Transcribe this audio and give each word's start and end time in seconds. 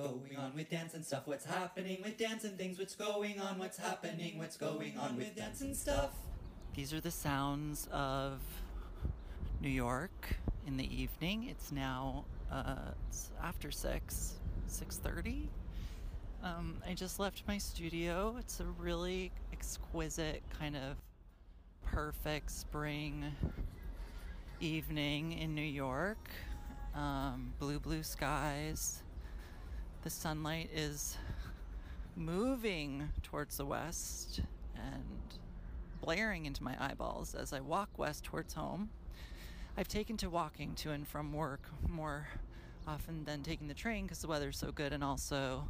going 0.00 0.36
on 0.36 0.52
with 0.54 0.70
dance 0.70 0.94
and 0.94 1.04
stuff? 1.04 1.22
What's 1.26 1.44
happening 1.44 1.98
with 2.02 2.16
dance 2.16 2.44
and 2.44 2.56
things? 2.56 2.78
What's 2.78 2.94
going 2.94 3.40
on? 3.40 3.58
What's 3.58 3.76
happening? 3.76 4.38
What's 4.38 4.56
going 4.56 4.96
on 4.98 5.16
with 5.16 5.36
dance 5.36 5.60
and 5.60 5.76
stuff? 5.76 6.10
These 6.74 6.92
are 6.94 7.00
the 7.00 7.10
sounds 7.10 7.88
of 7.92 8.40
New 9.60 9.68
York 9.68 10.36
in 10.66 10.76
the 10.76 11.02
evening. 11.02 11.48
It's 11.50 11.70
now 11.70 12.24
uh, 12.50 12.92
it's 13.08 13.30
after 13.42 13.70
six, 13.70 14.34
six 14.66 14.96
thirty. 14.96 15.50
Um, 16.42 16.76
I 16.88 16.94
just 16.94 17.20
left 17.20 17.42
my 17.46 17.58
studio. 17.58 18.36
It's 18.38 18.60
a 18.60 18.66
really 18.78 19.30
exquisite 19.52 20.42
kind 20.58 20.76
of 20.76 20.96
perfect 21.84 22.50
spring 22.50 23.24
evening 24.60 25.32
in 25.32 25.54
New 25.54 25.60
York. 25.60 26.30
Um, 26.94 27.52
blue, 27.58 27.78
blue 27.78 28.02
skies. 28.02 29.02
The 30.02 30.10
sunlight 30.10 30.70
is 30.74 31.18
moving 32.16 33.10
towards 33.22 33.58
the 33.58 33.66
west 33.66 34.40
and 34.74 35.38
blaring 36.00 36.46
into 36.46 36.62
my 36.62 36.74
eyeballs 36.80 37.34
as 37.34 37.52
I 37.52 37.60
walk 37.60 37.90
west 37.98 38.24
towards 38.24 38.54
home. 38.54 38.88
I've 39.76 39.88
taken 39.88 40.16
to 40.18 40.30
walking 40.30 40.74
to 40.76 40.92
and 40.92 41.06
from 41.06 41.34
work 41.34 41.68
more 41.86 42.28
often 42.88 43.24
than 43.24 43.42
taking 43.42 43.68
the 43.68 43.74
train 43.74 44.06
because 44.06 44.20
the 44.20 44.28
weather's 44.28 44.58
so 44.58 44.72
good, 44.72 44.94
and 44.94 45.04
also 45.04 45.68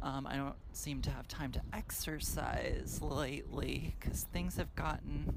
um, 0.00 0.26
I 0.26 0.36
don't 0.36 0.56
seem 0.72 1.02
to 1.02 1.10
have 1.10 1.28
time 1.28 1.52
to 1.52 1.60
exercise 1.74 3.00
lately 3.02 3.94
because 4.00 4.22
things 4.32 4.56
have 4.56 4.74
gotten 4.74 5.36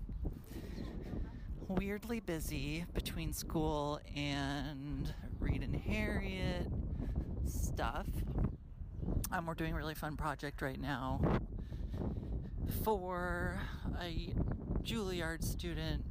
weirdly 1.67 2.21
busy 2.21 2.85
between 2.93 3.33
school 3.33 3.99
and 4.15 5.13
Reid 5.39 5.63
and 5.63 5.75
Harriet 5.75 6.67
stuff. 7.49 8.05
Um, 9.31 9.45
we're 9.45 9.53
doing 9.53 9.73
a 9.73 9.77
really 9.77 9.95
fun 9.95 10.15
project 10.15 10.61
right 10.61 10.79
now 10.79 11.21
for 12.83 13.59
a 14.01 14.33
Juilliard 14.83 15.43
student, 15.43 16.03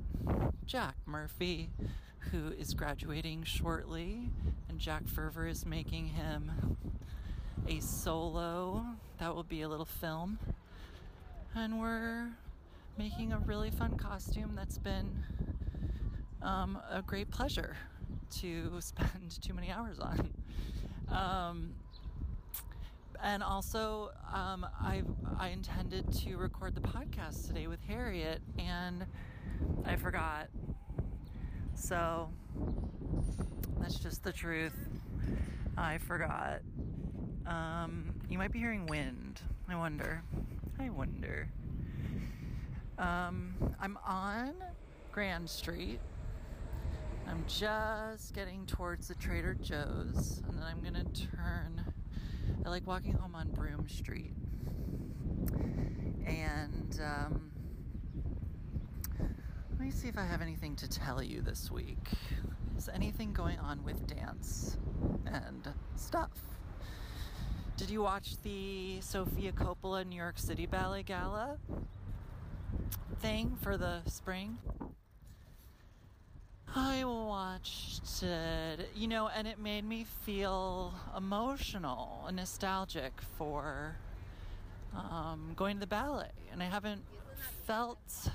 Jack 0.67 0.97
Murphy, 1.07 1.71
who 2.31 2.49
is 2.59 2.75
graduating 2.75 3.45
shortly, 3.45 4.31
and 4.69 4.79
Jack 4.79 5.05
Ferver 5.05 5.51
is 5.51 5.65
making 5.65 6.09
him 6.09 6.77
a 7.67 7.81
solo. 7.81 8.85
That 9.19 9.35
will 9.35 9.45
be 9.45 9.63
a 9.63 9.69
little 9.69 9.87
film. 9.87 10.39
And 11.55 11.81
we're 11.81 12.29
making 12.99 13.33
a 13.33 13.39
really 13.39 13.71
fun 13.71 13.97
costume 13.97 14.53
that's 14.55 14.79
been 14.79 15.25
um, 16.43 16.79
a 16.91 17.03
great 17.03 17.31
pleasure 17.31 17.77
to 18.41 18.73
spend 18.81 19.41
too 19.41 19.55
many 19.55 19.71
hours 19.71 19.99
on. 19.99 20.31
Um, 21.11 21.75
and 23.23 23.43
also, 23.43 24.11
um, 24.33 24.67
I 24.81 25.03
I 25.39 25.49
intended 25.49 26.13
to 26.21 26.37
record 26.37 26.75
the 26.75 26.81
podcast 26.81 27.47
today 27.47 27.67
with 27.67 27.81
Harriet, 27.87 28.41
and 28.59 29.05
I 29.85 29.97
forgot. 29.97 30.49
So 31.75 32.29
that's 33.81 33.99
just 33.99 34.23
the 34.23 34.33
truth. 34.33 34.75
I 35.77 35.99
forgot. 35.99 36.61
Um, 37.47 38.13
you 38.29 38.39
might 38.39 38.53
be 38.53 38.59
hearing 38.59 38.87
wind. 38.87 39.41
I 39.69 39.77
wonder. 39.77 40.23
I 40.79 40.91
wonder. 40.91 41.49
Um, 42.99 43.55
I'm 43.81 43.99
on 44.07 44.55
Grand 45.13 45.49
Street. 45.49 46.01
I'm 47.29 47.45
just 47.47 48.33
getting 48.35 48.65
towards 48.65 49.09
the 49.09 49.15
Trader 49.15 49.55
Joe's, 49.55 50.41
and 50.49 50.57
then 50.57 50.63
I'm 50.63 50.81
gonna 50.83 51.05
turn. 51.05 51.85
I 52.65 52.69
like 52.71 52.87
walking 52.87 53.13
home 53.13 53.35
on 53.35 53.51
Broome 53.51 53.87
Street. 53.87 54.33
And 56.27 57.01
um, 57.05 57.51
let 59.21 59.81
me 59.81 59.91
see 59.91 60.09
if 60.09 60.17
I 60.17 60.25
have 60.25 60.41
anything 60.41 60.75
to 60.77 60.89
tell 60.89 61.23
you 61.23 61.43
this 61.43 61.71
week. 61.71 62.09
Is 62.79 62.89
anything 62.89 63.35
going 63.35 63.59
on 63.59 63.85
with 63.85 64.07
dance 64.07 64.79
and 65.27 65.69
stuff? 65.97 66.31
Did 67.77 67.91
you 67.91 68.03
watch 68.03 68.41
the 68.43 69.01
Sofia 69.01 69.53
Coppola 69.53 70.07
New 70.07 70.17
York 70.17 70.39
City 70.39 70.65
Ballet 70.65 71.03
Gala 71.03 71.59
thing 73.21 73.57
for 73.61 73.77
the 73.77 74.01
spring? 74.07 74.59
I 76.77 77.05
watched 77.05 78.23
it, 78.23 78.91
you 78.95 79.09
know, 79.09 79.29
and 79.29 79.49
it 79.49 79.59
made 79.59 79.85
me 79.85 80.05
feel 80.23 80.95
emotional 81.17 82.25
and 82.27 82.37
nostalgic 82.37 83.13
for 83.37 83.97
um, 84.95 85.53
going 85.57 85.77
to 85.77 85.81
the 85.81 85.87
ballet. 85.87 86.31
And 86.53 86.63
I 86.63 86.67
haven't 86.67 87.03
felt. 87.67 88.31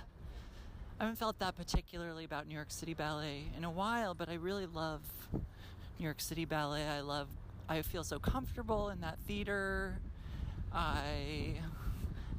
I 0.99 1.05
haven't 1.05 1.17
felt 1.17 1.39
that 1.39 1.55
particularly 1.55 2.23
about 2.23 2.47
New 2.47 2.55
York 2.55 2.69
City 2.69 2.93
Ballet 2.93 3.45
in 3.57 3.63
a 3.63 3.71
while, 3.71 4.13
but 4.13 4.29
I 4.29 4.35
really 4.35 4.67
love 4.67 5.01
New 5.33 6.05
York 6.05 6.21
City 6.21 6.45
Ballet. 6.45 6.87
I 6.87 7.01
love 7.01 7.27
I 7.67 7.81
feel 7.81 8.03
so 8.03 8.19
comfortable 8.19 8.89
in 8.89 9.01
that 9.01 9.17
theater. 9.27 9.99
I 10.71 11.55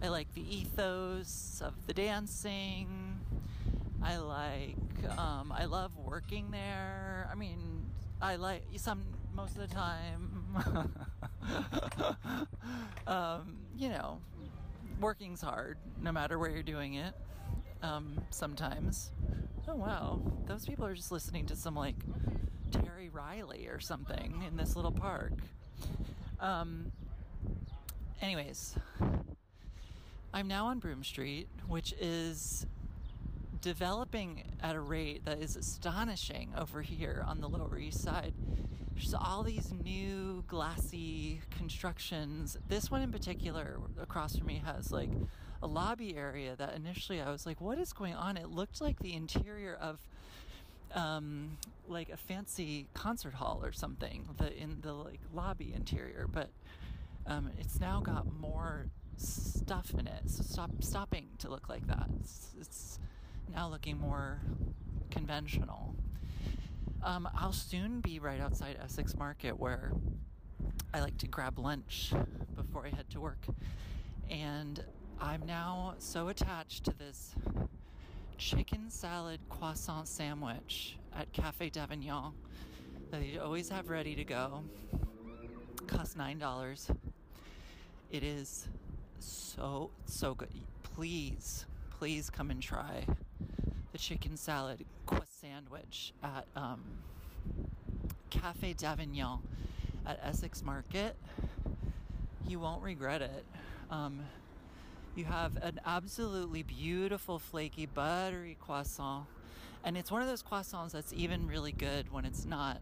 I 0.02 0.08
like 0.08 0.32
the 0.34 0.42
ethos 0.42 1.62
of 1.64 1.74
the 1.86 1.94
dancing. 1.94 3.20
I 4.04 4.18
like 4.18 4.76
um, 5.18 5.52
I 5.52 5.64
love 5.64 5.96
working 5.96 6.50
there. 6.50 7.28
I 7.30 7.34
mean, 7.34 7.86
I 8.20 8.36
like 8.36 8.62
some 8.76 9.02
most 9.34 9.56
of 9.56 9.68
the 9.68 9.74
time. 9.74 10.44
um, 13.06 13.56
you 13.76 13.88
know, 13.88 14.20
working's 15.00 15.40
hard 15.40 15.78
no 16.00 16.12
matter 16.12 16.38
where 16.38 16.50
you're 16.50 16.62
doing 16.62 16.94
it. 16.94 17.14
Um, 17.82 18.20
sometimes. 18.30 19.10
Oh 19.66 19.74
wow, 19.74 20.20
those 20.46 20.66
people 20.66 20.84
are 20.84 20.94
just 20.94 21.10
listening 21.10 21.46
to 21.46 21.56
some 21.56 21.74
like 21.74 21.96
Terry 22.70 23.08
Riley 23.08 23.66
or 23.68 23.80
something 23.80 24.44
in 24.46 24.56
this 24.56 24.76
little 24.76 24.92
park. 24.92 25.32
Um, 26.40 26.92
anyways, 28.20 28.74
I'm 30.34 30.48
now 30.48 30.66
on 30.66 30.78
Broome 30.78 31.04
Street, 31.04 31.48
which 31.66 31.94
is 31.98 32.66
developing 33.64 34.42
at 34.62 34.74
a 34.74 34.80
rate 34.80 35.24
that 35.24 35.40
is 35.40 35.56
astonishing 35.56 36.52
over 36.54 36.82
here 36.82 37.24
on 37.26 37.40
the 37.40 37.48
Lower 37.48 37.78
East 37.78 38.02
Side. 38.02 38.34
There's 38.92 39.14
all 39.14 39.42
these 39.42 39.72
new 39.72 40.44
glassy 40.46 41.40
constructions. 41.50 42.58
This 42.68 42.90
one 42.90 43.00
in 43.00 43.10
particular, 43.10 43.78
across 43.98 44.36
from 44.36 44.48
me, 44.48 44.62
has 44.66 44.92
like 44.92 45.08
a 45.62 45.66
lobby 45.66 46.14
area 46.14 46.54
that 46.56 46.74
initially 46.76 47.22
I 47.22 47.30
was 47.30 47.46
like, 47.46 47.58
what 47.58 47.78
is 47.78 47.94
going 47.94 48.14
on? 48.14 48.36
It 48.36 48.50
looked 48.50 48.82
like 48.82 48.98
the 48.98 49.14
interior 49.14 49.78
of 49.80 49.98
um, 50.94 51.56
like 51.88 52.10
a 52.10 52.18
fancy 52.18 52.86
concert 52.92 53.32
hall 53.32 53.62
or 53.64 53.72
something 53.72 54.28
the 54.36 54.54
in 54.56 54.76
the 54.82 54.92
like 54.92 55.18
lobby 55.32 55.72
interior 55.74 56.28
but 56.30 56.50
um, 57.26 57.50
it's 57.58 57.80
now 57.80 57.98
got 58.00 58.32
more 58.32 58.86
stuff 59.16 59.92
in 59.98 60.06
it 60.06 60.22
so 60.26 60.44
stop 60.44 60.70
stopping 60.84 61.30
to 61.38 61.50
look 61.50 61.68
like 61.68 61.84
that 61.88 62.06
it's, 62.20 62.50
it's 62.60 63.00
now 63.52 63.68
looking 63.68 63.98
more 63.98 64.40
conventional 65.10 65.94
um, 67.02 67.28
I'll 67.36 67.52
soon 67.52 68.00
be 68.00 68.18
right 68.18 68.40
outside 68.40 68.78
Essex 68.82 69.14
Market 69.16 69.58
where 69.58 69.92
I 70.92 71.00
like 71.00 71.18
to 71.18 71.26
grab 71.26 71.58
lunch 71.58 72.12
before 72.56 72.86
I 72.86 72.90
head 72.96 73.10
to 73.10 73.20
work 73.20 73.44
and 74.30 74.82
I'm 75.20 75.44
now 75.46 75.94
so 75.98 76.28
attached 76.28 76.84
to 76.84 76.92
this 76.98 77.34
chicken 78.38 78.90
salad 78.90 79.40
croissant 79.48 80.08
sandwich 80.08 80.96
at 81.16 81.32
Cafe 81.32 81.70
d'Avignon 81.70 82.32
that 83.10 83.20
they 83.20 83.38
always 83.38 83.68
have 83.68 83.88
ready 83.88 84.14
to 84.14 84.24
go. 84.24 84.64
Costs 85.86 86.16
nine 86.16 86.38
dollars. 86.38 86.90
It 88.10 88.22
is 88.22 88.68
so 89.18 89.90
so 90.04 90.34
good. 90.34 90.48
Please, 90.82 91.66
please 91.98 92.30
come 92.30 92.50
and 92.50 92.62
try 92.62 93.06
the 93.94 93.98
chicken 93.98 94.36
salad 94.36 94.84
sandwich 95.40 96.12
at 96.20 96.46
um, 96.56 96.82
Cafe 98.28 98.72
d'Avignon 98.72 99.38
at 100.04 100.18
Essex 100.20 100.64
Market. 100.64 101.14
You 102.44 102.58
won't 102.58 102.82
regret 102.82 103.22
it. 103.22 103.44
Um, 103.92 104.18
you 105.14 105.26
have 105.26 105.56
an 105.62 105.78
absolutely 105.86 106.64
beautiful, 106.64 107.38
flaky, 107.38 107.86
buttery 107.86 108.56
croissant. 108.60 109.26
And 109.84 109.96
it's 109.96 110.10
one 110.10 110.22
of 110.22 110.26
those 110.26 110.42
croissants 110.42 110.90
that's 110.90 111.12
even 111.12 111.46
really 111.46 111.70
good 111.70 112.12
when 112.12 112.24
it's 112.24 112.44
not 112.44 112.80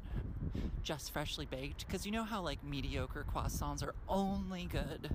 just 0.83 1.13
freshly 1.13 1.45
baked. 1.45 1.87
Because 1.87 2.07
you 2.07 2.13
know 2.13 2.25
how, 2.25 2.41
like, 2.41 2.65
mediocre 2.65 3.27
croissants 3.31 3.87
are 3.87 3.95
only 4.09 4.65
good 4.65 5.15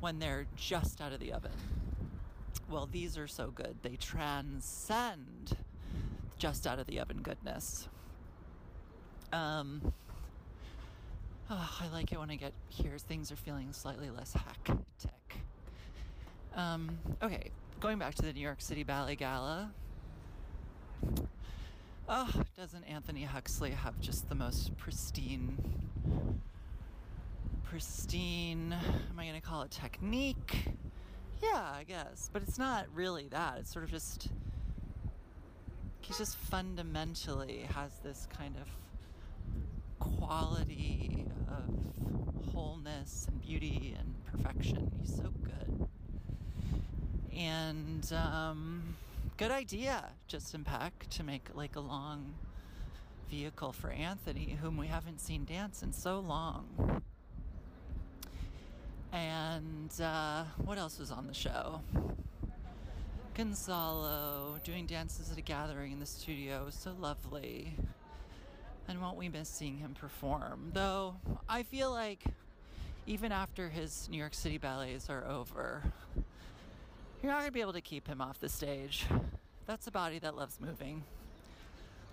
when 0.00 0.18
they're 0.18 0.46
just 0.56 1.00
out 1.00 1.12
of 1.12 1.20
the 1.20 1.32
oven. 1.32 1.52
Well, 2.68 2.88
these 2.90 3.16
are 3.16 3.28
so 3.28 3.50
good. 3.50 3.76
They 3.82 3.96
transcend 3.96 5.56
just 6.38 6.66
out 6.66 6.78
of 6.78 6.86
the 6.86 7.00
oven 7.00 7.20
goodness. 7.22 7.88
Um, 9.32 9.92
Oh, 11.48 11.78
I 11.80 11.88
like 11.88 12.10
it 12.10 12.18
when 12.18 12.30
I 12.30 12.36
get 12.36 12.52
here. 12.68 12.98
Things 12.98 13.30
are 13.30 13.36
feeling 13.36 13.72
slightly 13.72 14.10
less 14.10 14.32
hectic. 14.32 14.80
Um, 16.56 16.98
okay, 17.22 17.50
going 17.78 17.98
back 17.98 18.16
to 18.16 18.22
the 18.22 18.32
New 18.32 18.40
York 18.40 18.60
City 18.60 18.82
Ballet 18.82 19.14
Gala. 19.14 19.70
Oh, 22.08 22.42
doesn't 22.56 22.82
Anthony 22.84 23.22
Huxley 23.22 23.70
have 23.70 24.00
just 24.00 24.28
the 24.28 24.34
most 24.34 24.76
pristine, 24.76 25.56
pristine, 27.64 28.72
am 28.72 29.18
I 29.18 29.24
going 29.26 29.40
to 29.40 29.46
call 29.46 29.62
it 29.62 29.70
technique? 29.70 30.68
Yeah, 31.42 31.70
I 31.74 31.84
guess. 31.84 32.30
But 32.32 32.42
it's 32.42 32.58
not 32.58 32.86
really 32.94 33.28
that. 33.28 33.58
It's 33.58 33.72
sort 33.72 33.84
of 33.84 33.90
just, 33.90 34.28
he 36.00 36.14
just 36.14 36.36
fundamentally 36.36 37.66
has 37.74 37.90
this 38.02 38.26
kind 38.36 38.56
of 38.60 38.68
quality 39.98 41.26
of 41.48 42.52
wholeness 42.52 43.26
and 43.28 43.40
beauty 43.40 43.94
and 43.98 44.14
perfection. 44.24 44.90
He's 45.00 45.14
so 45.14 45.32
good. 45.42 45.88
And 47.36 48.10
um, 48.12 48.96
good 49.36 49.50
idea, 49.50 50.04
Justin 50.26 50.64
Peck, 50.64 51.06
to 51.10 51.22
make 51.22 51.48
like 51.54 51.76
a 51.76 51.80
long 51.80 52.34
vehicle 53.30 53.72
for 53.72 53.90
Anthony, 53.90 54.56
whom 54.62 54.76
we 54.76 54.86
haven't 54.86 55.20
seen 55.20 55.44
dance 55.44 55.82
in 55.82 55.92
so 55.92 56.20
long. 56.20 57.02
And 59.16 59.90
uh, 59.98 60.44
what 60.62 60.76
else 60.76 60.98
was 60.98 61.10
on 61.10 61.26
the 61.26 61.32
show? 61.32 61.80
Gonzalo 63.34 64.60
doing 64.62 64.84
dances 64.84 65.32
at 65.32 65.38
a 65.38 65.40
gathering 65.40 65.92
in 65.92 66.00
the 66.00 66.06
studio. 66.06 66.66
So 66.68 66.94
lovely. 67.00 67.74
And 68.86 69.00
won't 69.00 69.16
we 69.16 69.30
miss 69.30 69.48
seeing 69.48 69.78
him 69.78 69.94
perform? 69.94 70.70
Though 70.74 71.16
I 71.48 71.62
feel 71.62 71.90
like 71.90 72.24
even 73.06 73.32
after 73.32 73.70
his 73.70 74.06
New 74.10 74.18
York 74.18 74.34
City 74.34 74.58
ballets 74.58 75.08
are 75.08 75.26
over, 75.26 75.82
you're 77.22 77.32
not 77.32 77.46
to 77.46 77.50
be 77.50 77.62
able 77.62 77.72
to 77.72 77.80
keep 77.80 78.06
him 78.06 78.20
off 78.20 78.38
the 78.38 78.50
stage. 78.50 79.06
That's 79.64 79.86
a 79.86 79.90
body 79.90 80.18
that 80.18 80.36
loves 80.36 80.60
moving. 80.60 81.04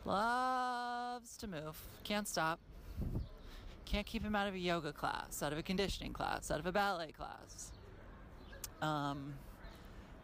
Loves 0.05 1.35
to 1.37 1.47
move. 1.47 1.77
Can't 2.05 2.29
stop. 2.29 2.59
Can't 3.85 4.05
keep 4.05 4.23
him 4.23 4.35
out 4.35 4.47
of 4.47 4.55
a 4.55 4.59
yoga 4.59 4.91
class, 4.91 5.43
out 5.43 5.51
of 5.51 5.59
a 5.59 5.63
conditioning 5.63 6.13
class, 6.13 6.49
out 6.49 6.59
of 6.59 6.65
a 6.65 6.71
ballet 6.71 7.11
class. 7.11 7.71
Um, 8.81 9.33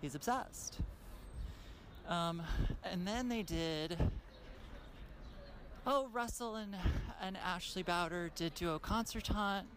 he's 0.01 0.15
obsessed. 0.15 0.79
Um, 2.07 2.41
and 2.83 3.07
then 3.07 3.29
they 3.29 3.43
did 3.43 3.97
oh, 5.85 6.07
Russell 6.13 6.55
and, 6.55 6.75
and 7.21 7.37
Ashley 7.37 7.81
Bouder 7.81 8.29
did 8.35 8.53
duo 8.53 8.77
concertant, 8.77 9.67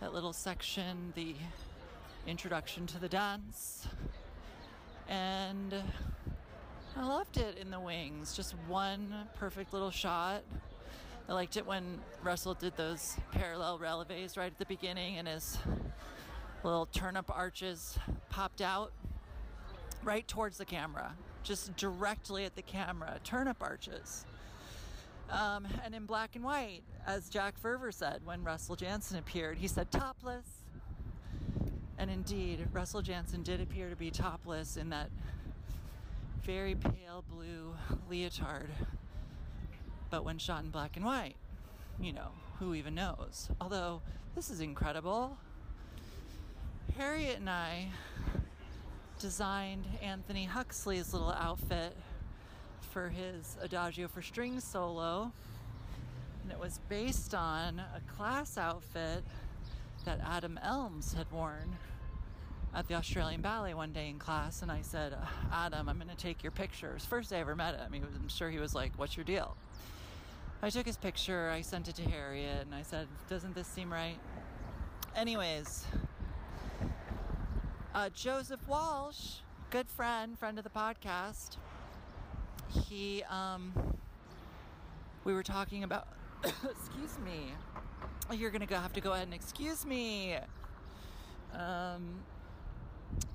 that 0.00 0.12
little 0.12 0.32
section, 0.32 1.12
the 1.14 1.34
introduction 2.26 2.86
to 2.88 2.98
the 2.98 3.08
dance. 3.08 3.86
And 5.08 5.74
I 6.96 7.06
loved 7.06 7.36
it 7.36 7.58
in 7.58 7.70
the 7.70 7.78
wings. 7.78 8.34
Just 8.34 8.54
one 8.66 9.14
perfect 9.38 9.72
little 9.72 9.92
shot. 9.92 10.42
I 11.28 11.32
liked 11.32 11.56
it 11.56 11.66
when 11.66 12.00
Russell 12.22 12.52
did 12.52 12.76
those 12.76 13.16
parallel 13.32 13.78
releves 13.78 14.36
right 14.36 14.52
at 14.52 14.58
the 14.58 14.66
beginning 14.66 15.16
and 15.16 15.26
his 15.26 15.56
little 16.62 16.86
turnip 16.86 17.30
arches 17.34 17.98
popped 18.28 18.60
out 18.60 18.92
right 20.02 20.28
towards 20.28 20.58
the 20.58 20.66
camera, 20.66 21.14
just 21.42 21.74
directly 21.76 22.44
at 22.44 22.54
the 22.56 22.62
camera. 22.62 23.18
Turnip 23.24 23.56
arches. 23.62 24.26
Um, 25.30 25.66
and 25.82 25.94
in 25.94 26.04
black 26.04 26.36
and 26.36 26.44
white, 26.44 26.82
as 27.06 27.30
Jack 27.30 27.54
Ferver 27.60 27.92
said 27.92 28.20
when 28.24 28.44
Russell 28.44 28.76
Janzen 28.76 29.18
appeared, 29.18 29.56
he 29.56 29.66
said 29.66 29.90
topless. 29.90 30.44
And 31.96 32.10
indeed, 32.10 32.66
Russell 32.72 33.02
Janzen 33.02 33.42
did 33.42 33.62
appear 33.62 33.88
to 33.88 33.96
be 33.96 34.10
topless 34.10 34.76
in 34.76 34.90
that 34.90 35.08
very 36.42 36.74
pale 36.74 37.24
blue 37.30 37.74
leotard. 38.10 38.68
But 40.14 40.24
when 40.24 40.38
shot 40.38 40.62
in 40.62 40.70
black 40.70 40.94
and 40.94 41.04
white, 41.04 41.34
you 42.00 42.12
know, 42.12 42.28
who 42.60 42.74
even 42.74 42.94
knows? 42.94 43.48
Although, 43.60 44.00
this 44.36 44.48
is 44.48 44.60
incredible. 44.60 45.36
Harriet 46.96 47.38
and 47.38 47.50
I 47.50 47.88
designed 49.18 49.84
Anthony 50.00 50.44
Huxley's 50.44 51.12
little 51.12 51.32
outfit 51.32 51.96
for 52.92 53.08
his 53.08 53.56
Adagio 53.60 54.06
for 54.06 54.22
Strings 54.22 54.62
solo. 54.62 55.32
And 56.44 56.52
it 56.52 56.60
was 56.60 56.78
based 56.88 57.34
on 57.34 57.80
a 57.80 58.00
class 58.16 58.56
outfit 58.56 59.24
that 60.04 60.20
Adam 60.24 60.60
Elmes 60.62 61.14
had 61.14 61.28
worn 61.32 61.76
at 62.72 62.86
the 62.86 62.94
Australian 62.94 63.40
Ballet 63.40 63.74
one 63.74 63.92
day 63.92 64.10
in 64.10 64.20
class. 64.20 64.62
And 64.62 64.70
I 64.70 64.82
said, 64.82 65.16
Adam, 65.52 65.88
I'm 65.88 65.96
going 65.96 66.08
to 66.08 66.14
take 66.14 66.44
your 66.44 66.52
pictures. 66.52 67.04
First 67.04 67.30
day 67.30 67.38
I 67.38 67.40
ever 67.40 67.56
met 67.56 67.74
him, 67.74 67.90
was, 67.90 68.14
I'm 68.14 68.28
sure 68.28 68.48
he 68.48 68.60
was 68.60 68.76
like, 68.76 68.92
What's 68.96 69.16
your 69.16 69.24
deal? 69.24 69.56
I 70.64 70.70
took 70.70 70.86
his 70.86 70.96
picture, 70.96 71.50
I 71.50 71.60
sent 71.60 71.88
it 71.88 71.96
to 71.96 72.02
Harriet, 72.04 72.62
and 72.62 72.74
I 72.74 72.80
said, 72.80 73.06
Doesn't 73.28 73.54
this 73.54 73.66
seem 73.66 73.92
right? 73.92 74.16
Anyways, 75.14 75.84
uh, 77.94 78.08
Joseph 78.14 78.66
Walsh, 78.66 79.40
good 79.68 79.90
friend, 79.90 80.38
friend 80.38 80.56
of 80.56 80.64
the 80.64 80.70
podcast, 80.70 81.58
he 82.88 83.22
um 83.24 83.74
we 85.24 85.34
were 85.34 85.42
talking 85.42 85.84
about 85.84 86.08
excuse 86.44 87.18
me 87.22 87.52
you're 88.32 88.50
gonna 88.50 88.64
go 88.64 88.76
have 88.76 88.92
to 88.94 89.02
go 89.02 89.12
ahead 89.12 89.24
and 89.24 89.34
excuse 89.34 89.84
me 89.84 90.36
um 91.52 92.20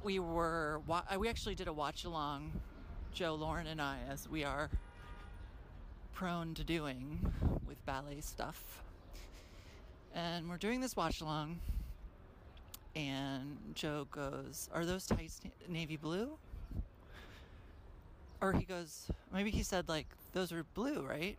we 0.04 0.20
were 0.20 0.82
we 1.18 1.30
actually 1.30 1.56
did 1.56 1.68
a 1.68 1.74
watch 1.74 2.04
along 2.04 2.52
joe 3.14 3.34
lauren 3.36 3.68
and 3.68 3.82
i 3.82 3.98
as 4.10 4.28
we 4.28 4.44
are 4.44 4.70
prone 6.20 6.54
to 6.54 6.66
doing 6.66 7.32
with 7.66 7.84
ballet 7.86 8.20
stuff 8.20 8.84
and 10.14 10.50
we're 10.50 10.58
doing 10.58 10.82
this 10.82 10.96
watch 10.98 11.22
along 11.22 11.58
and 12.94 13.58
joe 13.74 14.06
goes 14.12 14.70
are 14.74 14.86
those 14.86 15.06
tights 15.06 15.40
navy 15.70 15.96
blue 15.96 16.38
or 18.42 18.54
he 18.54 18.64
goes, 18.64 19.08
maybe 19.34 19.52
he 19.52 19.64
said, 19.64 19.90
like, 19.90 20.08
those 20.34 20.52
are 20.52 20.64
blue, 20.74 21.02
right? 21.02 21.38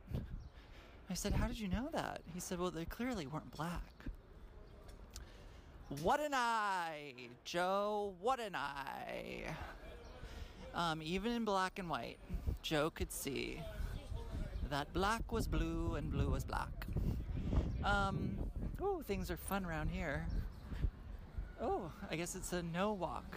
I 1.08 1.14
said, 1.14 1.32
how 1.32 1.46
did 1.46 1.58
you 1.58 1.68
know 1.68 1.88
that? 1.92 2.20
He 2.34 2.40
said, 2.40 2.58
well, 2.58 2.70
they 2.70 2.84
clearly 2.84 3.26
weren't 3.26 3.50
black. 3.56 3.82
What 6.02 6.20
an 6.20 6.34
eye, 6.34 7.14
Joe, 7.44 8.12
what 8.20 8.38
an 8.38 8.54
eye. 8.54 9.44
Um, 10.74 11.00
even 11.02 11.32
in 11.32 11.44
black 11.44 11.78
and 11.78 11.90
white, 11.90 12.18
Joe 12.62 12.90
could 12.90 13.10
see 13.10 13.60
that 14.70 14.92
black 14.92 15.32
was 15.32 15.46
blue 15.48 15.96
and 15.96 16.10
blue 16.10 16.30
was 16.30 16.44
black. 16.44 16.86
Um, 17.84 18.38
oh, 18.80 19.02
things 19.02 19.30
are 19.30 19.36
fun 19.36 19.64
around 19.64 19.88
here. 19.88 20.26
Oh, 21.60 21.90
I 22.10 22.16
guess 22.16 22.36
it's 22.36 22.52
a 22.52 22.62
no 22.62 22.92
walk. 22.92 23.36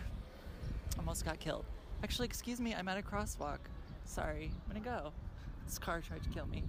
Almost 0.98 1.26
got 1.26 1.40
killed. 1.40 1.66
Actually, 2.04 2.28
excuse 2.28 2.62
me, 2.62 2.76
I'm 2.76 2.88
at 2.88 2.98
a 2.98 3.02
crosswalk. 3.02 3.58
Sorry, 4.06 4.52
I'm 4.54 4.74
gonna 4.74 4.86
go. 4.86 5.12
This 5.66 5.80
car 5.80 6.02
tried 6.02 6.24
to 6.24 6.30
kill 6.30 6.46
me. 6.46 6.64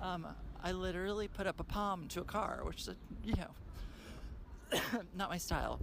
Um, 0.00 0.26
I 0.62 0.72
literally 0.72 1.28
put 1.28 1.46
up 1.46 1.60
a 1.60 1.64
palm 1.64 2.08
to 2.08 2.20
a 2.20 2.24
car, 2.24 2.60
which 2.64 2.88
is, 2.88 2.96
you 3.22 3.34
know, 3.34 4.80
not 5.14 5.28
my 5.28 5.36
style. 5.36 5.78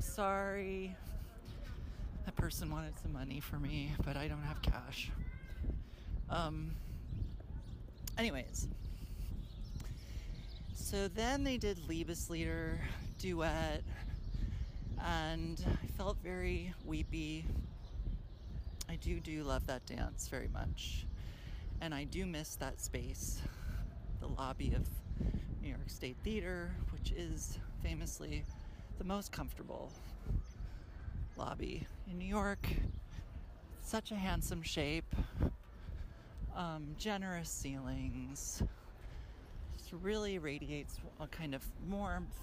Sorry. 0.00 0.96
That 2.24 2.34
person 2.34 2.70
wanted 2.72 2.98
some 3.00 3.12
money 3.12 3.38
for 3.38 3.58
me, 3.58 3.92
but 4.04 4.16
I 4.16 4.26
don't 4.26 4.42
have 4.42 4.60
cash. 4.62 5.12
Um, 6.28 6.72
anyways, 8.18 8.68
so 10.74 11.08
then 11.08 11.44
they 11.44 11.56
did 11.56 11.78
Liebeslieder 11.88 12.78
duet 13.18 13.82
and 15.04 15.62
I 15.82 15.86
felt 15.96 16.16
very 16.22 16.72
weepy. 16.84 17.44
I 18.88 18.96
do 18.96 19.20
do 19.20 19.42
love 19.42 19.66
that 19.66 19.84
dance 19.86 20.28
very 20.28 20.48
much, 20.48 21.06
and 21.80 21.94
I 21.94 22.04
do 22.04 22.26
miss 22.26 22.56
that 22.56 22.80
space, 22.80 23.40
the 24.20 24.26
lobby 24.26 24.72
of 24.74 24.88
New 25.62 25.68
York 25.68 25.88
State 25.88 26.16
Theater, 26.24 26.70
which 26.92 27.12
is 27.12 27.58
famously 27.82 28.44
the 28.98 29.04
most 29.04 29.32
comfortable 29.32 29.92
lobby 31.36 31.86
in 32.10 32.18
New 32.18 32.28
York. 32.28 32.66
Such 33.82 34.10
a 34.10 34.16
handsome 34.16 34.62
shape, 34.62 35.14
um, 36.56 36.86
generous 36.98 37.48
ceilings, 37.50 38.62
It 39.78 39.92
really 40.02 40.38
radiates 40.38 40.98
a 41.20 41.26
kind 41.28 41.54
of 41.54 41.62
warmth 41.88 42.40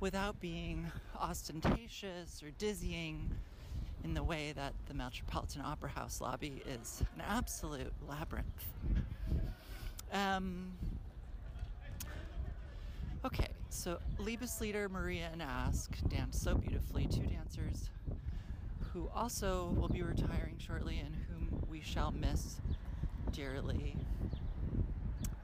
without 0.00 0.40
being 0.40 0.90
ostentatious 1.20 2.42
or 2.42 2.50
dizzying 2.58 3.30
in 4.04 4.14
the 4.14 4.22
way 4.22 4.52
that 4.54 4.72
the 4.86 4.94
Metropolitan 4.94 5.62
Opera 5.62 5.90
House 5.90 6.20
lobby 6.20 6.62
is 6.66 7.02
an 7.16 7.22
absolute 7.28 7.92
labyrinth. 8.08 8.64
Um, 10.12 10.72
Okay, 13.24 13.48
so 13.70 13.98
Liebeslieder, 14.20 14.90
Maria, 14.90 15.30
and 15.32 15.40
Ask 15.40 15.96
dance 16.10 16.38
so 16.38 16.56
beautifully. 16.56 17.06
Two 17.06 17.22
dancers 17.22 17.88
who 18.92 19.08
also 19.14 19.74
will 19.78 19.88
be 19.88 20.02
retiring 20.02 20.56
shortly 20.58 20.98
and 20.98 21.16
whom 21.30 21.64
we 21.70 21.80
shall 21.80 22.10
miss 22.12 22.60
dearly. 23.34 23.96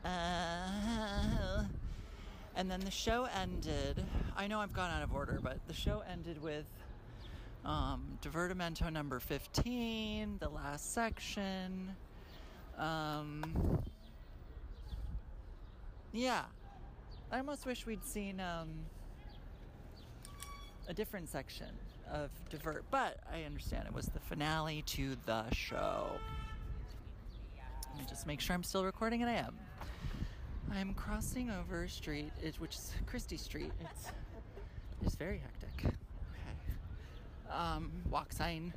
Uh, 0.04 1.64
and 2.54 2.70
then 2.70 2.80
the 2.80 2.90
show 2.90 3.26
ended. 3.40 4.04
I 4.37 4.47
know 4.47 4.61
I've 4.61 4.73
gone 4.73 4.90
out 4.90 5.02
of 5.02 5.12
order, 5.12 5.40
but 5.42 5.59
the 5.66 5.75
show 5.75 6.02
ended 6.11 6.40
with 6.40 6.66
um, 7.64 8.18
Divertimento 8.23 8.92
number 8.92 9.18
15, 9.18 10.38
the 10.38 10.49
last 10.49 10.94
section. 10.94 11.94
Um, 12.78 13.82
yeah, 16.12 16.44
I 17.32 17.38
almost 17.38 17.66
wish 17.66 17.87
we'd 17.87 18.04
seen 18.04 18.40
um, 18.40 18.68
a 20.88 20.94
different 20.94 21.28
section 21.28 21.68
of 22.11 22.30
Divert, 22.50 22.85
but 22.90 23.18
I 23.32 23.42
understand 23.42 23.87
it 23.87 23.94
was 23.94 24.06
the 24.06 24.20
finale 24.20 24.82
to 24.87 25.16
the 25.26 25.44
show. 25.52 26.12
Just 28.09 28.26
make 28.26 28.40
sure 28.40 28.54
I'm 28.54 28.62
still 28.62 28.85
recording, 28.85 29.23
and 29.23 29.30
I 29.30 29.35
am. 29.35 29.57
I'm 30.73 30.95
crossing 30.95 31.50
over 31.50 31.85
a 31.85 31.88
street, 31.88 32.33
which 32.59 32.76
is 32.76 32.92
Chrystie 33.07 33.38
Street. 33.38 33.73
It's 33.80 34.12
it's 35.02 35.14
very 35.14 35.38
hectic. 35.38 35.87
Okay. 35.87 37.52
Um, 37.52 37.90
walk 38.09 38.33
sign. 38.33 38.73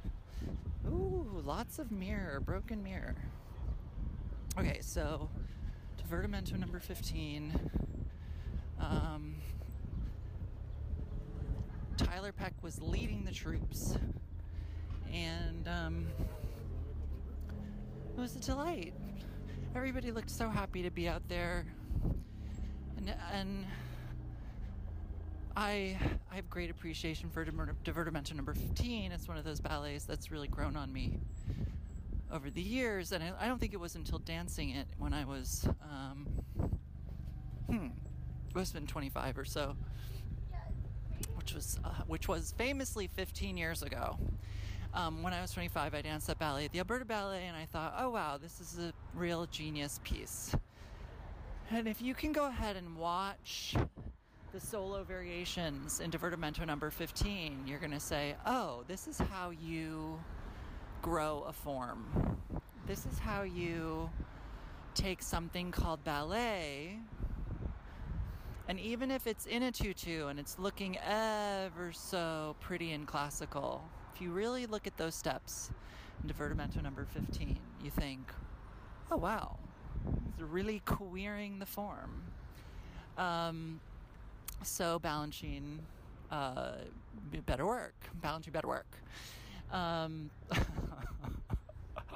Ooh, 0.88 1.42
lots 1.44 1.80
of 1.80 1.92
mirror, 1.92 2.39
broken 2.39 2.84
mirror. 2.84 3.15
Okay, 4.58 4.80
so 4.82 5.30
Divertimento 6.01 6.58
number 6.58 6.80
15. 6.80 7.53
Um, 8.80 9.36
Tiler 11.98 12.32
Peck 12.32 12.53
was 12.62 12.82
leading 12.82 13.24
the 13.24 13.32
troops, 13.32 13.98
and 15.12 15.68
um, 15.68 16.08
it 18.15 18.20
was 18.20 18.36
a 18.36 18.39
delight. 18.39 18.94
Everybody 19.75 20.12
looked 20.12 20.30
so 20.30 20.50
happy 20.50 20.84
to 20.84 20.92
be 20.92 21.08
out 21.08 21.27
there 21.27 21.65
and 22.98 23.13
and 23.32 23.65
I 25.56 25.98
I 26.32 26.36
have 26.36 26.50
great 26.50 26.70
appreciation 26.70 27.30
for 27.30 27.46
Divertimento 27.46 28.34
number 28.34 28.53
15. 28.53 29.12
It's 29.12 29.27
one 29.27 29.38
of 29.38 29.44
those 29.44 29.60
ballets 29.60 30.06
that's 30.06 30.32
really 30.32 30.48
grown 30.48 30.75
on 30.75 30.92
me 30.92 31.20
over 32.32 32.50
the 32.50 32.62
years, 32.62 33.12
and 33.12 33.24
I, 33.24 33.32
I 33.42 33.48
don't 33.48 33.60
think 33.60 33.74
it 33.74 33.80
was 33.80 33.96
until 33.96 34.18
dancing 34.20 34.72
it 34.72 34.88
when 34.98 35.13
I 35.13 35.25
was 35.25 35.68
um, 35.84 36.27
hmm, 37.68 37.88
it 38.50 38.56
must 38.56 38.74
have 38.74 38.82
been 38.82 38.88
25 38.88 39.38
or 39.38 39.46
so, 39.46 39.75
which 41.36 41.53
was 41.53 41.80
uh, 41.84 41.89
which 42.08 42.27
was 42.27 42.53
famously 42.58 43.08
15 43.08 43.58
years 43.58 43.84
ago. 43.84 44.18
Um, 44.96 45.24
when 45.24 45.34
I 45.34 45.42
was 45.42 45.52
25, 45.52 45.96
I 45.96 46.02
danced 46.02 46.30
at 46.30 46.38
ballet 46.38 46.70
the 46.72 46.80
Alberta 46.80 47.06
Ballet, 47.06 47.46
and 47.48 47.58
I 47.58 47.66
thought, 47.66 47.96
oh 47.98 48.12
wow, 48.12 48.38
this 48.38 48.62
is 48.62 48.78
a 48.78 48.94
real 49.16 49.48
genius 49.48 50.00
piece. 50.04 50.56
And 51.72 51.88
if 51.88 52.02
you 52.02 52.14
can 52.14 52.32
go 52.32 52.46
ahead 52.46 52.76
and 52.76 52.96
watch 52.96 53.76
the 54.52 54.60
solo 54.60 55.04
variations 55.04 56.00
in 56.00 56.12
Divertimento 56.12 56.66
number 56.68 56.92
15, 56.92 57.64
you're 57.66 57.80
going 57.80 57.92
to 57.92 58.00
say, 58.00 58.36
oh, 58.46 58.84
this 58.88 59.08
is 59.08 59.18
how 59.18 59.50
you 59.50 60.20
grow 61.02 61.44
a 61.48 61.54
form. 61.54 62.06
This 62.86 63.08
is 63.08 63.18
how 63.18 63.42
you 63.42 64.12
take 64.94 65.24
something 65.24 65.72
called 65.72 66.04
ballet, 66.04 67.00
and 68.68 68.80
even 68.80 69.12
if 69.12 69.28
it's 69.28 69.46
in 69.46 69.64
a 69.64 69.72
tutu 69.72 70.28
and 70.28 70.40
it's 70.40 70.58
looking 70.58 70.98
ever 71.00 71.92
so 71.92 72.56
pretty 72.62 72.92
and 72.94 73.06
classical, 73.08 73.84
if 74.13 74.22
you 74.22 74.32
really 74.32 74.65
look 74.65 74.86
at 74.86 74.96
those 74.98 75.15
steps 75.15 75.72
in 76.22 76.29
Divertimento 76.29 76.82
number 76.84 77.05
15, 77.05 77.58
you 77.84 77.89
think, 77.89 78.32
oh 79.12 79.17
wow, 79.17 79.58
it's 80.29 80.41
really 80.41 80.82
queering 80.86 81.60
the 81.60 81.65
form. 81.65 82.22
Um, 83.17 83.79
so 84.62 85.00
Balanchine 85.00 85.79
uh, 86.32 86.74
better 87.46 87.65
work. 87.65 87.96
Balanchine 88.24 88.51
better 88.51 88.67
work. 88.67 88.98
Um, 89.72 90.29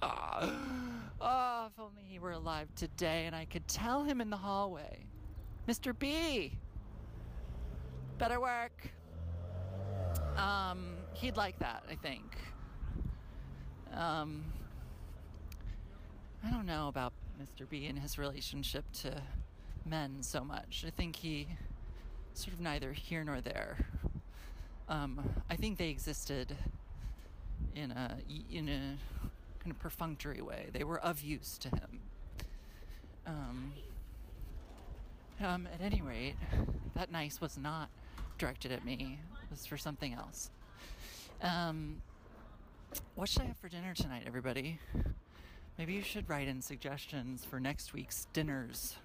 oh, 0.01 1.67
if 1.67 1.79
only 1.79 2.03
he 2.07 2.19
were 2.19 2.33
alive 2.33 2.67
today 2.75 3.25
and 3.25 3.35
I 3.35 3.45
could 3.45 3.67
tell 3.67 4.03
him 4.03 4.21
in 4.21 4.29
the 4.29 4.37
hallway, 4.37 5.05
Mr. 5.67 5.97
B, 5.97 6.53
better 8.19 8.39
work. 8.39 8.91
Um, 10.35 10.96
he'd 11.17 11.37
like 11.37 11.57
that, 11.59 11.83
I 11.89 11.95
think. 11.95 12.23
Um, 13.93 14.45
I 16.45 16.51
don't 16.51 16.65
know 16.65 16.87
about 16.87 17.13
Mr. 17.41 17.67
B 17.67 17.87
and 17.87 17.99
his 17.99 18.17
relationship 18.17 18.85
to 19.01 19.21
men 19.85 20.17
so 20.21 20.43
much. 20.43 20.83
I 20.85 20.91
think 20.91 21.15
he 21.15 21.47
sort 22.33 22.53
of 22.53 22.59
neither 22.59 22.93
here 22.93 23.23
nor 23.23 23.41
there. 23.41 23.87
Um, 24.87 25.43
I 25.49 25.55
think 25.55 25.77
they 25.77 25.89
existed 25.89 26.55
in 27.75 27.91
a 27.91 28.17
in 28.51 28.69
a 28.69 28.97
kind 29.59 29.71
of 29.71 29.79
perfunctory 29.79 30.41
way. 30.41 30.67
They 30.71 30.83
were 30.83 30.99
of 30.99 31.21
use 31.21 31.57
to 31.59 31.69
him. 31.69 31.99
Um, 33.25 33.73
um, 35.43 35.67
at 35.73 35.81
any 35.81 36.01
rate, 36.01 36.35
that 36.95 37.11
nice 37.11 37.41
was 37.41 37.57
not 37.57 37.89
directed 38.37 38.71
at 38.71 38.85
me. 38.85 39.19
It 39.43 39.51
was 39.51 39.65
for 39.65 39.77
something 39.77 40.13
else. 40.13 40.49
Um, 41.41 42.01
what 43.13 43.29
should 43.29 43.43
I 43.43 43.45
have 43.45 43.57
for 43.57 43.69
dinner 43.69 43.93
tonight, 43.93 44.23
everybody? 44.25 44.79
Maybe 45.77 45.93
you 45.93 46.01
should 46.01 46.27
write 46.27 46.47
in 46.47 46.63
suggestions 46.63 47.45
for 47.45 47.59
next 47.59 47.93
week's 47.93 48.25
dinners. 48.33 48.95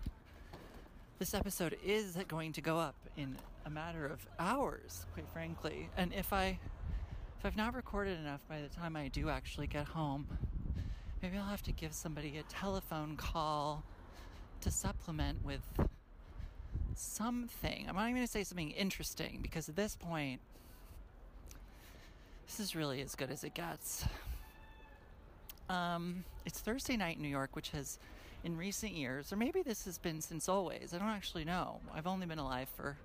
This 1.18 1.34
episode 1.34 1.76
is 1.84 2.16
going 2.28 2.52
to 2.54 2.62
go 2.62 2.78
up 2.78 2.94
in 3.18 3.36
a 3.66 3.70
matter 3.70 4.06
of 4.06 4.26
hours, 4.38 5.04
quite 5.12 5.28
frankly. 5.32 5.90
And 5.96 6.12
if 6.14 6.32
I 6.32 6.58
if 7.38 7.44
I've 7.44 7.56
not 7.56 7.74
recorded 7.74 8.18
enough 8.18 8.40
by 8.48 8.62
the 8.62 8.68
time 8.68 8.96
I 8.96 9.08
do 9.08 9.28
actually 9.28 9.66
get 9.66 9.88
home, 9.88 10.26
maybe 11.20 11.36
I'll 11.36 11.44
have 11.44 11.62
to 11.64 11.72
give 11.72 11.92
somebody 11.92 12.38
a 12.38 12.44
telephone 12.44 13.16
call 13.16 13.84
to 14.62 14.70
supplement 14.70 15.44
with 15.44 15.60
something. 16.94 17.86
I'm 17.88 17.96
not 17.96 18.04
even 18.04 18.14
going 18.14 18.26
to 18.26 18.32
say 18.32 18.44
something 18.44 18.70
interesting 18.70 19.40
because 19.42 19.68
at 19.68 19.76
this 19.76 19.96
point, 19.96 20.40
this 22.52 22.68
is 22.68 22.76
really 22.76 23.00
as 23.00 23.14
good 23.14 23.30
as 23.30 23.44
it 23.44 23.54
gets. 23.54 24.04
Um, 25.70 26.22
it's 26.44 26.60
Thursday 26.60 26.98
night 26.98 27.16
in 27.16 27.22
New 27.22 27.28
York, 27.28 27.56
which 27.56 27.70
has, 27.70 27.98
in 28.44 28.58
recent 28.58 28.92
years, 28.92 29.32
or 29.32 29.36
maybe 29.36 29.62
this 29.62 29.86
has 29.86 29.96
been 29.96 30.20
since 30.20 30.50
always, 30.50 30.92
I 30.92 30.98
don't 30.98 31.08
actually 31.08 31.46
know. 31.46 31.80
I've 31.94 32.06
only 32.06 32.26
been 32.26 32.38
alive 32.38 32.68
for 32.76 32.98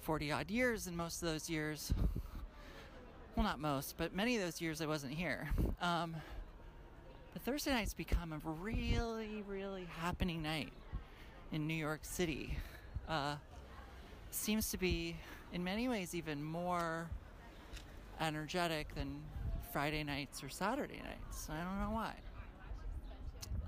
40 0.00 0.32
odd 0.32 0.50
years, 0.50 0.86
and 0.86 0.96
most 0.96 1.22
of 1.22 1.28
those 1.28 1.50
years, 1.50 1.92
well, 3.34 3.44
not 3.44 3.60
most, 3.60 3.98
but 3.98 4.14
many 4.14 4.36
of 4.36 4.42
those 4.42 4.58
years 4.58 4.80
I 4.80 4.86
wasn't 4.86 5.12
here. 5.12 5.50
Um, 5.82 6.16
but 7.34 7.42
Thursday 7.42 7.72
night's 7.72 7.92
become 7.92 8.32
a 8.32 8.38
really, 8.62 9.44
really 9.46 9.86
happening 10.00 10.42
night 10.42 10.72
in 11.52 11.66
New 11.66 11.74
York 11.74 12.00
City. 12.04 12.56
Uh, 13.06 13.34
seems 14.30 14.70
to 14.70 14.78
be, 14.78 15.14
in 15.52 15.62
many 15.62 15.90
ways, 15.90 16.14
even 16.14 16.42
more 16.42 17.06
energetic 18.20 18.94
than 18.94 19.22
Friday 19.72 20.04
nights 20.04 20.42
or 20.42 20.48
Saturday 20.48 21.02
nights. 21.04 21.48
I 21.50 21.62
don't 21.62 21.80
know 21.80 21.94
why. 21.94 22.14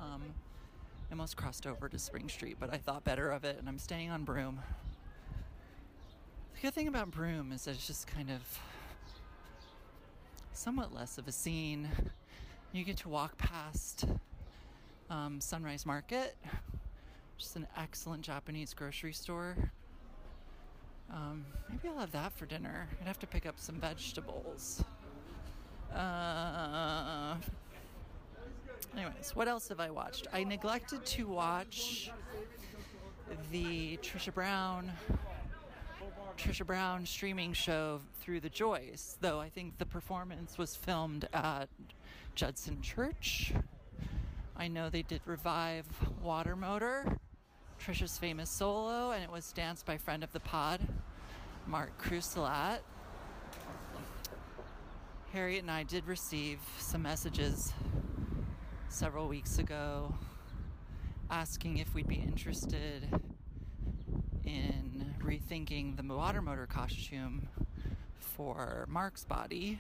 Um, 0.01 0.23
I 1.11 1.13
almost 1.13 1.37
crossed 1.37 1.67
over 1.67 1.89
to 1.89 1.99
Spring 1.99 2.29
Street, 2.29 2.57
but 2.61 2.73
I 2.73 2.77
thought 2.77 3.05
better 3.05 3.31
of 3.31 3.45
it, 3.45 3.57
and 3.59 3.69
I'm 3.69 3.79
staying 3.79 4.11
on 4.11 4.25
Broome. 4.25 4.61
The 6.55 6.61
good 6.63 6.75
thing 6.75 6.89
about 6.89 7.11
Broome 7.11 7.53
is 7.53 7.65
that 7.65 7.73
it's 7.73 7.87
just 7.87 8.07
kind 8.07 8.31
of 8.31 8.43
somewhat 10.53 10.95
less 10.95 11.19
of 11.19 11.29
a 11.29 11.33
scene. 11.33 11.89
You 12.73 12.85
get 12.85 12.99
to 12.99 13.09
walk 13.09 13.39
past 13.39 14.05
um, 15.09 15.41
Sunrise 15.41 15.87
Market, 15.87 16.37
which 17.37 17.45
is 17.45 17.57
an 17.57 17.67
excellent 17.77 18.23
Japanese 18.23 18.75
grocery 18.75 19.13
store. 19.13 19.57
Um, 21.13 21.45
maybe 21.71 21.89
I'll 21.89 22.01
have 22.01 22.13
that 22.13 22.33
for 22.33 22.47
dinner. 22.47 22.89
I'd 23.01 23.07
have 23.07 23.19
to 23.21 23.27
pick 23.27 23.47
up 23.47 23.59
some 23.59 23.77
vegetables. 23.77 24.85
Uh, 25.95 27.37
anyways, 28.97 29.35
what 29.35 29.49
else 29.49 29.69
have 29.69 29.81
I 29.81 29.91
watched? 29.91 30.27
I 30.33 30.45
neglected 30.45 31.05
to 31.07 31.27
watch 31.27 32.11
the 33.51 33.97
Trisha 33.99 34.33
Brown 34.33 34.93
Trisha 36.37 36.65
Brown 36.65 37.05
streaming 37.05 37.53
show 37.53 38.01
through 38.21 38.39
the 38.39 38.49
Joyce, 38.49 39.19
though 39.21 39.41
I 39.41 39.49
think 39.49 39.77
the 39.79 39.87
performance 39.87 40.57
was 40.57 40.77
filmed 40.77 41.29
at 41.35 41.69
Judson 42.37 42.81
Church. 42.81 43.53
I 44.57 44.69
know 44.69 44.89
they 44.89 45.03
did 45.03 45.21
revive 45.25 45.87
Water 46.23 46.55
Motor 46.55 47.19
Trisha's 47.79 48.19
famous 48.19 48.51
solo, 48.51 49.13
and 49.13 49.23
it 49.23 49.31
was 49.31 49.53
danced 49.53 49.87
by 49.87 49.97
friend 49.97 50.25
of 50.25 50.33
the 50.33 50.41
pod, 50.41 50.81
Mark 51.67 51.97
Crousillat. 52.03 52.81
Harriet 55.33 55.63
and 55.63 55.71
I 55.71 55.85
did 55.85 56.07
receive 56.07 56.59
some 56.79 57.03
messages 57.03 57.73
several 58.89 59.29
weeks 59.29 59.59
ago 59.59 60.15
asking 61.31 61.79
if 61.79 61.95
we'd 61.95 62.09
be 62.09 62.17
interested 62.17 63.09
in 64.45 65.15
rethinking 65.23 65.97
the 65.97 66.15
water 66.15 66.41
motor 66.41 66.67
costume 66.67 67.49
for 68.19 68.87
Mark's 68.89 69.25
body. 69.25 69.79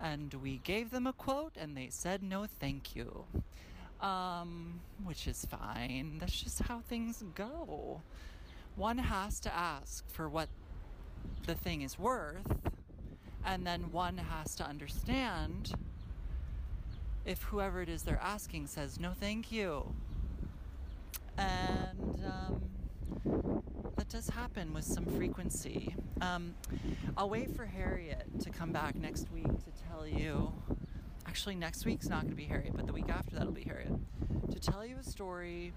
And 0.00 0.32
we 0.34 0.58
gave 0.58 0.90
them 0.90 1.06
a 1.06 1.12
quote 1.12 1.56
and 1.56 1.76
they 1.76 1.88
said 1.90 2.22
no 2.22 2.46
thank 2.46 2.94
you. 2.94 3.24
Um, 4.00 4.80
which 5.04 5.26
is 5.26 5.46
fine. 5.46 6.18
That's 6.18 6.42
just 6.42 6.60
how 6.62 6.80
things 6.80 7.24
go. 7.34 8.02
One 8.76 8.98
has 8.98 9.40
to 9.40 9.54
ask 9.54 10.08
for 10.10 10.28
what 10.28 10.48
the 11.46 11.54
thing 11.54 11.80
is 11.80 11.98
worth, 11.98 12.58
and 13.44 13.66
then 13.66 13.90
one 13.92 14.18
has 14.18 14.54
to 14.56 14.64
understand 14.64 15.72
if 17.24 17.42
whoever 17.44 17.82
it 17.82 17.88
is 17.88 18.02
they're 18.02 18.20
asking 18.22 18.66
says 18.66 19.00
no 19.00 19.12
thank 19.18 19.50
you. 19.50 19.94
And 21.38 22.22
um, 22.24 23.62
that 23.96 24.08
does 24.08 24.28
happen 24.28 24.72
with 24.72 24.84
some 24.84 25.04
frequency. 25.04 25.94
Um, 26.20 26.54
I'll 27.16 27.28
wait 27.28 27.54
for 27.54 27.66
Harriet 27.66 28.26
to 28.40 28.50
come 28.50 28.72
back 28.72 28.94
next 28.94 29.26
week 29.32 29.46
to 29.46 29.70
tell 29.90 30.06
you. 30.06 30.52
Actually, 31.36 31.56
next 31.56 31.84
week's 31.84 32.08
not 32.08 32.22
going 32.22 32.30
to 32.30 32.34
be 32.34 32.46
Harriet, 32.46 32.72
but 32.74 32.86
the 32.86 32.94
week 32.94 33.10
after 33.10 33.36
that'll 33.36 33.52
be 33.52 33.62
Harriet. 33.64 33.92
To 34.52 34.58
tell 34.58 34.86
you 34.86 34.96
a 34.98 35.02
story 35.02 35.74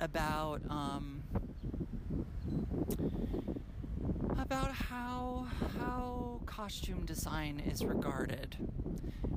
about 0.00 0.60
um, 0.68 1.22
about 4.36 4.72
how 4.72 5.46
how 5.78 6.40
costume 6.44 7.06
design 7.06 7.62
is 7.64 7.84
regarded 7.84 8.56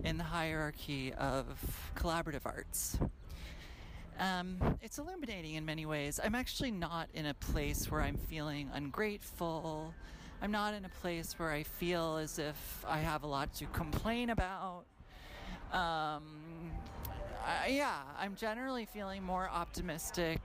in 0.03 0.17
the 0.17 0.23
hierarchy 0.23 1.13
of 1.13 1.91
collaborative 1.95 2.41
arts. 2.43 2.97
Um, 4.19 4.57
it's 4.81 4.97
illuminating 4.97 5.53
in 5.53 5.65
many 5.65 5.85
ways. 5.85 6.19
I'm 6.21 6.33
actually 6.33 6.71
not 6.71 7.09
in 7.13 7.27
a 7.27 7.35
place 7.35 7.91
where 7.91 8.01
I'm 8.01 8.17
feeling 8.17 8.71
ungrateful. 8.73 9.93
I'm 10.41 10.51
not 10.51 10.73
in 10.73 10.83
a 10.83 10.89
place 10.89 11.37
where 11.37 11.51
I 11.51 11.61
feel 11.61 12.17
as 12.17 12.39
if 12.39 12.83
I 12.87 12.97
have 13.01 13.21
a 13.21 13.27
lot 13.27 13.53
to 13.55 13.67
complain 13.67 14.31
about. 14.31 14.85
Um, 15.75 16.23
I, 17.45 17.67
yeah, 17.67 17.97
I'm 18.17 18.35
generally 18.35 18.85
feeling 18.85 19.21
more 19.21 19.49
optimistic 19.49 20.39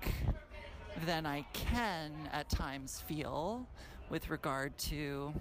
than 1.07 1.25
I 1.25 1.47
can 1.53 2.11
at 2.33 2.51
times 2.51 3.01
feel 3.07 3.65
with 4.09 4.29
regard 4.29 4.77
to 4.79 5.33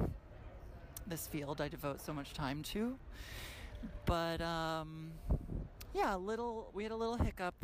this 1.07 1.25
field 1.25 1.59
I 1.59 1.69
devote 1.69 2.01
so 2.01 2.13
much 2.13 2.35
time 2.35 2.61
to. 2.63 2.99
But 4.05 4.41
um, 4.41 5.09
yeah, 5.95 6.15
a 6.15 6.17
little. 6.17 6.69
We 6.75 6.83
had 6.83 6.91
a 6.91 6.95
little 6.95 7.17
hiccup 7.17 7.55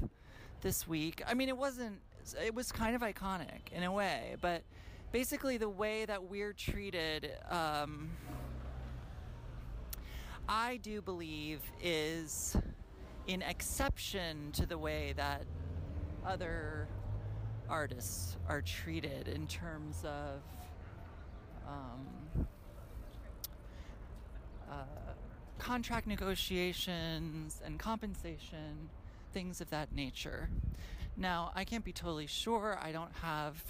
this 0.62 0.88
week. 0.88 1.22
I 1.28 1.36
mean, 1.36 1.48
it 1.48 1.58
wasn't. 1.58 2.00
It 2.44 2.56
was 2.56 2.72
kind 2.72 2.96
of 2.96 3.04
iconic 3.04 3.72
in 3.72 3.84
a 3.84 3.92
way, 3.92 4.36
but 4.42 4.64
basically 5.12 5.58
the 5.58 5.70
way 5.70 6.06
that 6.06 6.24
we're 6.24 6.54
treated. 6.54 7.34
Um, 7.52 8.10
I 10.48 10.78
do 10.78 11.02
believe 11.02 11.62
is 11.82 12.56
an 13.28 13.42
exception 13.42 14.52
to 14.54 14.68
the 14.68 14.78
way 14.78 15.14
that 15.18 15.44
other 16.26 16.88
artists 17.68 18.38
are 18.48 18.62
treated 18.62 19.28
in 19.28 19.48
terms 19.48 20.04
of 20.04 20.42
um, 21.68 22.46
uh, 24.72 24.76
contract 25.58 26.06
negotiations 26.06 27.62
and 27.66 27.80
compensation, 27.80 28.90
things 29.34 29.62
of 29.62 29.72
that 29.72 29.94
nature. 29.96 30.50
Now, 31.18 31.52
I 31.56 31.64
can't 31.64 31.84
be 31.84 31.94
totally 31.94 32.28
sure. 32.28 32.78
I 32.80 32.92
don't 32.92 33.14
have 33.24 33.64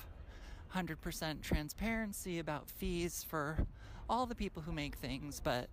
100% 0.76 1.42
transparency 1.42 2.40
about 2.40 2.70
fees 2.70 3.24
for 3.28 3.66
all 4.10 4.26
the 4.26 4.36
people 4.36 4.62
who 4.62 4.74
make 4.74 4.96
things, 4.96 5.40
but 5.42 5.70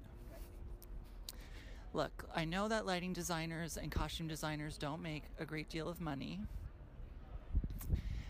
look, 1.92 2.24
I 2.34 2.44
know 2.44 2.68
that 2.68 2.86
lighting 2.86 3.12
designers 3.12 3.76
and 3.76 3.90
costume 3.90 4.28
designers 4.28 4.78
don't 4.78 5.02
make 5.02 5.24
a 5.38 5.44
great 5.44 5.68
deal 5.68 5.88
of 5.88 6.00
money, 6.00 6.40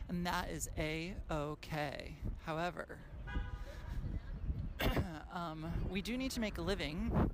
and 0.08 0.26
that 0.26 0.50
is 0.50 0.68
a 0.76 1.14
okay. 1.30 2.16
However, 2.44 2.98
um, 5.34 5.66
we 5.90 6.02
do 6.02 6.16
need 6.16 6.32
to 6.32 6.40
make 6.40 6.58
a 6.58 6.62
living, 6.62 7.30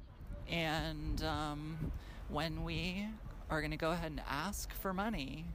and 0.48 1.22
um, 1.24 1.92
when 2.28 2.64
we 2.64 3.06
are 3.50 3.60
going 3.60 3.70
to 3.70 3.76
go 3.76 3.92
ahead 3.92 4.10
and 4.10 4.22
ask 4.28 4.72
for 4.74 4.92
money, 4.92 5.46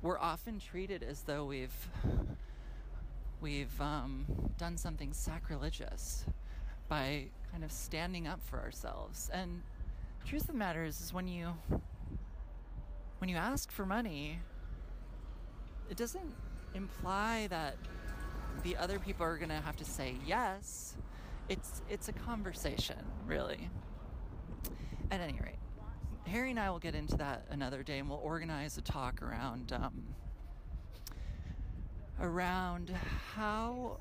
we're 0.00 0.18
often 0.18 0.58
treated 0.58 1.02
as 1.02 1.22
though 1.22 1.44
we've 1.44 1.88
we've 3.40 3.80
um, 3.80 4.24
done 4.56 4.76
something 4.76 5.12
sacrilegious 5.12 6.24
by 6.88 7.26
kind 7.50 7.64
of 7.64 7.72
standing 7.72 8.26
up 8.26 8.40
for 8.44 8.60
ourselves. 8.60 9.30
And 9.32 9.62
truth 10.24 10.42
of 10.42 10.48
the 10.48 10.54
matter 10.54 10.84
is, 10.84 11.00
is 11.00 11.12
when 11.12 11.28
you 11.28 11.54
when 13.18 13.28
you 13.28 13.36
ask 13.36 13.70
for 13.70 13.86
money, 13.86 14.40
it 15.88 15.96
doesn't 15.96 16.34
imply 16.74 17.46
that 17.48 17.76
the 18.64 18.76
other 18.76 18.98
people 18.98 19.24
are 19.24 19.36
going 19.36 19.48
to 19.48 19.60
have 19.60 19.76
to 19.76 19.84
say 19.84 20.16
yes. 20.26 20.96
It's 21.48 21.82
it's 21.88 22.08
a 22.08 22.12
conversation, 22.12 22.98
really. 23.26 23.68
At 25.10 25.20
any 25.20 25.38
rate, 25.42 25.58
Harry 26.26 26.50
and 26.50 26.58
I 26.58 26.70
will 26.70 26.78
get 26.78 26.94
into 26.94 27.16
that 27.18 27.46
another 27.50 27.82
day, 27.82 27.98
and 27.98 28.08
we'll 28.08 28.22
organize 28.22 28.78
a 28.78 28.80
talk 28.80 29.20
around 29.22 29.72
um, 29.72 30.02
around 32.20 32.90
how 33.34 33.98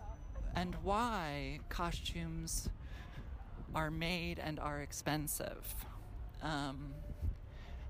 and 0.56 0.76
why 0.84 1.60
costumes 1.70 2.70
are 3.74 3.92
made 3.92 4.40
and 4.40 4.60
are 4.60 4.82
expensive. 4.82 5.76
Um, 6.42 6.94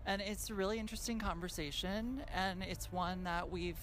and 0.05 0.21
it's 0.21 0.49
a 0.49 0.53
really 0.53 0.79
interesting 0.79 1.19
conversation, 1.19 2.23
and 2.33 2.63
it's 2.63 2.91
one 2.91 3.23
that 3.23 3.49
we've, 3.49 3.77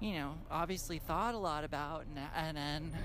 you 0.00 0.14
know, 0.14 0.34
obviously 0.50 0.98
thought 0.98 1.34
a 1.34 1.38
lot 1.38 1.64
about 1.64 2.04
and, 2.06 2.18
and 2.34 2.56
then 2.56 2.96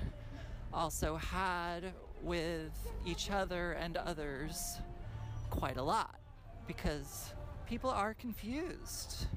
also 0.73 1.15
had 1.15 1.93
with 2.21 2.71
each 3.05 3.29
other 3.29 3.73
and 3.73 3.97
others 3.97 4.77
quite 5.49 5.77
a 5.77 5.83
lot 5.83 6.15
because 6.67 7.33
people 7.67 7.89
are 7.89 8.13
confused 8.13 9.27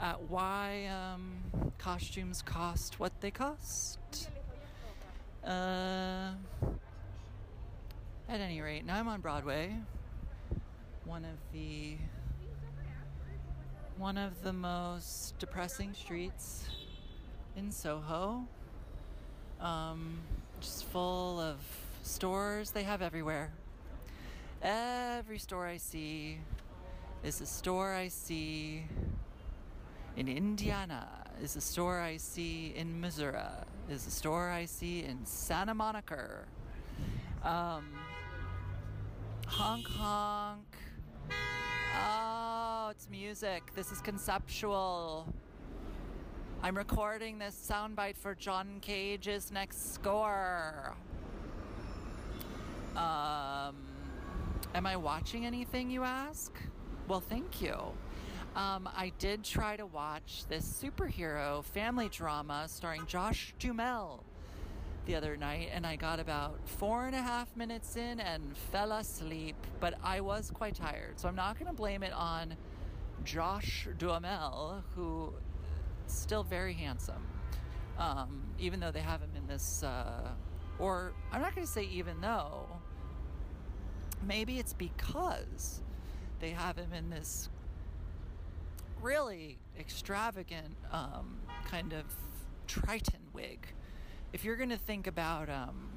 at 0.00 0.20
why 0.30 0.86
um, 0.86 1.72
costumes 1.78 2.42
cost 2.42 2.98
what 2.98 3.12
they 3.20 3.30
cost. 3.30 3.98
Uh, 5.44 6.30
at 8.28 8.40
any 8.40 8.60
rate, 8.60 8.84
now 8.86 8.96
I'm 8.96 9.08
on 9.08 9.20
Broadway, 9.20 9.74
one 11.04 11.24
of 11.24 11.38
the 11.52 11.96
one 13.96 14.16
of 14.16 14.42
the 14.42 14.52
most 14.52 15.38
depressing 15.38 15.92
streets 15.92 16.68
in 17.56 17.70
Soho. 17.70 18.46
Um, 19.60 20.20
just 20.60 20.86
full 20.86 21.38
of 21.38 21.56
stores 22.02 22.70
they 22.70 22.82
have 22.82 23.02
everywhere. 23.02 23.52
Every 24.62 25.38
store 25.38 25.66
I 25.66 25.76
see 25.76 26.38
is 27.22 27.40
a 27.40 27.46
store 27.46 27.92
I 27.92 28.08
see 28.08 28.84
in 30.16 30.28
Indiana, 30.28 31.08
is 31.42 31.56
a 31.56 31.60
store 31.60 32.00
I 32.00 32.16
see 32.16 32.72
in 32.76 33.00
Missouri, 33.00 33.38
is 33.90 34.06
a 34.06 34.10
store 34.10 34.50
I 34.50 34.64
see 34.64 35.04
in 35.04 35.24
Santa 35.24 35.74
Monica. 35.74 36.44
Um, 37.44 37.90
honk 39.46 39.86
honk. 39.86 40.69
Oh, 41.32 42.88
it's 42.90 43.08
music. 43.10 43.62
This 43.74 43.92
is 43.92 44.00
conceptual. 44.00 45.32
I'm 46.62 46.76
recording 46.76 47.38
this 47.38 47.54
soundbite 47.54 48.16
for 48.16 48.34
John 48.34 48.78
Cage's 48.80 49.50
next 49.50 49.94
score. 49.94 50.94
Um, 52.96 53.76
am 54.74 54.84
I 54.84 54.96
watching 54.96 55.46
anything, 55.46 55.90
you 55.90 56.02
ask? 56.02 56.52
Well, 57.08 57.20
thank 57.20 57.62
you. 57.62 57.76
Um, 58.56 58.88
I 58.94 59.12
did 59.18 59.44
try 59.44 59.76
to 59.76 59.86
watch 59.86 60.44
this 60.48 60.64
superhero 60.64 61.64
family 61.64 62.08
drama 62.08 62.66
starring 62.68 63.06
Josh 63.06 63.54
Duhamel 63.58 64.24
the 65.06 65.14
other 65.14 65.36
night, 65.36 65.70
and 65.72 65.86
I 65.86 65.96
got 65.96 66.20
about 66.20 66.60
four 66.66 67.06
and 67.06 67.14
a 67.14 67.22
half 67.22 67.54
minutes 67.56 67.96
in 67.96 68.20
and 68.20 68.56
fell 68.72 68.92
asleep. 68.92 69.56
But 69.80 69.94
I 70.02 70.20
was 70.20 70.50
quite 70.50 70.74
tired, 70.74 71.18
so 71.18 71.28
I'm 71.28 71.34
not 71.34 71.58
going 71.58 71.70
to 71.70 71.76
blame 71.76 72.02
it 72.02 72.12
on 72.12 72.56
Josh 73.24 73.88
Duhamel, 73.98 74.84
who 74.94 75.32
still 76.06 76.42
very 76.42 76.74
handsome. 76.74 77.26
Um, 77.98 78.42
even 78.58 78.80
though 78.80 78.90
they 78.90 79.00
have 79.00 79.20
him 79.20 79.30
in 79.36 79.46
this, 79.46 79.82
uh, 79.82 80.30
or 80.78 81.12
I'm 81.32 81.42
not 81.42 81.54
going 81.54 81.66
to 81.66 81.72
say 81.72 81.84
even 81.84 82.20
though, 82.20 82.66
maybe 84.26 84.58
it's 84.58 84.72
because 84.72 85.82
they 86.40 86.50
have 86.50 86.76
him 86.76 86.92
in 86.92 87.10
this 87.10 87.50
really 89.02 89.58
extravagant 89.78 90.76
um, 90.92 91.40
kind 91.66 91.92
of 91.92 92.04
Triton 92.66 93.20
wig. 93.32 93.66
If 94.32 94.44
you're 94.44 94.54
going 94.54 94.70
to 94.70 94.78
think 94.78 95.08
about 95.08 95.48
um, 95.50 95.90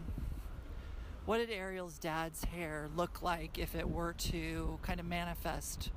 what 1.26 1.38
did 1.38 1.52
Ariel's 1.52 2.00
dad's 2.00 2.43
hair 2.46 2.89
look 2.96 3.22
like 3.22 3.60
if 3.60 3.76
it 3.76 3.88
were 3.88 4.13
to 4.13 4.80
kind 4.82 5.00
of 5.00 5.06
manifest 5.06 5.91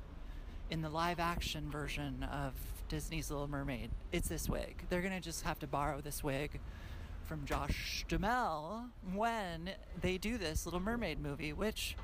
in 0.69 0.83
the 0.83 0.89
live 0.89 1.19
action 1.19 1.71
version 1.71 2.21
of 2.31 2.53
Disney's 2.89 3.31
Little 3.31 3.47
Mermaid, 3.47 3.89
it's 4.11 4.29
this 4.29 4.47
wig. 4.47 4.83
They're 4.87 5.01
going 5.01 5.15
to 5.15 5.19
just 5.19 5.45
have 5.45 5.57
to 5.59 5.67
borrow 5.67 5.99
this 5.99 6.23
wig 6.23 6.59
from 7.25 7.43
Josh 7.45 8.05
Duhamel 8.07 8.85
when 9.15 9.71
they 9.99 10.19
do 10.19 10.37
this 10.37 10.67
Little 10.67 10.79
Mermaid 10.79 11.19
movie, 11.19 11.53
which 11.53 11.95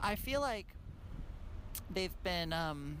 I 0.00 0.14
feel 0.14 0.40
like 0.40 0.68
they've 1.92 2.22
been 2.22 2.54
um, 2.54 2.96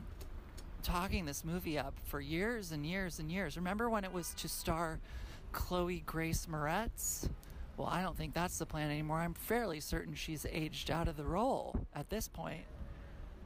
talking 0.82 1.24
this 1.24 1.42
movie 1.42 1.78
up 1.78 1.94
for 2.04 2.20
years 2.20 2.70
and 2.70 2.84
years 2.84 3.18
and 3.18 3.32
years. 3.32 3.56
Remember 3.56 3.88
when 3.88 4.04
it 4.04 4.12
was 4.12 4.34
to 4.34 4.46
star 4.46 5.00
Chloe 5.54 6.02
Grace 6.04 6.46
Moretz? 6.46 7.28
Well, 7.76 7.88
I 7.88 8.02
don't 8.02 8.16
think 8.16 8.34
that's 8.34 8.58
the 8.58 8.66
plan 8.66 8.90
anymore. 8.90 9.20
I'm 9.20 9.34
fairly 9.34 9.80
certain 9.80 10.14
she's 10.14 10.44
aged 10.50 10.90
out 10.90 11.08
of 11.08 11.16
the 11.16 11.24
role 11.24 11.74
at 11.94 12.10
this 12.10 12.28
point. 12.28 12.64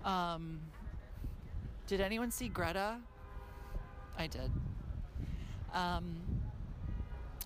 Um, 0.04 0.60
did 1.86 2.00
anyone 2.00 2.30
see 2.30 2.48
Greta? 2.48 2.96
I 4.18 4.26
did. 4.26 4.50
Um, 5.72 6.16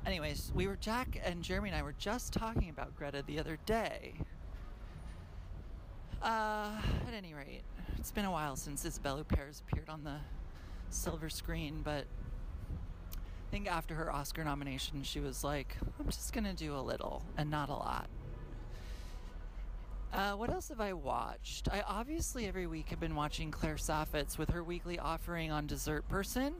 anyways, 0.06 0.52
we 0.54 0.66
were 0.66 0.76
Jack 0.76 1.20
and 1.24 1.42
Jeremy 1.42 1.68
and 1.68 1.78
I 1.78 1.82
were 1.82 1.94
just 1.98 2.32
talking 2.32 2.70
about 2.70 2.96
Greta 2.96 3.22
the 3.26 3.38
other 3.38 3.58
day. 3.66 4.14
Uh, 6.22 6.70
at 7.06 7.14
any 7.14 7.34
rate, 7.34 7.62
it's 7.98 8.12
been 8.12 8.24
a 8.24 8.30
while 8.30 8.54
since 8.56 8.84
Isabelle 8.84 9.18
Huppert 9.18 9.60
appeared 9.60 9.88
on 9.88 10.04
the 10.04 10.16
silver 10.90 11.28
screen, 11.28 11.80
but 11.82 12.06
think 13.52 13.70
after 13.70 13.94
her 13.94 14.10
Oscar 14.10 14.42
nomination, 14.44 15.02
she 15.02 15.20
was 15.20 15.44
like, 15.44 15.76
I'm 16.00 16.06
just 16.06 16.32
gonna 16.32 16.54
do 16.54 16.74
a 16.74 16.80
little 16.80 17.22
and 17.36 17.50
not 17.50 17.68
a 17.68 17.74
lot. 17.74 18.08
Uh, 20.10 20.32
what 20.32 20.48
else 20.48 20.70
have 20.70 20.80
I 20.80 20.94
watched? 20.94 21.68
I 21.70 21.82
obviously 21.86 22.46
every 22.46 22.66
week 22.66 22.88
have 22.88 22.98
been 22.98 23.14
watching 23.14 23.50
Claire 23.50 23.74
Saffitz 23.74 24.38
with 24.38 24.48
her 24.50 24.64
weekly 24.64 24.98
offering 24.98 25.50
on 25.50 25.66
Dessert 25.66 26.08
Person. 26.08 26.54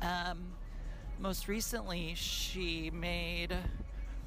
Um, 0.00 0.52
most 1.20 1.46
recently, 1.46 2.14
she 2.14 2.90
made 2.90 3.54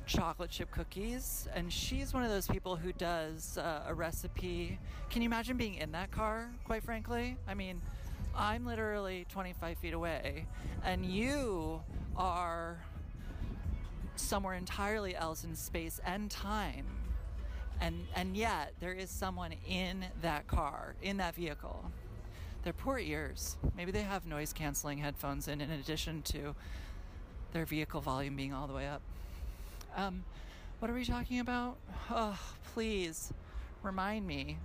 chocolate 0.06 0.52
chip 0.52 0.70
cookies, 0.70 1.48
and 1.56 1.74
she's 1.74 2.14
one 2.14 2.22
of 2.22 2.30
those 2.30 2.48
people 2.48 2.76
who 2.76 2.94
does 2.94 3.58
uh, 3.58 3.86
a 3.88 3.94
recipe. 3.94 4.78
Can 5.10 5.24
you 5.24 5.26
imagine 5.26 5.58
being 5.58 5.76
in 5.76 5.94
that 5.94 6.12
car, 6.12 6.52
quite 6.64 6.84
frankly? 6.84 7.38
I 7.48 7.56
mean, 7.56 7.82
I'm 8.38 8.66
literally 8.66 9.26
25 9.30 9.80
feet 9.80 9.94
away, 9.94 10.46
and 10.86 11.06
you 11.06 11.82
are 12.16 12.78
somewhere 14.16 14.54
entirely 14.54 15.16
else 15.16 15.44
in 15.44 15.56
space 15.56 16.00
and 16.06 16.30
time. 16.30 16.86
And 17.82 18.08
and 18.16 18.38
yet 18.38 18.74
there 18.80 18.94
is 18.94 19.10
someone 19.10 19.54
in 19.68 20.06
that 20.22 20.48
car 20.48 20.96
in 21.02 21.18
that 21.18 21.36
vehicle. 21.36 21.92
Their 22.64 22.74
poor 22.74 23.00
ears. 23.00 23.58
Maybe 23.76 23.92
they 23.92 24.02
have 24.02 24.26
noise 24.26 24.54
canceling 24.54 25.00
headphones 25.00 25.48
in 25.48 25.62
in 25.62 25.72
addition 25.72 26.22
to 26.24 26.56
their 27.54 27.66
vehicle 27.66 28.02
volume 28.02 28.36
being 28.36 28.54
all 28.54 28.68
the 28.68 28.74
way 28.74 28.88
up. 28.88 29.02
Um, 29.96 30.24
what 30.80 30.92
are 30.92 30.94
we 30.94 31.06
talking 31.06 31.40
about? 31.40 31.78
Oh 32.12 32.38
please 32.74 33.34
remind 33.82 34.28
me 34.28 34.58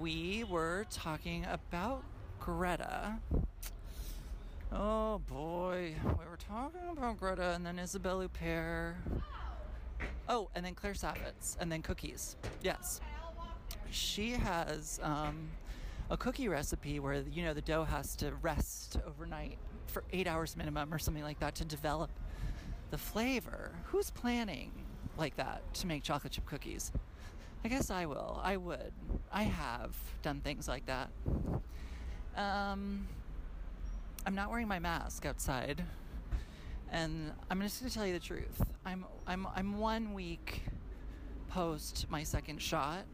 we 0.00 0.44
were 0.44 0.86
talking 0.90 1.44
about 1.46 2.02
greta 2.40 3.18
oh 4.72 5.18
boy 5.26 5.94
we 6.04 6.24
were 6.30 6.38
talking 6.38 6.80
about 6.92 7.18
greta 7.18 7.52
and 7.54 7.64
then 7.64 7.78
isabelle 7.78 8.20
huppert 8.20 8.94
Oh, 10.28 10.50
and 10.54 10.64
then 10.64 10.74
Claire 10.74 10.92
Saffitz, 10.92 11.56
and 11.58 11.72
then 11.72 11.80
cookies. 11.80 12.36
Yes. 12.62 13.00
She 13.90 14.32
has 14.32 15.00
um, 15.02 15.48
a 16.10 16.18
cookie 16.18 16.48
recipe 16.48 17.00
where, 17.00 17.22
you 17.32 17.42
know, 17.42 17.54
the 17.54 17.62
dough 17.62 17.84
has 17.84 18.14
to 18.16 18.32
rest 18.42 18.98
overnight 19.06 19.56
for 19.86 20.04
eight 20.12 20.26
hours 20.26 20.54
minimum 20.56 20.92
or 20.92 20.98
something 20.98 21.22
like 21.22 21.40
that 21.40 21.54
to 21.56 21.64
develop 21.64 22.10
the 22.90 22.98
flavor. 22.98 23.72
Who's 23.84 24.10
planning 24.10 24.70
like 25.16 25.36
that 25.36 25.62
to 25.74 25.86
make 25.86 26.02
chocolate 26.02 26.34
chip 26.34 26.44
cookies? 26.44 26.92
I 27.64 27.68
guess 27.68 27.90
I 27.90 28.06
will. 28.06 28.40
I 28.42 28.56
would. 28.56 28.92
I 29.32 29.42
have 29.42 29.96
done 30.22 30.40
things 30.40 30.68
like 30.68 30.86
that. 30.86 31.10
Um, 32.36 33.06
I'm 34.24 34.34
not 34.34 34.50
wearing 34.50 34.68
my 34.68 34.78
mask 34.78 35.26
outside 35.26 35.84
and 36.90 37.32
I'm 37.50 37.60
just 37.60 37.80
going 37.80 37.90
to 37.90 37.96
tell 37.96 38.06
you 38.06 38.12
the 38.12 38.20
truth. 38.20 38.62
I'm 38.84 39.04
I'm 39.26 39.46
I'm 39.54 39.78
one 39.78 40.14
week 40.14 40.62
post 41.48 42.06
my 42.10 42.22
second 42.22 42.60
shot, 42.60 43.04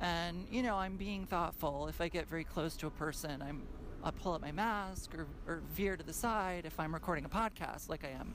and 0.00 0.46
you 0.50 0.62
know 0.62 0.76
I'm 0.76 0.96
being 0.96 1.26
thoughtful. 1.26 1.88
If 1.88 2.00
I 2.00 2.08
get 2.08 2.28
very 2.28 2.44
close 2.44 2.76
to 2.76 2.86
a 2.86 2.90
person, 2.90 3.42
I'm 3.42 3.62
I'll 4.02 4.12
pull 4.12 4.32
up 4.32 4.40
my 4.40 4.52
mask 4.52 5.14
or, 5.14 5.26
or 5.46 5.62
veer 5.72 5.96
to 5.96 6.02
the 6.02 6.12
side 6.12 6.64
if 6.64 6.78
I'm 6.80 6.94
recording 6.94 7.24
a 7.24 7.28
podcast 7.28 7.88
like 7.88 8.04
I 8.04 8.10
am 8.18 8.34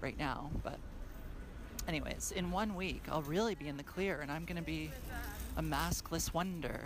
right 0.00 0.18
now. 0.18 0.50
But 0.62 0.78
anyways, 1.88 2.32
in 2.34 2.50
one 2.50 2.74
week 2.74 3.02
I'll 3.10 3.22
really 3.22 3.54
be 3.54 3.68
in 3.68 3.76
the 3.76 3.82
clear, 3.82 4.20
and 4.20 4.30
I'm 4.30 4.44
going 4.44 4.56
to 4.56 4.62
be 4.62 4.90
a 5.56 5.62
maskless 5.62 6.32
wonder. 6.32 6.80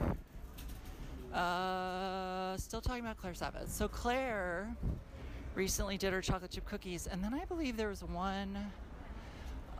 Uh, 1.32 2.56
still 2.56 2.80
talking 2.80 3.00
about 3.00 3.18
Claire 3.18 3.34
Saffitz. 3.34 3.70
So 3.70 3.88
Claire 3.88 4.74
recently 5.54 5.98
did 5.98 6.12
her 6.12 6.20
chocolate 6.20 6.50
chip 6.50 6.64
cookies, 6.64 7.06
and 7.06 7.22
then 7.22 7.34
I 7.34 7.44
believe 7.44 7.76
there 7.76 7.88
was 7.88 8.02
one. 8.02 8.58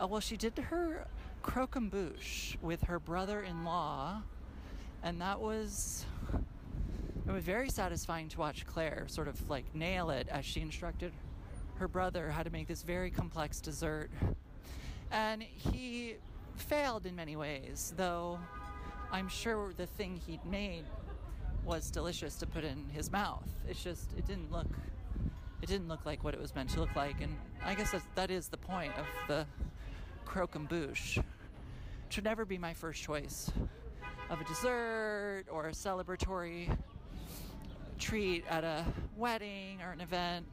Uh, 0.01 0.07
well, 0.07 0.21
she 0.21 0.37
did 0.37 0.57
her 0.57 1.05
croquembouche 1.43 2.57
with 2.61 2.83
her 2.83 2.99
brother-in-law, 2.99 4.21
and 5.03 5.21
that 5.21 5.39
was 5.39 6.05
it 7.27 7.31
was 7.31 7.43
very 7.43 7.69
satisfying 7.69 8.27
to 8.29 8.39
watch 8.39 8.65
Claire 8.65 9.05
sort 9.07 9.27
of 9.27 9.49
like 9.49 9.63
nail 9.75 10.09
it 10.09 10.27
as 10.29 10.45
she 10.45 10.61
instructed 10.61 11.11
her 11.75 11.87
brother 11.87 12.31
how 12.31 12.43
to 12.43 12.49
make 12.49 12.67
this 12.67 12.81
very 12.83 13.09
complex 13.09 13.61
dessert. 13.61 14.09
And 15.11 15.41
he 15.41 16.15
failed 16.55 17.05
in 17.05 17.15
many 17.15 17.35
ways, 17.35 17.93
though 17.97 18.39
I'm 19.11 19.27
sure 19.27 19.73
the 19.75 19.87
thing 19.87 20.19
he'd 20.27 20.45
made 20.45 20.83
was 21.65 21.89
delicious 21.91 22.35
to 22.35 22.47
put 22.47 22.63
in 22.63 22.85
his 22.91 23.11
mouth. 23.11 23.47
It's 23.67 23.83
just, 23.83 24.13
it 24.17 24.25
didn't 24.25 24.51
look 24.51 24.67
it 25.61 25.67
didn't 25.67 25.89
look 25.89 26.05
like 26.05 26.23
what 26.23 26.33
it 26.33 26.39
was 26.39 26.55
meant 26.55 26.69
to 26.69 26.79
look 26.79 26.95
like. 26.95 27.21
And 27.21 27.35
I 27.63 27.75
guess 27.75 27.91
that's, 27.91 28.05
that 28.15 28.31
is 28.31 28.47
the 28.47 28.57
point 28.57 28.93
of 28.97 29.05
the 29.27 29.45
croquembouche. 30.25 31.17
It 31.17 31.23
should 32.09 32.23
never 32.23 32.45
be 32.45 32.57
my 32.57 32.73
first 32.73 33.03
choice 33.03 33.51
of 34.29 34.39
a 34.39 34.43
dessert 34.45 35.45
or 35.51 35.67
a 35.67 35.71
celebratory 35.71 36.75
treat 37.97 38.45
at 38.49 38.63
a 38.63 38.85
wedding 39.17 39.81
or 39.81 39.91
an 39.91 40.01
event. 40.01 40.45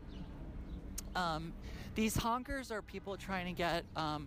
Um, 1.15 1.53
these 1.95 2.17
honkers 2.17 2.71
are 2.71 2.83
people 2.83 3.17
trying 3.17 3.47
to 3.47 3.53
get 3.53 3.85
um, 3.95 4.27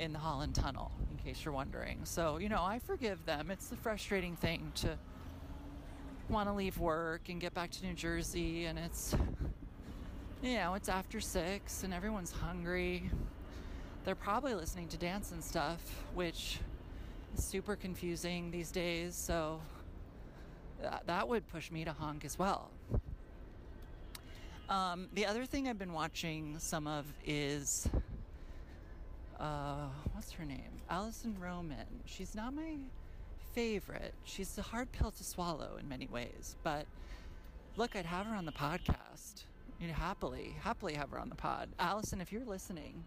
in 0.00 0.12
the 0.12 0.18
Holland 0.18 0.54
Tunnel, 0.54 0.90
in 1.10 1.18
case 1.18 1.44
you're 1.44 1.52
wondering. 1.54 2.00
So, 2.04 2.38
you 2.38 2.48
know, 2.48 2.62
I 2.62 2.78
forgive 2.78 3.24
them. 3.26 3.50
It's 3.50 3.68
the 3.68 3.76
frustrating 3.76 4.34
thing 4.34 4.72
to 4.76 4.96
want 6.30 6.48
to 6.48 6.54
leave 6.54 6.78
work 6.78 7.28
and 7.28 7.40
get 7.40 7.52
back 7.52 7.70
to 7.72 7.86
New 7.86 7.92
Jersey, 7.92 8.64
and 8.64 8.78
it's 8.78 9.14
you 10.42 10.54
know, 10.54 10.72
it's 10.74 10.88
after 10.88 11.20
six 11.20 11.82
and 11.82 11.92
everyone's 11.92 12.32
hungry. 12.32 13.10
They're 14.04 14.14
probably 14.14 14.54
listening 14.54 14.88
to 14.88 14.96
dance 14.96 15.32
and 15.32 15.44
stuff, 15.44 15.80
which 16.14 16.58
is 17.36 17.44
super 17.44 17.76
confusing 17.76 18.50
these 18.50 18.70
days. 18.70 19.14
So 19.14 19.60
that, 21.06 21.28
would 21.28 21.46
push 21.48 21.70
me 21.70 21.84
to 21.84 21.92
honk 21.92 22.24
as 22.24 22.38
well. 22.38 22.70
Um, 24.70 25.08
the 25.12 25.26
other 25.26 25.44
thing 25.44 25.68
I've 25.68 25.78
been 25.78 25.92
watching 25.92 26.58
some 26.58 26.86
of 26.86 27.04
is 27.26 27.86
uh, 29.40 29.88
what's 30.12 30.32
her 30.32 30.44
name? 30.44 30.80
Alison 30.88 31.36
Roman. 31.40 31.86
She's 32.04 32.34
not 32.34 32.54
my 32.54 32.76
favorite. 33.52 34.14
She's 34.24 34.56
a 34.58 34.62
hard 34.62 34.92
pill 34.92 35.10
to 35.12 35.24
swallow 35.24 35.76
in 35.80 35.88
many 35.88 36.06
ways, 36.06 36.56
but 36.62 36.86
look, 37.76 37.96
I'd 37.96 38.06
have 38.06 38.26
her 38.26 38.34
on 38.34 38.44
the 38.44 38.52
podcast 38.52 39.44
you 39.80 39.88
know, 39.88 39.94
happily, 39.94 40.54
happily 40.62 40.94
have 40.94 41.10
her 41.10 41.18
on 41.18 41.30
the 41.30 41.34
pod. 41.34 41.70
Alison, 41.78 42.20
if 42.20 42.30
you're 42.30 42.44
listening, 42.44 43.02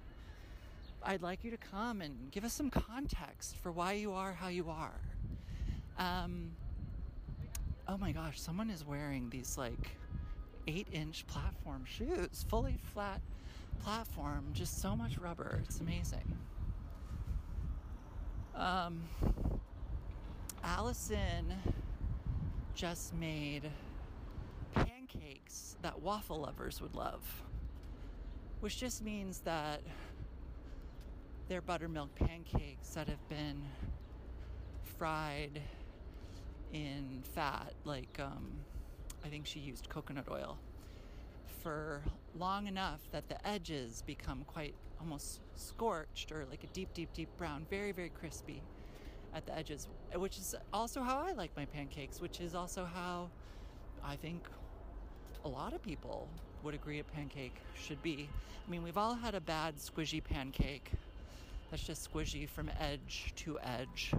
I'd 1.04 1.22
like 1.22 1.44
you 1.44 1.52
to 1.52 1.58
come 1.58 2.02
and 2.02 2.32
give 2.32 2.44
us 2.44 2.54
some 2.54 2.72
context 2.72 3.58
for 3.58 3.72
why 3.72 3.94
you 3.94 4.12
are 4.14 4.34
how 4.34 4.48
you 4.48 4.70
are. 4.70 5.00
Um, 6.00 6.52
oh 7.88 7.98
my 7.98 8.12
gosh, 8.12 8.40
someone 8.40 8.72
is 8.72 8.84
wearing 8.84 9.30
these 9.30 9.56
like 9.58 9.96
eight 10.68 10.88
inch 10.92 11.28
platform 11.28 11.86
shoes, 11.86 12.44
fully 12.50 12.80
flat 12.94 13.22
platform, 13.80 14.46
just 14.54 14.82
so 14.82 14.96
much 14.96 15.18
rubber. 15.18 15.62
It's 15.64 15.80
amazing. 15.80 16.38
Um, 18.56 19.04
Alison 20.64 21.54
just 22.76 23.14
made 23.16 23.70
pancakes 24.74 25.76
that 25.82 26.02
waffle 26.02 26.40
lovers 26.42 26.82
would 26.82 26.96
love, 26.96 27.44
which 28.62 28.80
just 28.80 29.04
means 29.04 29.40
that 29.40 29.82
they're 31.48 31.62
buttermilk 31.62 32.14
pancakes 32.16 32.90
that 32.90 33.08
have 33.08 33.30
been 33.30 33.62
fried 34.98 35.62
in 36.72 37.22
fat, 37.34 37.74
like 37.84 38.20
um, 38.20 38.52
I 39.24 39.28
think 39.28 39.46
she 39.46 39.60
used 39.60 39.90
coconut 39.90 40.28
oil, 40.32 40.58
for 41.62 42.02
long 42.38 42.68
enough 42.68 43.00
that 43.12 43.30
the 43.30 43.48
edges 43.48 44.04
become 44.06 44.44
quite 44.48 44.74
almost 45.00 45.42
scorched 45.56 46.32
or 46.32 46.46
like 46.50 46.64
a 46.64 46.68
deep, 46.68 46.94
deep, 46.94 47.14
deep 47.14 47.30
brown, 47.38 47.66
very, 47.70 47.92
very 47.92 48.10
crispy 48.10 48.62
at 49.36 49.46
the 49.46 49.58
edges, 49.58 49.88
which 50.16 50.38
is 50.38 50.56
also 50.72 51.02
how 51.02 51.20
I 51.20 51.34
like 51.34 51.52
my 51.56 51.66
pancakes, 51.66 52.22
which 52.22 52.40
is 52.40 52.56
also 52.56 52.86
how 52.86 53.30
I 54.04 54.16
think 54.16 54.48
a 55.46 55.50
lot 55.50 55.74
of 55.74 55.82
people 55.82 56.28
would 56.64 56.74
agree 56.74 57.00
a 57.00 57.04
pancake 57.04 57.56
should 57.76 58.02
be. 58.02 58.30
I 58.66 58.72
mean, 58.72 58.84
we've 58.84 58.98
all 58.98 59.16
had 59.16 59.36
a 59.36 59.42
bad 59.42 59.78
squishy 59.78 60.24
pancake 60.24 60.92
that's 61.70 61.84
just 61.84 62.12
squishy 62.12 62.48
from 62.48 62.70
edge 62.80 63.34
to 63.38 63.60
edge. 63.60 64.14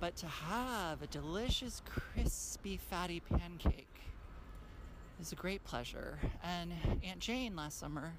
But 0.00 0.16
to 0.16 0.26
have 0.26 1.02
a 1.02 1.06
delicious, 1.08 1.82
crispy, 1.84 2.76
fatty 2.76 3.20
pancake 3.20 3.87
is 5.20 5.32
a 5.32 5.36
great 5.36 5.64
pleasure. 5.64 6.18
And 6.42 6.72
Aunt 7.02 7.18
Jane 7.18 7.56
last 7.56 7.78
summer 7.78 8.12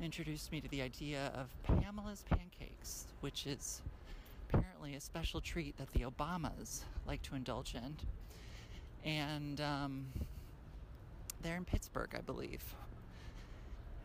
introduced 0.00 0.52
me 0.52 0.60
to 0.60 0.68
the 0.68 0.82
idea 0.82 1.32
of 1.34 1.50
Pamela's 1.62 2.24
pancakes, 2.28 3.06
which 3.20 3.46
is 3.46 3.80
apparently 4.48 4.94
a 4.96 5.00
special 5.00 5.40
treat 5.40 5.76
that 5.78 5.90
the 5.92 6.00
Obamas 6.00 6.82
like 7.06 7.22
to 7.22 7.34
indulge 7.34 7.74
in. 7.74 7.96
And 9.04 9.60
um, 9.60 10.06
they're 11.42 11.56
in 11.56 11.64
Pittsburgh, 11.64 12.14
I 12.16 12.20
believe. 12.20 12.62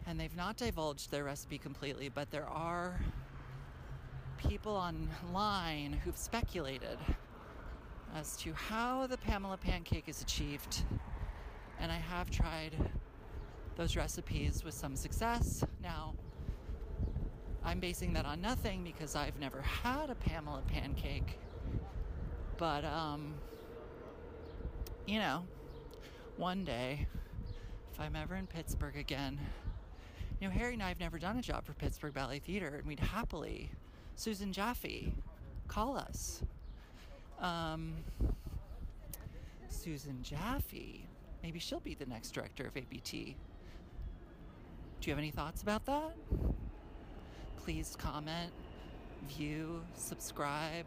And 0.07 0.19
they've 0.19 0.35
not 0.35 0.57
divulged 0.57 1.11
their 1.11 1.25
recipe 1.25 1.57
completely, 1.57 2.09
but 2.09 2.31
there 2.31 2.47
are 2.47 2.99
people 4.37 4.73
online 4.73 5.93
who've 5.93 6.17
speculated 6.17 6.97
as 8.15 8.37
to 8.37 8.53
how 8.53 9.05
the 9.05 9.17
Pamela 9.17 9.57
pancake 9.57 10.05
is 10.07 10.21
achieved. 10.21 10.83
And 11.79 11.91
I 11.91 11.97
have 11.97 12.29
tried 12.29 12.75
those 13.75 13.95
recipes 13.95 14.63
with 14.63 14.73
some 14.73 14.95
success. 14.95 15.63
Now, 15.81 16.13
I'm 17.63 17.79
basing 17.79 18.13
that 18.13 18.25
on 18.25 18.41
nothing 18.41 18.83
because 18.83 19.15
I've 19.15 19.39
never 19.39 19.61
had 19.61 20.09
a 20.09 20.15
Pamela 20.15 20.61
pancake. 20.67 21.39
But, 22.57 22.83
um, 22.83 23.35
you 25.07 25.19
know, 25.19 25.45
one 26.35 26.65
day, 26.65 27.07
if 27.93 27.99
I'm 27.99 28.15
ever 28.15 28.35
in 28.35 28.47
Pittsburgh 28.47 28.97
again, 28.97 29.39
you 30.39 30.47
know, 30.47 30.53
Harry 30.53 30.73
and 30.73 30.83
I 30.83 30.89
have 30.89 30.99
never 30.99 31.19
done 31.19 31.37
a 31.37 31.41
job 31.41 31.65
for 31.65 31.73
Pittsburgh 31.73 32.13
Ballet 32.13 32.39
Theater, 32.39 32.75
and 32.77 32.87
we'd 32.87 32.99
happily, 32.99 33.71
Susan 34.15 34.53
Jaffe, 34.53 35.13
call 35.67 35.97
us. 35.97 36.41
Um, 37.41 37.95
Susan 39.67 40.21
Jaffe, 40.23 41.07
maybe 41.43 41.59
she'll 41.59 41.79
be 41.79 41.93
the 41.93 42.05
next 42.05 42.31
director 42.31 42.65
of 42.65 42.75
ABT. 42.75 43.35
Do 45.01 45.09
you 45.09 45.11
have 45.11 45.19
any 45.19 45.31
thoughts 45.31 45.61
about 45.61 45.85
that? 45.85 46.13
Please 47.57 47.95
comment, 47.97 48.51
view, 49.27 49.81
subscribe, 49.95 50.85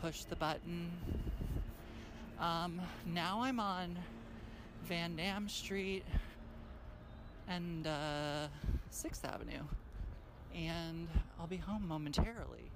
push 0.00 0.24
the 0.24 0.36
button. 0.36 0.90
Um, 2.40 2.80
now 3.06 3.40
I'm 3.42 3.60
on 3.60 3.96
Van 4.84 5.14
Dam 5.14 5.48
Street 5.48 6.04
and 7.48 7.86
uh, 7.86 8.48
6th 8.92 9.24
Avenue, 9.24 9.62
and 10.54 11.08
I'll 11.38 11.46
be 11.46 11.56
home 11.56 11.86
momentarily. 11.86 12.70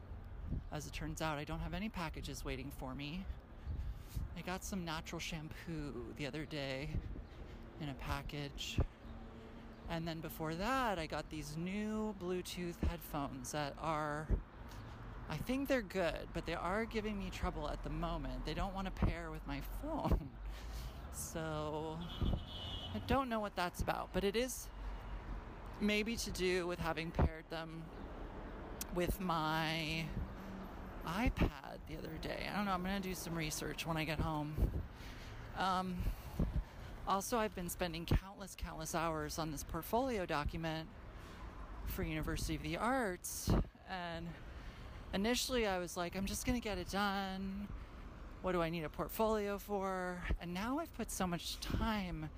As 0.72 0.86
it 0.86 0.92
turns 0.92 1.20
out, 1.20 1.38
I 1.38 1.44
don't 1.44 1.58
have 1.60 1.74
any 1.74 1.88
packages 1.88 2.44
waiting 2.44 2.70
for 2.78 2.94
me. 2.94 3.24
I 4.36 4.40
got 4.42 4.62
some 4.62 4.84
natural 4.84 5.18
shampoo 5.18 6.12
the 6.16 6.26
other 6.26 6.44
day 6.44 6.90
in 7.80 7.88
a 7.88 7.94
package 7.94 8.78
and 9.88 10.06
then 10.06 10.20
before 10.20 10.54
that, 10.54 10.98
I 10.98 11.06
got 11.06 11.28
these 11.30 11.56
new 11.56 12.14
Bluetooth 12.20 12.74
headphones 12.88 13.52
that 13.52 13.74
are, 13.80 14.26
I 15.30 15.36
think 15.36 15.68
they're 15.68 15.82
good, 15.82 16.28
but 16.34 16.44
they 16.44 16.54
are 16.54 16.84
giving 16.84 17.18
me 17.18 17.30
trouble 17.30 17.68
at 17.68 17.82
the 17.84 17.90
moment. 17.90 18.44
They 18.44 18.54
don't 18.54 18.74
want 18.74 18.86
to 18.86 19.06
pair 19.06 19.30
with 19.30 19.46
my 19.46 19.60
phone. 19.82 20.28
So 21.12 21.98
I 22.94 22.98
don't 23.06 23.28
know 23.28 23.40
what 23.40 23.54
that's 23.54 23.80
about, 23.80 24.08
but 24.12 24.24
it 24.24 24.34
is 24.34 24.68
maybe 25.80 26.16
to 26.16 26.30
do 26.30 26.66
with 26.66 26.80
having 26.80 27.10
paired 27.10 27.44
them 27.50 27.82
with 28.94 29.20
my 29.20 30.06
iPad 31.06 31.78
the 31.88 31.96
other 31.96 32.18
day. 32.20 32.48
I 32.52 32.56
don't 32.56 32.66
know. 32.66 32.72
I'm 32.72 32.82
going 32.82 33.00
to 33.00 33.08
do 33.08 33.14
some 33.14 33.34
research 33.34 33.86
when 33.86 33.96
I 33.96 34.04
get 34.04 34.20
home. 34.20 34.54
Um, 35.58 35.96
also, 37.08 37.38
I've 37.38 37.54
been 37.54 37.68
spending 37.68 38.04
countless, 38.04 38.56
countless 38.56 38.94
hours 38.94 39.38
on 39.38 39.52
this 39.52 39.62
portfolio 39.62 40.26
document 40.26 40.88
for 41.86 42.02
University 42.02 42.56
of 42.56 42.62
the 42.62 42.76
Arts. 42.76 43.50
And 43.88 44.26
initially, 45.14 45.66
I 45.66 45.78
was 45.78 45.96
like, 45.96 46.16
I'm 46.16 46.26
just 46.26 46.44
going 46.44 46.60
to 46.60 46.64
get 46.64 46.78
it 46.78 46.90
done. 46.90 47.68
What 48.42 48.52
do 48.52 48.62
I 48.62 48.70
need 48.70 48.84
a 48.84 48.88
portfolio 48.88 49.58
for? 49.58 50.22
And 50.40 50.52
now 50.52 50.78
I've 50.78 50.94
put 50.96 51.10
so 51.10 51.26
much 51.26 51.60
time 51.60 52.28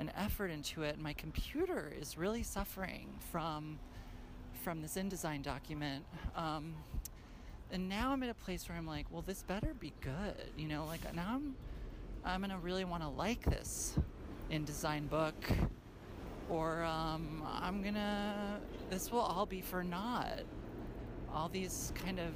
and 0.00 0.12
effort 0.16 0.50
into 0.50 0.82
it. 0.82 0.94
And 0.94 1.02
my 1.02 1.12
computer 1.12 1.92
is 2.00 2.18
really 2.18 2.42
suffering 2.42 3.08
from 3.30 3.78
from 4.64 4.82
this 4.82 4.96
InDesign 4.96 5.42
document. 5.42 6.04
Um, 6.34 6.74
and 7.70 7.88
now 7.88 8.12
I'm 8.12 8.22
at 8.22 8.30
a 8.30 8.34
place 8.34 8.68
where 8.68 8.76
I'm 8.78 8.86
like, 8.86 9.06
well, 9.10 9.22
this 9.22 9.42
better 9.42 9.74
be 9.78 9.92
good. 10.00 10.50
You 10.56 10.68
know, 10.68 10.86
like 10.86 11.14
now 11.14 11.34
I'm 11.34 11.54
I'm 12.24 12.40
gonna 12.40 12.58
really 12.58 12.84
want 12.84 13.02
to 13.02 13.08
like 13.08 13.44
this 13.44 13.98
in 14.50 14.64
design 14.64 15.06
book, 15.06 15.34
or 16.48 16.82
um, 16.84 17.42
I'm 17.46 17.82
gonna. 17.82 18.60
This 18.90 19.12
will 19.12 19.20
all 19.20 19.46
be 19.46 19.60
for 19.60 19.82
naught. 19.84 20.40
All 21.32 21.48
these 21.48 21.92
kind 22.04 22.18
of 22.18 22.32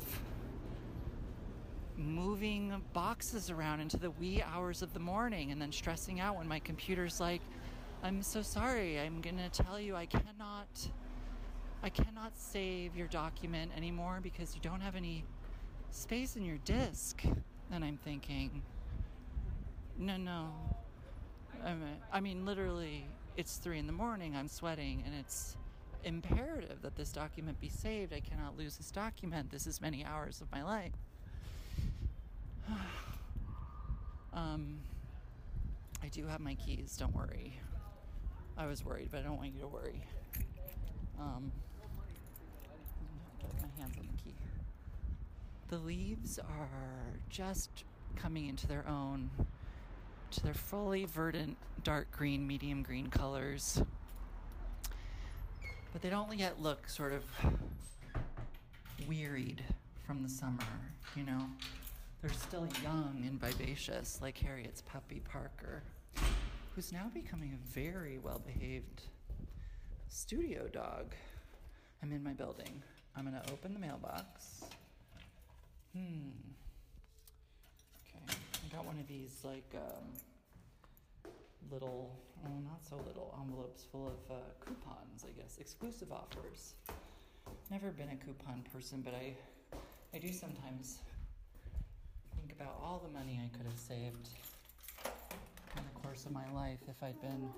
moving 1.96 2.82
boxes 2.92 3.50
around 3.50 3.80
into 3.80 3.96
the 3.96 4.10
wee 4.10 4.42
hours 4.42 4.82
of 4.82 4.92
the 4.92 5.00
morning, 5.00 5.50
and 5.50 5.60
then 5.60 5.72
stressing 5.72 6.20
out 6.20 6.36
when 6.36 6.48
my 6.48 6.58
computer's 6.58 7.20
like, 7.20 7.42
"I'm 8.02 8.22
so 8.22 8.42
sorry. 8.42 8.98
I'm 9.00 9.20
gonna 9.20 9.48
tell 9.48 9.80
you 9.80 9.96
I 9.96 10.06
cannot." 10.06 10.90
I 11.84 11.88
cannot 11.88 12.32
save 12.36 12.96
your 12.96 13.08
document 13.08 13.72
anymore 13.76 14.20
because 14.22 14.54
you 14.54 14.60
don't 14.60 14.80
have 14.80 14.94
any 14.94 15.24
space 15.90 16.36
in 16.36 16.44
your 16.44 16.58
disk. 16.58 17.22
And 17.72 17.84
I'm 17.84 17.96
thinking, 17.96 18.62
no, 19.98 20.16
no. 20.16 20.48
I 22.12 22.20
mean, 22.20 22.44
literally, 22.44 23.06
it's 23.36 23.56
three 23.56 23.78
in 23.78 23.86
the 23.86 23.92
morning. 23.92 24.36
I'm 24.36 24.48
sweating, 24.48 25.02
and 25.06 25.14
it's 25.14 25.56
imperative 26.04 26.82
that 26.82 26.96
this 26.96 27.10
document 27.10 27.60
be 27.60 27.68
saved. 27.68 28.12
I 28.12 28.20
cannot 28.20 28.56
lose 28.56 28.76
this 28.76 28.90
document. 28.90 29.50
This 29.50 29.66
is 29.66 29.80
many 29.80 30.04
hours 30.04 30.40
of 30.40 30.50
my 30.52 30.62
life. 30.62 30.92
um, 34.32 34.78
I 36.02 36.08
do 36.08 36.26
have 36.26 36.40
my 36.40 36.54
keys. 36.54 36.96
Don't 36.98 37.14
worry. 37.14 37.58
I 38.56 38.66
was 38.66 38.84
worried, 38.84 39.08
but 39.10 39.20
I 39.20 39.22
don't 39.22 39.38
want 39.38 39.52
you 39.54 39.60
to 39.60 39.68
worry. 39.68 40.04
Um, 41.18 41.52
my 43.60 43.68
hands 43.80 43.96
on 43.98 44.06
the 44.06 44.22
key. 44.22 44.34
The 45.68 45.78
leaves 45.78 46.38
are 46.38 46.68
just 47.28 47.84
coming 48.16 48.46
into 48.46 48.66
their 48.66 48.86
own 48.88 49.30
to 50.32 50.42
their 50.42 50.54
fully 50.54 51.04
verdant 51.04 51.56
dark 51.84 52.10
green, 52.10 52.46
medium 52.46 52.82
green 52.82 53.08
colors. 53.08 53.82
But 55.92 56.00
they 56.00 56.08
don't 56.08 56.38
yet 56.38 56.60
look 56.60 56.88
sort 56.88 57.12
of 57.12 57.24
wearied 59.06 59.62
from 60.06 60.22
the 60.22 60.28
summer, 60.28 60.64
you 61.14 61.24
know? 61.24 61.46
They're 62.20 62.32
still 62.32 62.68
young 62.82 63.24
and 63.26 63.40
vivacious, 63.40 64.20
like 64.22 64.38
Harriet's 64.38 64.80
puppy 64.80 65.20
Parker, 65.20 65.82
who's 66.74 66.92
now 66.92 67.10
becoming 67.12 67.52
a 67.52 67.72
very 67.72 68.18
well 68.18 68.40
behaved 68.46 69.02
studio 70.08 70.68
dog. 70.68 71.14
I'm 72.02 72.12
in 72.12 72.22
my 72.22 72.32
building. 72.32 72.82
I'm 73.16 73.24
gonna 73.24 73.42
open 73.52 73.74
the 73.74 73.80
mailbox. 73.80 74.64
Hmm. 75.94 76.30
Okay. 78.08 78.36
I 78.64 78.74
got 78.74 78.84
one 78.84 78.98
of 78.98 79.06
these 79.06 79.40
like 79.44 79.74
um, 79.74 81.32
little, 81.70 82.10
not 82.44 82.84
so 82.88 82.96
little 83.06 83.34
envelopes 83.40 83.84
full 83.90 84.08
of 84.08 84.36
uh, 84.36 84.40
coupons. 84.64 85.24
I 85.26 85.40
guess 85.40 85.58
exclusive 85.58 86.10
offers. 86.12 86.74
Never 87.70 87.90
been 87.90 88.08
a 88.08 88.16
coupon 88.24 88.64
person, 88.72 89.02
but 89.04 89.14
I, 89.14 89.34
I 90.14 90.18
do 90.18 90.32
sometimes 90.32 90.98
think 92.38 92.52
about 92.52 92.78
all 92.82 93.02
the 93.04 93.12
money 93.12 93.40
I 93.42 93.54
could 93.56 93.66
have 93.66 93.78
saved 93.78 94.28
in 95.76 95.82
the 95.94 96.00
course 96.00 96.24
of 96.24 96.32
my 96.32 96.50
life 96.54 96.80
if 96.88 97.02
I'd 97.02 97.20
been 97.20 97.48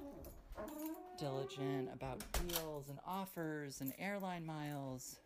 diligent 1.18 1.90
about 1.92 2.22
deals 2.48 2.88
and 2.88 2.98
offers 3.06 3.80
and 3.80 3.92
airline 3.98 4.44
miles. 4.44 5.16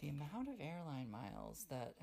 The 0.00 0.08
amount 0.10 0.48
of 0.48 0.60
airline 0.60 1.10
miles 1.10 1.66
that 1.70 1.94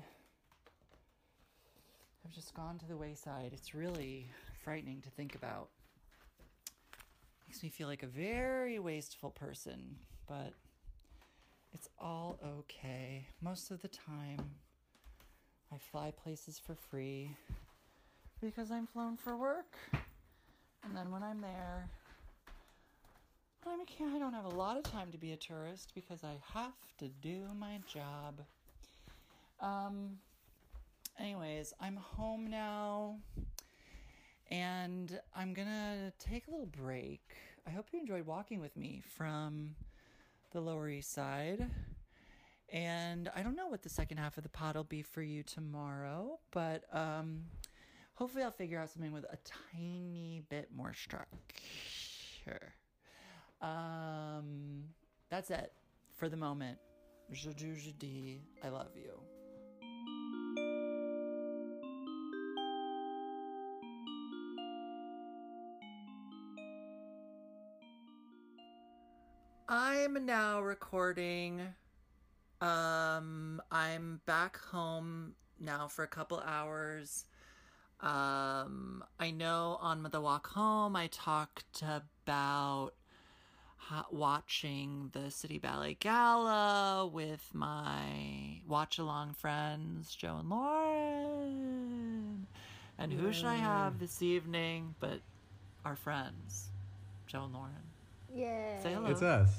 have 2.22 2.32
just 2.32 2.52
gone 2.54 2.78
to 2.78 2.86
the 2.86 2.96
wayside, 2.96 3.52
it's 3.54 3.74
really 3.74 4.30
frightening 4.62 5.00
to 5.00 5.10
think 5.10 5.34
about. 5.34 5.68
Makes 7.48 7.62
me 7.62 7.70
feel 7.70 7.88
like 7.88 8.02
a 8.02 8.08
very 8.08 8.78
wasteful 8.78 9.30
person, 9.30 9.96
but 10.28 10.52
it's 11.72 11.88
all 11.98 12.38
okay. 12.44 13.28
Most 13.40 13.70
of 13.70 13.80
the 13.80 13.88
time, 13.88 14.40
I 15.72 15.78
fly 15.78 16.10
places 16.10 16.58
for 16.58 16.74
free 16.74 17.34
because 18.42 18.70
I'm 18.70 18.86
flown 18.86 19.16
for 19.16 19.36
work. 19.36 19.76
And 20.84 20.94
then 20.94 21.10
when 21.10 21.22
I'm 21.22 21.40
there, 21.40 21.88
A, 23.66 24.04
I 24.14 24.18
don't 24.20 24.32
have 24.32 24.44
a 24.44 24.56
lot 24.56 24.76
of 24.76 24.84
time 24.84 25.10
to 25.10 25.18
be 25.18 25.32
a 25.32 25.36
tourist 25.36 25.90
because 25.92 26.22
I 26.22 26.36
have 26.54 26.72
to 26.98 27.08
do 27.08 27.48
my 27.58 27.80
job. 27.92 28.40
Um, 29.60 30.18
anyways, 31.18 31.74
I'm 31.80 31.96
home 31.96 32.48
now 32.48 33.16
and 34.52 35.18
I'm 35.34 35.52
gonna 35.52 36.12
take 36.20 36.46
a 36.46 36.50
little 36.52 36.66
break. 36.66 37.22
I 37.66 37.70
hope 37.70 37.86
you 37.92 37.98
enjoyed 37.98 38.24
walking 38.24 38.60
with 38.60 38.76
me 38.76 39.02
from 39.16 39.74
the 40.52 40.60
Lower 40.60 40.88
East 40.88 41.12
Side. 41.12 41.68
And 42.72 43.28
I 43.34 43.42
don't 43.42 43.56
know 43.56 43.66
what 43.66 43.82
the 43.82 43.88
second 43.88 44.18
half 44.18 44.36
of 44.36 44.44
the 44.44 44.48
pod 44.48 44.76
will 44.76 44.84
be 44.84 45.02
for 45.02 45.22
you 45.22 45.42
tomorrow, 45.42 46.38
but 46.52 46.84
um, 46.92 47.42
hopefully 48.14 48.44
I'll 48.44 48.52
figure 48.52 48.78
out 48.78 48.90
something 48.90 49.12
with 49.12 49.24
a 49.24 49.38
tiny 49.72 50.44
bit 50.48 50.68
more 50.72 50.94
structure. 50.94 52.74
Um, 53.60 54.84
that's 55.30 55.50
it 55.50 55.72
for 56.16 56.28
the 56.28 56.36
moment. 56.36 56.78
Je 57.32 57.52
do, 57.52 57.74
je 57.74 57.92
dis, 57.92 58.40
I 58.62 58.68
love 58.68 58.90
you. 58.94 59.20
I'm 69.68 70.24
now 70.24 70.62
recording. 70.62 71.60
Um, 72.60 73.60
I'm 73.70 74.20
back 74.24 74.56
home 74.56 75.34
now 75.58 75.88
for 75.88 76.04
a 76.04 76.08
couple 76.08 76.40
hours. 76.40 77.24
Um, 78.00 79.02
I 79.18 79.30
know 79.32 79.78
on 79.80 80.06
the 80.12 80.20
walk 80.20 80.46
home 80.48 80.94
I 80.94 81.08
talked 81.08 81.82
about 81.82 82.92
watching 84.10 85.10
the 85.12 85.30
City 85.30 85.58
Ballet 85.58 85.96
Gala 86.00 87.06
with 87.06 87.48
my 87.52 88.60
watch 88.66 88.98
along 88.98 89.34
friends, 89.34 90.14
Joe 90.14 90.38
and 90.40 90.48
Lauren. 90.50 92.46
And 92.98 93.12
who 93.12 93.32
should 93.32 93.46
I 93.46 93.56
have 93.56 93.98
this 93.98 94.22
evening 94.22 94.94
but 95.00 95.20
our 95.84 95.96
friends, 95.96 96.70
Joe 97.26 97.44
and 97.44 97.54
Lauren? 97.54 97.72
Yay. 98.34 98.78
Say 98.82 98.92
hello. 98.92 99.10
It's 99.10 99.22
us. 99.22 99.50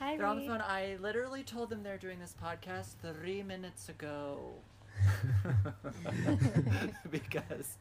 Hi, 0.00 0.16
They're 0.16 0.26
on 0.26 0.40
the 0.40 0.46
phone. 0.46 0.60
I 0.60 0.96
literally 1.00 1.42
told 1.42 1.70
them 1.70 1.82
they're 1.82 1.96
doing 1.98 2.18
this 2.18 2.34
podcast 2.42 2.94
three 3.00 3.42
minutes 3.42 3.88
ago. 3.88 4.38
because 7.10 7.78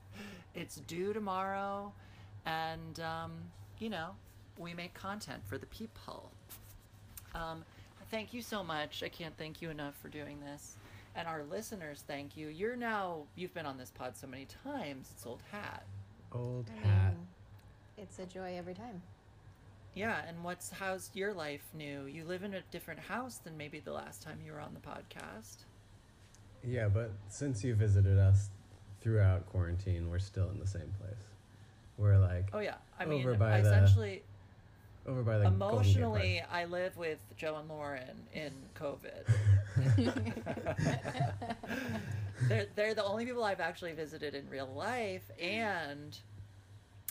it's 0.56 0.78
due 0.78 1.14
tomorrow 1.14 1.92
and 2.46 3.00
um, 3.00 3.32
you 3.80 3.90
know 3.90 4.10
we 4.58 4.74
make 4.74 4.94
content 4.94 5.42
for 5.46 5.58
the 5.58 5.66
people. 5.68 6.32
Um, 7.36 7.64
thank 8.12 8.34
you 8.34 8.42
so 8.42 8.64
much. 8.64 9.02
I 9.04 9.10
can't 9.10 9.36
thank 9.38 9.62
you 9.62 9.70
enough 9.70 9.96
for 10.02 10.08
doing 10.10 10.40
this. 10.40 10.76
And 11.16 11.28
our 11.28 11.44
listeners 11.44 12.04
thank 12.08 12.36
you. 12.38 12.48
You're 12.48 12.76
now 12.76 13.24
you've 13.36 13.54
been 13.54 13.66
on 13.66 13.78
this 13.78 13.92
pod 13.92 14.18
so 14.18 14.28
many 14.28 14.48
times 14.64 15.10
it's 15.14 15.26
old 15.26 15.42
hat. 15.52 15.84
Old 16.32 16.70
I 16.84 16.88
hat. 16.88 17.14
mean, 17.14 17.28
it's 17.98 18.18
a 18.20 18.26
joy 18.26 18.56
every 18.58 18.74
time. 18.74 19.02
yeah 19.94 20.22
and 20.28 20.44
what's 20.44 20.72
how's 20.72 21.12
your 21.14 21.34
life 21.34 21.62
new? 21.76 22.06
You 22.06 22.26
live 22.26 22.44
in 22.44 22.56
a 22.56 22.62
different 22.72 23.00
house 23.00 23.38
than 23.38 23.56
maybe 23.58 23.80
the 23.80 23.92
last 23.94 24.24
time 24.24 24.40
you 24.44 24.52
were 24.54 24.60
on 24.60 24.74
the 24.74 24.80
podcast. 24.80 25.66
Yeah, 26.66 26.88
but 26.88 27.12
since 27.30 27.64
you 27.64 27.76
visited 27.76 28.18
us 28.18 28.50
throughout 29.02 29.46
quarantine, 29.48 30.10
we're 30.10 30.18
still 30.20 30.50
in 30.50 30.60
the 30.60 30.66
same 30.68 30.92
place. 31.00 31.26
We're 31.98 32.18
like 32.18 32.50
oh 32.54 32.60
yeah. 32.60 32.76
I 33.00 33.06
mean 33.06 33.22
Over 33.22 33.36
by 33.36 33.62
the 33.62 33.68
essentially 33.68 34.24
over 35.06 35.22
by 35.22 35.38
the 35.38 35.50
Golden 35.50 35.56
Emotionally, 35.56 36.42
I 36.52 36.66
live 36.66 36.96
with 36.98 37.20
Joe 37.36 37.58
and 37.58 37.68
Lauren 37.68 38.28
in 38.34 38.54
COVID. 38.76 39.28
they're, 42.48 42.68
they're 42.76 42.94
the 42.94 43.04
only 43.04 43.26
people 43.26 43.44
I've 43.44 43.60
actually 43.60 43.94
visited 43.94 44.34
in 44.34 44.50
real 44.50 44.72
life, 44.74 45.30
and 45.42 46.18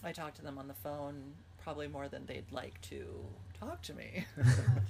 I 0.02 0.12
talk 0.12 0.35
to 0.35 0.42
them 0.42 0.59
on 0.59 0.68
the 0.68 0.74
phone 0.74 1.35
probably 1.62 1.87
more 1.87 2.09
than 2.09 2.26
they'd 2.26 2.50
like 2.50 2.81
to 2.83 3.05
talk 3.59 3.83
to 3.83 3.94
me. 3.94 4.24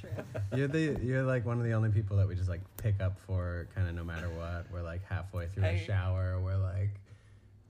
True. 0.00 0.10
You're 0.56 0.68
the 0.68 0.96
you're 1.02 1.22
like 1.22 1.44
one 1.44 1.58
of 1.58 1.64
the 1.64 1.72
only 1.72 1.90
people 1.90 2.16
that 2.16 2.26
we 2.26 2.34
just 2.34 2.48
like 2.48 2.62
pick 2.78 3.02
up 3.02 3.18
for 3.18 3.68
kind 3.74 3.88
of 3.88 3.94
no 3.94 4.04
matter 4.04 4.28
what. 4.30 4.66
We're 4.72 4.82
like 4.82 5.04
halfway 5.06 5.48
through 5.48 5.64
I- 5.64 5.68
a 5.68 5.84
shower. 5.84 6.40
We're 6.40 6.56
like 6.56 6.90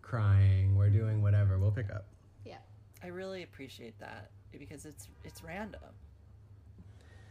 crying. 0.02 0.76
We're 0.76 0.90
doing 0.90 1.22
whatever. 1.22 1.58
We'll 1.58 1.72
pick 1.72 1.90
up. 1.90 2.04
Yeah. 2.44 2.58
I 3.02 3.08
really 3.08 3.42
appreciate 3.42 3.98
that 3.98 4.30
because 4.58 4.84
it's 4.86 5.08
it's 5.24 5.42
random. 5.42 5.80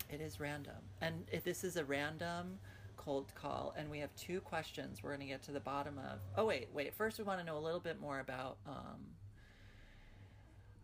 It 0.10 0.20
is 0.22 0.40
random, 0.40 0.76
and 1.00 1.24
if 1.32 1.44
this 1.44 1.64
is 1.64 1.78
a 1.78 1.86
random 1.86 2.60
cold 2.98 3.34
call, 3.34 3.74
and 3.78 3.90
we 3.90 4.00
have 4.00 4.14
two 4.16 4.42
questions 4.42 5.02
we're 5.02 5.10
going 5.12 5.22
to 5.22 5.26
get 5.26 5.42
to 5.44 5.52
the 5.52 5.60
bottom 5.60 5.98
of. 5.98 6.20
Oh 6.38 6.46
wait, 6.46 6.68
wait. 6.74 6.94
First, 6.94 7.18
we 7.18 7.24
want 7.24 7.40
to 7.40 7.46
know 7.46 7.58
a 7.58 7.64
little 7.64 7.80
bit 7.80 8.00
more 8.02 8.20
about 8.20 8.58
um, 8.68 9.00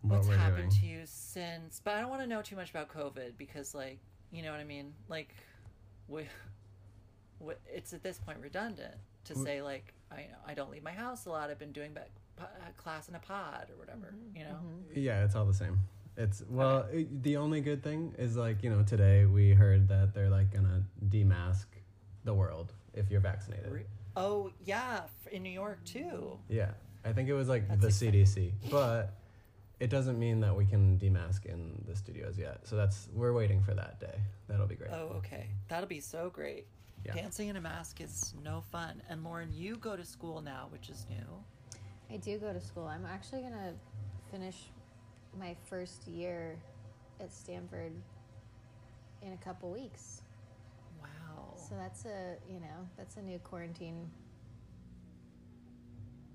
What 0.01 0.17
what's 0.17 0.27
we're 0.29 0.37
happened 0.37 0.71
doing. 0.71 0.81
to 0.81 0.85
you 0.87 1.01
since. 1.05 1.81
But 1.83 1.95
I 1.95 2.01
don't 2.01 2.09
want 2.09 2.21
to 2.21 2.27
know 2.27 2.41
too 2.41 2.55
much 2.55 2.69
about 2.69 2.87
COVID 2.89 3.33
because, 3.37 3.75
like, 3.75 3.99
you 4.31 4.41
know 4.43 4.51
what 4.51 4.59
I 4.61 4.63
mean. 4.63 4.93
Like, 5.09 5.35
we, 6.07 6.23
we 7.39 7.53
it's 7.67 7.93
at 7.93 8.01
this 8.03 8.17
point 8.19 8.37
redundant 8.41 8.95
to 9.25 9.33
We- 9.33 9.43
say 9.43 9.61
like 9.61 9.93
I 10.11 10.27
I 10.47 10.53
don't 10.53 10.71
leave 10.71 10.83
my 10.83 10.91
house 10.93 11.25
a 11.25 11.29
lot. 11.29 11.49
I've 11.49 11.59
been 11.59 11.73
doing 11.73 11.91
back 11.93 12.09
class 12.77 13.09
in 13.09 13.15
a 13.15 13.19
pod 13.19 13.67
or 13.71 13.77
whatever. 13.77 14.13
You 14.33 14.45
know. 14.45 14.59
Yeah, 14.95 15.25
it's 15.25 15.35
all 15.35 15.45
the 15.45 15.53
same. 15.53 15.77
It's 16.17 16.43
well, 16.49 16.87
it, 16.91 17.23
the 17.23 17.37
only 17.37 17.61
good 17.61 17.83
thing 17.83 18.15
is 18.17 18.35
like 18.35 18.63
you 18.63 18.71
know 18.71 18.83
today 18.83 19.25
we 19.25 19.53
heard 19.53 19.87
that 19.89 20.15
they're 20.15 20.29
like 20.29 20.51
gonna 20.51 20.83
demask 21.09 21.65
the 22.23 22.33
world 22.33 22.73
if 22.93 23.11
you're 23.11 23.21
vaccinated. 23.21 23.71
Re- 23.71 23.85
Oh 24.15 24.51
yeah, 24.65 25.01
in 25.31 25.43
New 25.43 25.51
York 25.51 25.83
too. 25.85 26.39
Yeah, 26.49 26.71
I 27.05 27.13
think 27.13 27.29
it 27.29 27.33
was 27.33 27.47
like 27.47 27.67
That's 27.67 27.81
the 27.81 27.87
exciting. 27.87 28.25
CDC, 28.25 28.51
but 28.71 29.13
it 29.79 29.91
doesn't 29.91 30.17
mean 30.17 30.39
that 30.39 30.55
we 30.55 30.65
can 30.65 30.97
demask 30.97 31.45
in 31.45 31.83
the 31.87 31.95
studios 31.95 32.35
yet. 32.35 32.61
So 32.67 32.75
that's 32.75 33.09
we're 33.13 33.33
waiting 33.33 33.61
for 33.61 33.75
that 33.75 33.99
day. 33.99 34.19
That'll 34.47 34.65
be 34.65 34.73
great. 34.73 34.89
Oh, 34.91 35.13
okay. 35.17 35.45
That'll 35.67 35.87
be 35.87 35.99
so 35.99 36.31
great. 36.33 36.65
Yeah. 37.05 37.13
Dancing 37.13 37.49
in 37.49 37.57
a 37.57 37.61
mask 37.61 38.01
is 38.01 38.33
no 38.43 38.61
fun. 38.71 39.03
And 39.07 39.23
Lauren, 39.23 39.49
you 39.53 39.75
go 39.77 39.95
to 39.95 40.03
school 40.03 40.41
now, 40.41 40.65
which 40.71 40.89
is 40.89 41.05
new. 41.09 41.43
I 42.11 42.17
do 42.17 42.39
go 42.39 42.51
to 42.51 42.59
school. 42.59 42.87
I'm 42.87 43.05
actually 43.05 43.41
going 43.41 43.53
to 43.53 43.73
finish 44.31 44.55
my 45.39 45.55
first 45.69 46.07
year 46.07 46.57
at 47.19 47.31
Stanford 47.33 47.91
in 49.21 49.33
a 49.33 49.37
couple 49.37 49.71
weeks. 49.71 50.21
Wow. 51.01 51.53
So 51.55 51.75
that's 51.75 52.05
a, 52.05 52.35
you 52.51 52.59
know, 52.59 52.87
that's 52.97 53.17
a 53.17 53.21
new 53.21 53.39
quarantine, 53.39 54.09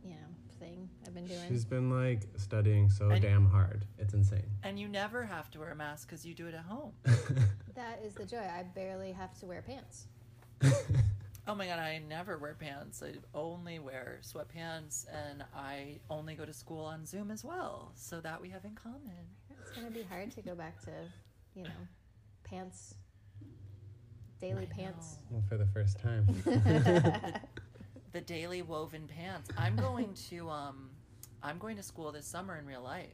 you 0.05 0.11
know, 0.11 0.17
thing 0.59 0.89
I've 1.07 1.15
been 1.15 1.27
doing. 1.27 1.41
She's 1.49 1.65
been 1.65 1.91
like 1.91 2.23
studying 2.37 2.89
so 2.91 3.11
And- 3.11 3.23
damn 3.23 3.47
hard. 3.47 3.85
It's 3.99 4.15
insane. 4.15 4.43
and 4.63 4.79
you 4.79 4.89
never 4.89 5.25
have 5.25 5.51
to 5.53 5.59
wear 5.61 5.71
a 5.71 5.77
mask 5.77 6.09
because 6.09 6.25
you 6.27 6.35
do 6.35 6.47
it 6.49 6.55
at 6.55 6.65
home. 6.65 6.93
that 7.75 8.01
is 8.05 8.15
the 8.15 8.25
joy. 8.27 8.39
I 8.39 8.65
barely 8.75 9.13
have 9.13 9.39
to 9.41 9.47
wear 9.47 9.63
pants. 9.63 10.07
oh 11.49 11.55
my 11.55 11.67
god, 11.67 11.79
I 11.79 11.99
never 12.09 12.39
wear 12.39 12.55
pants. 12.55 13.03
I 13.03 13.15
only 13.35 13.79
wear 13.79 14.21
sweatpants, 14.23 15.07
and 15.13 15.45
I 15.55 15.99
only 16.11 16.35
go 16.35 16.45
to 16.45 16.53
school 16.53 16.85
on 16.85 17.05
Zoom 17.07 17.31
as 17.31 17.45
well. 17.45 17.93
So 17.95 18.21
that 18.21 18.41
we 18.41 18.49
have 18.51 18.65
in 18.65 18.75
common. 18.75 19.01
It's 19.51 19.71
going 19.73 19.87
to 19.87 19.93
be 19.93 20.03
hard 20.03 20.31
to 20.33 20.43
go 20.43 20.55
back 20.55 20.81
to, 20.83 20.91
you 21.55 21.65
know, 21.65 21.71
pants, 22.45 22.95
daily 24.41 24.69
I 24.71 24.75
pants. 24.75 25.17
well, 25.31 25.43
for 25.49 25.57
the 25.57 25.67
first 25.67 25.99
time. 26.01 26.27
the 28.13 28.21
daily 28.21 28.63
woven 28.63 29.09
pants. 29.09 29.51
I'm 29.57 29.77
going 29.77 30.15
to 30.31 30.49
um, 30.51 30.91
I'm 31.43 31.59
going 31.59 31.77
to 31.77 31.83
school 31.83 32.13
this 32.13 32.27
summer 32.27 32.57
in 32.59 32.67
real 32.67 32.83
life. 32.83 33.09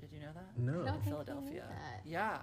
Did 0.00 0.12
you 0.12 0.20
know 0.20 0.32
that? 0.34 0.56
No. 0.56 0.82
I 0.82 0.84
don't 0.86 0.86
In 0.96 1.02
think 1.02 1.06
I 1.06 1.08
knew 1.08 1.24
Philadelphia. 1.24 1.64
that. 1.68 2.02
Yeah, 2.04 2.38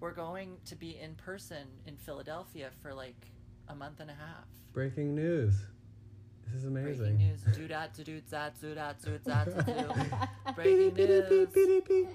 we're 0.00 0.12
going 0.12 0.56
to 0.66 0.76
be 0.76 0.98
in 0.98 1.14
person 1.14 1.66
in 1.86 1.96
Philadelphia 1.96 2.70
for 2.82 2.94
like 2.94 3.30
a 3.68 3.74
month 3.74 4.00
and 4.00 4.10
a 4.10 4.14
half. 4.14 4.44
Breaking 4.72 5.14
news. 5.14 5.54
This 6.46 6.60
is 6.60 6.66
amazing. 6.66 7.16
Breaking 7.16 7.18
news. 7.18 7.40
Do 7.56 7.68
that, 7.68 7.94
do 7.94 8.04
do 8.04 8.20
that, 8.30 8.60
do 8.60 8.74
that, 8.74 9.02
do 9.02 9.18
that, 9.24 9.66
do 9.66 9.72
do. 9.72 9.88
Breaking 10.54 10.94
news. 10.94 12.08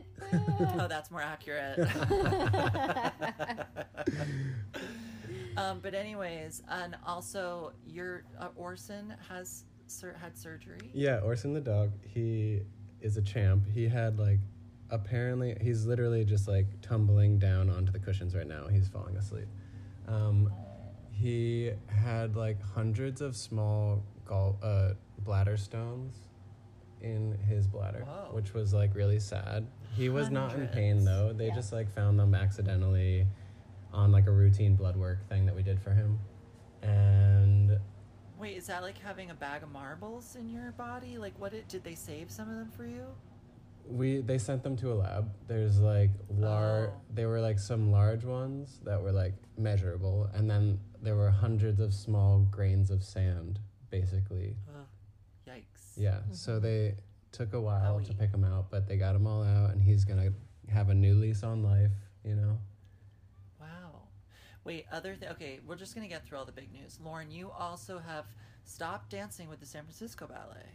Oh, 0.80 0.88
that's 0.88 1.12
more 1.12 1.22
accurate. 1.22 1.80
um, 5.58 5.80
but 5.82 5.94
anyways, 5.94 6.64
and 6.70 6.96
also 7.06 7.74
your 7.86 8.24
uh, 8.40 8.48
Orson 8.56 9.14
has 9.28 9.66
sur- 9.88 10.16
had 10.20 10.38
surgery. 10.38 10.92
Yeah, 10.94 11.20
Orson 11.20 11.54
the 11.54 11.62
dog, 11.62 11.92
he 12.02 12.62
is 13.02 13.18
a 13.18 13.22
champ. 13.22 13.66
He 13.74 13.88
had 13.88 14.18
like 14.18 14.40
apparently 14.90 15.58
he's 15.62 15.86
literally 15.86 16.24
just 16.24 16.48
like 16.48 16.68
tumbling 16.82 17.40
down 17.40 17.70
onto 17.70 17.92
the 17.92 18.00
cushions 18.00 18.36
right 18.36 18.48
now. 18.48 18.68
He's 18.68 18.88
falling 18.88 19.18
asleep. 19.18 19.48
Um, 20.08 20.52
he 21.22 21.72
had 21.88 22.36
like 22.36 22.62
hundreds 22.62 23.22
of 23.22 23.36
small 23.36 24.04
gall 24.26 24.58
uh, 24.64 24.94
bladder 25.20 25.58
stones 25.58 26.16
in 27.02 27.38
his 27.48 27.68
bladder, 27.68 28.06
which 28.32 28.54
was 28.54 28.74
like 28.74 28.96
really 28.96 29.20
sad. 29.20 29.68
He 29.96 30.10
was 30.10 30.30
not 30.30 30.54
in 30.56 30.68
pain 30.68 30.98
Hundreds. 30.98 31.06
though. 31.06 31.34
They 31.34 31.48
Yeah. 31.48 31.56
just 31.56 31.74
like 31.74 31.92
found 31.94 32.20
them 32.20 32.34
accidentally 32.36 33.28
on 33.94 34.12
like 34.12 34.28
a 34.28 34.32
routine 34.32 34.76
blood 34.76 34.96
work 34.96 35.28
thing 35.30 35.46
that 35.46 35.56
we 35.56 35.64
did 35.64 35.80
for 35.80 35.92
him. 35.92 36.20
And 36.82 37.80
Wait, 38.40 38.58
is 38.58 38.66
that 38.68 38.82
like 38.82 38.98
having 38.98 39.30
a 39.30 39.36
bag 39.36 39.62
of 39.64 39.72
marbles 39.72 40.36
in 40.36 40.50
your 40.50 40.72
body? 40.72 41.18
Like, 41.20 41.34
what 41.40 41.52
did, 41.52 41.68
did 41.68 41.84
they 41.84 41.94
save 41.96 42.32
some 42.32 42.50
of 42.50 42.56
them 42.56 42.72
for 42.76 42.86
you? 42.86 43.06
We 43.88 44.22
they 44.22 44.38
sent 44.38 44.64
them 44.64 44.76
to 44.78 44.92
a 44.94 44.96
lab. 44.96 45.32
There's 45.48 45.80
like 45.80 46.12
lar 46.30 46.90
Oh. 46.92 47.02
they 47.14 47.26
were 47.26 47.42
like 47.42 47.60
some 47.60 47.92
large 47.92 48.24
ones 48.24 48.80
that 48.86 49.02
were 49.02 49.12
like 49.12 49.34
measurable 49.58 50.30
and 50.34 50.50
then 50.50 50.80
there 51.02 51.16
were 51.16 51.30
hundreds 51.30 51.80
of 51.80 51.94
small 51.94 52.48
grains 52.52 52.92
of 52.92 53.04
sand 53.04 53.60
basically. 53.90 54.56
Ugh, 54.70 54.86
yikes. 55.48 55.98
Yeah. 55.98 56.16
Mm-hmm. 56.16 56.34
So 56.34 56.60
they 56.60 56.96
took 57.32 57.54
a 57.54 57.60
while 57.60 58.00
to 58.00 58.14
pick 58.14 58.32
him 58.32 58.44
out, 58.44 58.70
but 58.70 58.88
they 58.88 58.98
got 58.98 59.16
him 59.16 59.28
all 59.28 59.44
out 59.44 59.72
and 59.72 59.82
he's 59.82 60.06
going 60.06 60.20
to 60.20 60.74
have 60.74 60.90
a 60.90 60.94
new 60.94 61.16
lease 61.16 61.44
on 61.44 61.62
life, 61.64 61.92
you 62.24 62.36
know. 62.36 62.58
Wow. 63.60 64.04
Wait, 64.64 64.86
other 64.92 65.16
th- 65.16 65.32
okay, 65.32 65.60
we're 65.66 65.76
just 65.76 65.96
gonna 65.96 66.08
get 66.08 66.26
through 66.26 66.38
all 66.38 66.46
the 66.46 66.52
big 66.52 66.72
news. 66.72 67.00
Lauren, 67.04 67.32
you 67.32 67.52
also 67.52 68.00
have 68.00 68.26
stopped 68.64 69.10
dancing 69.10 69.50
with 69.50 69.60
the 69.60 69.66
San 69.66 69.84
Francisco 69.84 70.28
Ballet. 70.28 70.66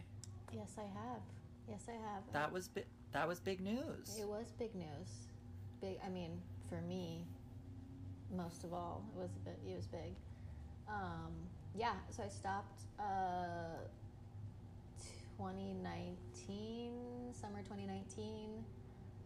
yes, 0.53 0.75
I 0.77 0.81
have. 0.81 1.21
Yes, 1.69 1.81
I 1.87 1.93
have. 1.93 2.23
That 2.33 2.51
was 2.51 2.67
bi- 2.67 2.83
that 3.13 3.27
was 3.27 3.39
big 3.39 3.61
news. 3.61 4.17
It 4.19 4.27
was 4.27 4.51
big 4.59 4.75
news. 4.75 5.27
Big. 5.81 5.97
I 6.05 6.09
mean, 6.09 6.41
for 6.69 6.81
me, 6.81 7.25
most 8.35 8.63
of 8.63 8.73
all, 8.73 9.03
it 9.15 9.21
was 9.21 9.31
a 9.35 9.39
bit. 9.39 9.59
It 9.67 9.75
was 9.75 9.87
big. 9.87 10.13
Um, 10.87 11.33
yeah. 11.75 11.93
So 12.09 12.23
I 12.23 12.29
stopped. 12.29 12.81
Uh, 12.99 13.87
2019, 15.37 16.91
summer 17.31 17.59
2019. 17.59 18.65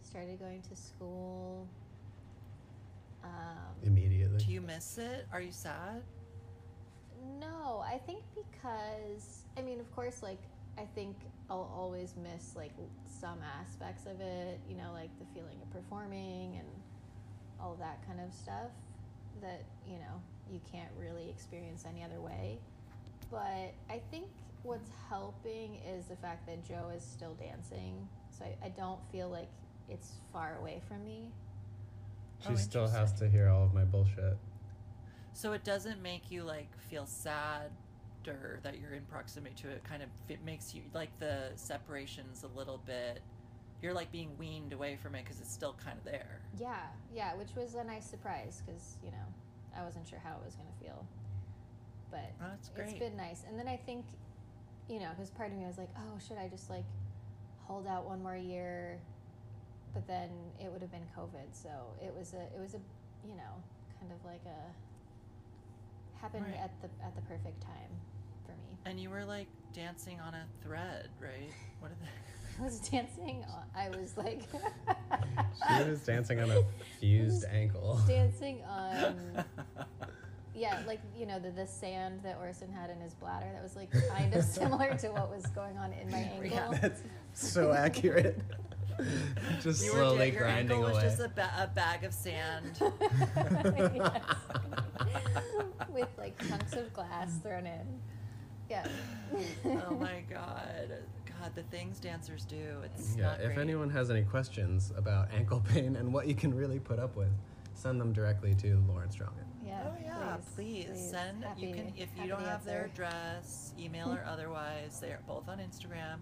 Started 0.03 0.39
going 0.39 0.61
to 0.61 0.75
school. 0.75 1.67
Um, 3.23 3.29
Immediately. 3.83 4.43
Do 4.43 4.51
you 4.51 4.61
miss 4.61 4.97
it? 4.97 5.25
Are 5.31 5.39
you 5.41 5.51
sad? 5.53 6.01
No, 7.39 7.83
I 7.85 7.97
think 7.97 8.23
because 8.35 9.45
I 9.57 9.61
mean, 9.61 9.79
of 9.79 9.89
course, 9.95 10.21
like 10.21 10.41
I 10.77 10.85
think 10.95 11.15
I'll 11.49 11.71
always 11.73 12.15
miss 12.21 12.55
like 12.55 12.73
some 13.05 13.39
aspects 13.61 14.05
of 14.05 14.19
it. 14.19 14.59
You 14.67 14.75
know, 14.75 14.91
like 14.93 15.11
the 15.19 15.25
feeling 15.33 15.61
of 15.61 15.71
performing 15.71 16.57
and 16.57 16.67
all 17.59 17.75
that 17.79 18.05
kind 18.05 18.19
of 18.19 18.33
stuff 18.33 18.71
that 19.41 19.63
you 19.87 19.97
know 19.97 20.21
you 20.51 20.59
can't 20.71 20.89
really 20.99 21.29
experience 21.29 21.85
any 21.87 22.03
other 22.03 22.19
way. 22.19 22.59
But 23.29 23.73
I 23.89 24.01
think 24.11 24.27
what's 24.63 24.89
helping 25.09 25.75
is 25.87 26.05
the 26.05 26.15
fact 26.17 26.45
that 26.47 26.63
Joe 26.67 26.91
is 26.95 27.03
still 27.03 27.35
dancing, 27.35 28.07
so 28.37 28.45
I, 28.45 28.65
I 28.65 28.69
don't 28.69 28.99
feel 29.11 29.29
like 29.29 29.49
it's 29.89 30.11
far 30.33 30.57
away 30.59 30.81
from 30.87 31.03
me. 31.05 31.27
Oh, 32.43 32.47
she 32.49 32.53
Oh, 32.53 32.55
still 32.55 32.87
has 32.87 33.13
to 33.13 33.29
hear 33.29 33.49
all 33.49 33.63
of 33.63 33.73
my 33.73 33.83
bullshit. 33.83 34.37
So 35.33 35.53
it 35.53 35.63
doesn't 35.63 36.01
make 36.01 36.29
you 36.29 36.43
like 36.43 36.67
feel 36.89 37.05
sad 37.05 37.71
or 38.27 38.59
that 38.63 38.79
you're 38.79 38.93
in 38.93 39.03
proximity 39.03 39.55
to 39.63 39.69
it. 39.69 39.83
Kind 39.83 40.03
of 40.03 40.09
it 40.29 40.43
makes 40.45 40.73
you 40.75 40.81
like 40.93 41.17
the 41.19 41.51
separations 41.55 42.43
a 42.43 42.57
little 42.57 42.79
bit. 42.85 43.21
You're 43.82 43.93
like 43.93 44.11
being 44.11 44.38
weaned 44.38 44.73
away 44.73 44.95
from 44.95 45.15
it 45.15 45.23
because 45.23 45.39
it's 45.39 45.51
still 45.51 45.75
kind 45.84 45.97
of 45.97 46.03
there. 46.03 46.41
Yeah, 46.59 46.75
yeah, 47.13 47.34
which 47.36 47.55
was 47.55 47.73
a 47.75 47.84
nice 47.84 48.05
surprise 48.05 48.61
because 48.65 48.97
you 49.03 49.11
know 49.11 49.25
I 49.75 49.84
wasn't 49.84 50.07
sure 50.07 50.19
how 50.23 50.34
it 50.34 50.45
was 50.45 50.55
gonna 50.55 50.69
feel, 50.82 51.05
but 52.11 52.32
Oh, 52.41 52.51
it's 52.53 52.93
been 52.93 53.17
nice. 53.17 53.43
And 53.49 53.57
then 53.57 53.67
I 53.67 53.77
think, 53.77 54.05
you 54.88 54.99
know, 54.99 55.09
because 55.15 55.32
part 55.32 55.51
of 55.51 55.57
me 55.57 55.65
was 55.65 55.77
like, 55.77 55.89
oh, 55.97 56.19
should 56.27 56.38
I 56.38 56.47
just 56.47 56.69
like 56.69 56.86
hold 57.65 57.88
out 57.88 58.05
one 58.05 58.21
more 58.21 58.36
year? 58.38 58.99
But 59.93 60.07
then 60.07 60.29
it 60.59 60.71
would 60.71 60.82
have 60.82 60.91
been 60.91 61.05
COVID, 61.17 61.51
so 61.51 61.69
it 62.01 62.13
was 62.17 62.34
a 62.34 62.41
it 62.55 62.59
was 62.59 62.75
a 62.75 62.79
you 63.27 63.36
know 63.36 63.53
kind 63.99 64.11
of 64.11 64.23
like 64.25 64.41
a 64.45 66.19
happened 66.21 66.45
Right. 66.45 66.59
at 66.61 66.71
the 66.82 66.89
at 67.03 67.15
the 67.15 67.21
perfect 67.23 67.61
time 67.61 67.89
for 68.45 68.51
me. 68.51 68.77
And 68.86 68.99
you 68.99 69.09
were 69.09 69.25
like 69.25 69.47
dancing 69.73 70.19
on 70.19 70.34
a 70.36 70.45
thread, 70.63 71.09
right? 71.19 71.51
What 71.79 71.91
are 71.91 71.95
they? 71.99 72.07
I 72.59 72.63
was 72.63 72.79
dancing. 72.79 73.43
on- 73.51 73.63
I 73.75 73.89
was 73.89 74.17
like 74.17 74.41
She 75.83 75.89
was 75.89 75.99
dancing 76.01 76.39
on 76.39 76.51
a 76.51 76.61
fused 76.99 77.45
ankle. 77.51 77.99
dancing 78.07 78.61
on 78.69 79.15
Yeah, 80.53 80.79
like 80.85 80.99
you 81.17 81.25
know 81.25 81.39
the 81.39 81.51
the 81.51 81.65
sand 81.67 82.19
that 82.23 82.37
Orson 82.41 82.71
had 82.71 82.89
in 82.89 82.99
his 82.99 83.13
bladder. 83.13 83.47
That 83.53 83.63
was 83.63 83.75
like 83.75 83.91
kind 84.09 84.33
of 84.33 84.43
similar 84.43 84.95
to 84.97 85.07
what 85.09 85.29
was 85.33 85.45
going 85.47 85.77
on 85.77 85.93
in 85.93 86.09
my 86.11 86.17
ankle. 86.17 86.45
Yeah. 86.49 86.77
That's 86.81 87.01
so 87.33 87.71
accurate. 87.71 88.39
Just 89.61 89.83
You 89.85 89.93
were 89.93 89.99
slowly 89.99 90.17
da- 90.31 90.33
your 90.37 90.43
grinding 90.43 90.77
ankle 90.77 90.83
away. 90.93 91.03
was 91.05 91.17
just 91.17 91.19
a, 91.21 91.29
ba- 91.29 91.53
a 91.57 91.67
bag 91.67 92.03
of 92.03 92.13
sand. 92.13 92.79
With 95.89 96.09
like 96.17 96.37
chunks 96.47 96.73
of 96.73 96.93
glass 96.93 97.37
thrown 97.41 97.65
in. 97.65 97.99
Yeah. 98.69 98.85
oh 99.65 99.95
my 99.99 100.23
god, 100.29 100.91
God, 101.41 101.55
the 101.55 101.63
things 101.63 101.99
dancers 101.99 102.45
do. 102.45 102.77
It's 102.83 103.15
yeah, 103.15 103.23
not 103.23 103.39
if 103.41 103.45
great. 103.47 103.57
anyone 103.59 103.89
has 103.89 104.09
any 104.11 104.23
questions 104.23 104.91
about 104.95 105.29
ankle 105.33 105.61
pain 105.73 105.95
and 105.95 106.13
what 106.13 106.27
you 106.27 106.35
can 106.35 106.53
really 106.55 106.79
put 106.79 106.99
up 106.99 107.15
with, 107.15 107.31
send 107.73 107.99
them 107.99 108.13
directly 108.13 108.53
to 108.55 108.83
Lauren 108.87 109.09
Strongin. 109.09 109.45
Yeah. 109.65 109.83
Oh 109.87 109.95
yeah, 110.03 110.37
please, 110.55 110.87
send. 111.11 111.39
you 111.41 111.47
Happy- 111.47 111.73
can 111.73 111.93
if 111.97 112.09
happy 112.11 112.21
you 112.23 112.27
don't 112.27 112.43
to 112.43 112.49
have 112.49 112.63
their 112.65 112.83
answer. 112.83 113.03
address, 113.03 113.73
email 113.79 114.11
or 114.11 114.23
otherwise. 114.27 114.99
They 114.99 115.07
are 115.09 115.21
both 115.27 115.47
on 115.49 115.57
Instagram. 115.59 116.17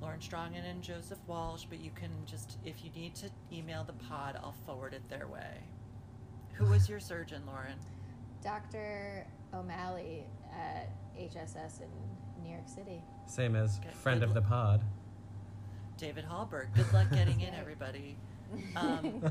Lauren 0.00 0.20
Strongin 0.20 0.68
and 0.68 0.82
Joseph 0.82 1.18
Walsh, 1.26 1.64
but 1.70 1.80
you 1.80 1.90
can 1.94 2.10
just 2.26 2.58
if 2.64 2.84
you 2.84 2.90
need 2.90 3.14
to 3.16 3.30
email 3.52 3.84
the 3.84 3.94
pod, 3.94 4.38
I'll 4.42 4.54
forward 4.66 4.92
it 4.92 5.08
their 5.08 5.26
way. 5.26 5.60
Who 6.54 6.66
was 6.66 6.88
your 6.88 7.00
surgeon, 7.00 7.42
Lauren? 7.46 7.78
Dr. 8.42 9.26
O'Malley 9.54 10.24
at 10.52 10.90
HSS 11.18 11.80
in 11.80 11.88
New 12.46 12.52
York 12.52 12.68
City. 12.68 13.02
Same 13.26 13.56
as 13.56 13.78
Okay, 13.78 13.90
friend 13.92 14.22
of 14.22 14.32
the 14.34 14.42
pod. 14.42 14.82
David 15.96 16.24
Hallberg. 16.30 16.66
Good 16.74 16.92
luck 16.92 17.10
getting 17.10 17.40
in, 17.40 17.54
everybody. 17.54 18.16
Um, 18.76 19.24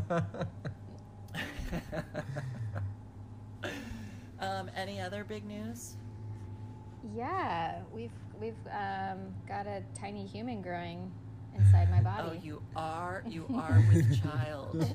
um, 4.39 4.69
any 4.75 4.99
other 4.99 5.23
big 5.23 5.45
news? 5.45 5.95
Yeah, 7.15 7.79
we've 7.93 8.11
we've 8.41 8.55
um, 8.71 9.33
got 9.47 9.67
a 9.67 9.83
tiny 9.97 10.25
human 10.25 10.61
growing 10.61 11.11
inside 11.55 11.89
my 11.89 12.01
body. 12.01 12.29
Oh, 12.31 12.43
you 12.43 12.61
are 12.75 13.23
you 13.27 13.45
are 13.55 13.81
with 13.93 14.21
child. 14.23 14.85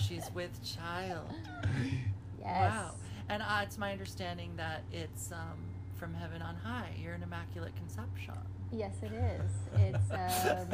She's 0.00 0.30
with 0.34 0.58
child. 0.64 1.28
Yes. 2.40 2.72
Wow. 2.72 2.92
And 3.28 3.42
uh, 3.42 3.60
it's 3.64 3.76
my 3.76 3.92
understanding 3.92 4.52
that 4.56 4.82
it's 4.90 5.32
um, 5.32 5.58
from 5.98 6.14
heaven 6.14 6.40
on 6.42 6.54
high. 6.56 6.90
You're 7.02 7.14
an 7.14 7.22
immaculate 7.22 7.74
conception. 7.76 8.34
Yes, 8.72 8.94
it 9.02 9.12
is. 9.12 9.50
It's 9.76 10.10
um. 10.12 10.68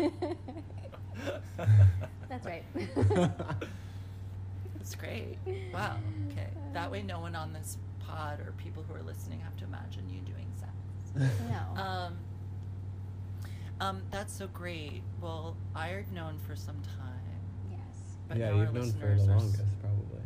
That's 2.28 2.46
right. 2.46 2.64
It's 4.80 4.94
great. 4.96 5.36
Wow. 5.72 5.96
Okay. 6.32 6.48
That 6.72 6.90
way, 6.90 7.02
no 7.02 7.20
one 7.20 7.36
on 7.36 7.52
this 7.52 7.76
pod 8.00 8.40
or 8.40 8.52
people 8.58 8.82
who 8.88 8.94
are 8.94 9.02
listening 9.02 9.38
have 9.40 9.56
to 9.58 9.64
imagine 9.64 10.08
you 10.10 10.18
doing 10.22 10.46
sex. 10.58 10.72
no. 11.48 11.60
Um, 11.80 12.16
um, 13.80 14.02
that's 14.10 14.32
so 14.32 14.48
great. 14.48 15.02
Well, 15.20 15.54
I've 15.76 16.10
known 16.12 16.38
for 16.44 16.56
some 16.56 16.80
time, 16.96 17.40
yes. 17.70 17.78
but 18.26 18.36
yeah, 18.38 18.46
now 18.50 18.56
our 18.56 18.62
you've 18.64 18.74
known 18.74 18.90
for 18.94 19.10
listeners 19.14 19.26
the 19.26 19.32
are 19.32 19.36
s- 19.36 19.42
longest, 19.42 19.80
probably. 19.80 20.22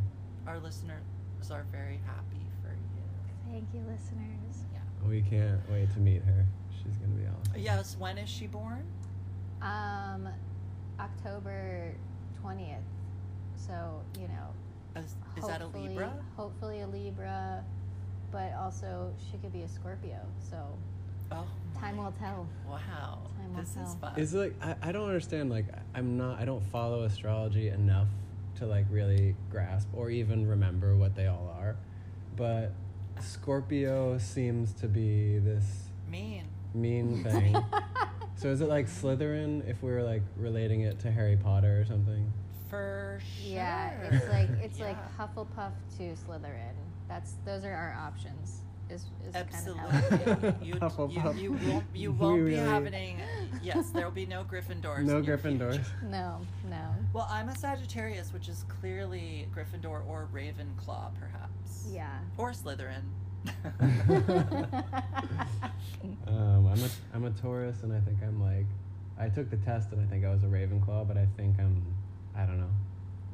Our 0.47 0.59
listeners 0.61 1.03
are 1.51 1.65
very 1.73 2.01
happy 2.07 2.45
for 2.63 2.69
you. 2.71 3.51
Thank 3.53 3.65
you, 3.75 3.81
listeners. 3.91 4.65
Yeah. 4.73 4.81
We 5.09 5.23
can't 5.23 5.61
wait 5.71 5.93
to 5.95 6.01
meet 6.01 6.23
her. 6.23 6.45
She's 6.83 6.97
gonna 6.97 7.15
be 7.15 7.25
awesome. 7.27 7.61
Yes, 7.63 7.97
when 7.99 8.19
is 8.19 8.29
she 8.29 8.47
born? 8.47 8.85
Um, 9.63 10.29
October 11.01 11.93
twentieth. 12.41 12.79
So 13.57 14.01
you 14.21 14.29
know, 14.29 15.01
Is, 15.01 15.17
is 15.37 15.47
that 15.47 15.61
a 15.61 15.65
hopefully- 15.65 15.89
Libra? 15.89 16.13
Hopefully 16.37 16.81
a 16.81 16.87
Libra, 16.87 17.65
but 18.31 18.53
also 18.55 19.13
she 19.31 19.39
could 19.39 19.53
be 19.53 19.63
a 19.63 19.69
Scorpio. 19.69 20.19
So 20.51 20.57
Oh, 21.33 21.47
time 21.81 21.97
will 21.97 22.13
tell. 22.19 22.47
Wow, 22.69 22.79
Time 23.39 23.55
will 23.55 23.61
this 23.61 23.71
is 23.71 23.75
tell. 23.77 23.97
fun. 24.01 24.19
Is 24.19 24.35
it 24.35 24.39
like 24.39 24.55
I, 24.63 24.89
I 24.89 24.93
don't 24.93 25.07
understand 25.07 25.49
like 25.51 25.67
I'm 25.95 26.19
not 26.19 26.39
I 26.39 26.45
don't 26.45 26.63
follow 26.65 27.05
astrology 27.05 27.69
enough 27.69 28.09
to 28.57 28.67
like 28.67 28.87
really 28.91 29.37
grasp 29.51 29.89
or 29.93 30.11
even 30.11 30.47
remember 30.47 30.97
what 30.97 31.15
they 31.15 31.27
all 31.27 31.55
are. 31.59 31.77
But 32.37 32.73
Scorpio 33.21 34.19
seems 34.19 34.73
to 34.75 34.89
be 34.89 35.39
this 35.39 35.65
mean? 36.11 36.45
mean 36.75 37.23
thing. 37.31 37.57
so 38.37 38.49
is 38.49 38.61
it 38.61 38.69
like 38.69 38.87
Slytherin 38.87 39.69
if 39.69 39.83
we 39.83 39.91
were 39.91 40.03
like 40.03 40.23
relating 40.37 40.83
it 40.83 40.99
to 41.01 41.11
Harry 41.11 41.37
Potter 41.37 41.81
or 41.81 41.85
something? 41.85 42.33
For 42.69 43.21
sure. 43.41 43.53
Yeah, 43.53 43.91
it's 44.11 44.29
like 44.29 44.49
it's 44.63 44.81
like 44.81 44.99
Hufflepuff 45.17 45.73
to 45.99 46.15
Slytherin. 46.15 46.75
That's 47.09 47.35
those 47.45 47.65
are 47.65 47.73
our 47.73 47.97
options. 47.99 48.64
Is 48.95 49.07
is 49.29 49.35
Absolutely. 49.35 49.83
kind 49.83 50.13
of 50.13 50.43
how 50.43 50.49
I 50.49 50.65
you, 50.65 50.75
Hufflepuff. 50.77 51.37
you, 51.37 51.57
you 51.59 51.71
won't, 51.73 51.85
you 51.95 52.13
won't 52.13 52.37
be 52.37 52.53
really- 52.53 52.57
happening. 52.69 53.19
Yes, 53.63 53.91
there 53.91 54.05
will 54.05 54.13
be 54.13 54.27
no 54.27 54.45
Gryffindors. 54.45 55.03
No 55.05 55.19
in 55.19 55.25
your 55.25 55.37
Gryffindors. 55.39 55.75
future. 55.75 55.91
No, 56.05 56.41
no. 56.71 56.95
Well, 57.13 57.27
I'm 57.31 57.49
a 57.49 57.57
Sagittarius, 57.57 58.33
which 58.33 58.49
is 58.49 58.65
clearly 58.81 59.49
Gryffindor 59.55 60.07
or 60.07 60.29
Ravenclaw, 60.33 61.11
perhaps. 61.19 61.87
Yeah. 61.91 62.09
Or 62.39 62.53
Slytherin. 62.53 63.03
Um, 66.27 66.67
I'm 66.69 66.79
a 66.83 66.89
I'm 67.15 67.25
a 67.25 67.31
Taurus 67.31 67.83
and 67.83 67.93
I 67.93 68.01
think 68.01 68.19
I'm 68.23 68.41
like 68.43 68.67
I 69.19 69.29
took 69.29 69.51
the 69.51 69.57
test 69.59 69.93
and 69.93 70.01
I 70.01 70.07
think 70.11 70.25
I 70.25 70.31
was 70.31 70.43
a 70.43 70.47
Ravenclaw, 70.47 71.07
but 71.09 71.17
I 71.17 71.27
think 71.37 71.57
I'm 71.59 71.83
I 72.37 72.45
don't 72.47 72.59
know. 72.61 72.71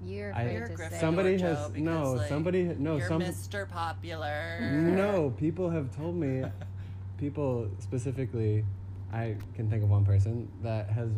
You're 0.05 0.35
I- 0.35 0.51
You're 0.51 0.69
to 0.69 0.75
Gryffindor, 0.75 0.91
say. 0.91 1.01
Somebody 1.01 1.39
has 1.39 1.69
because, 1.69 1.83
no. 1.85 2.13
like, 2.13 2.29
somebody 2.29 2.63
no. 2.79 2.97
You're 2.97 3.09
some 3.09 3.23
Mr. 3.23 3.69
Popular. 3.69 4.61
no. 4.73 5.31
People 5.39 5.71
have 5.71 5.95
told 5.97 6.17
me. 6.17 6.45
People 7.19 7.69
specifically, 7.81 8.65
I 9.13 9.37
can 9.55 9.69
think 9.69 9.83
of 9.83 9.91
one 9.91 10.07
person 10.07 10.49
that 10.63 10.89
has 10.89 11.11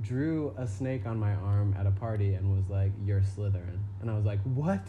drew 0.00 0.54
a 0.56 0.66
snake 0.66 1.04
on 1.04 1.18
my 1.18 1.34
arm 1.34 1.74
at 1.78 1.86
a 1.86 1.90
party 1.90 2.32
and 2.34 2.50
was 2.56 2.70
like, 2.70 2.92
"You're 3.04 3.20
Slytherin," 3.20 3.78
and 4.00 4.10
I 4.10 4.14
was 4.16 4.24
like, 4.24 4.40
"What?" 4.44 4.80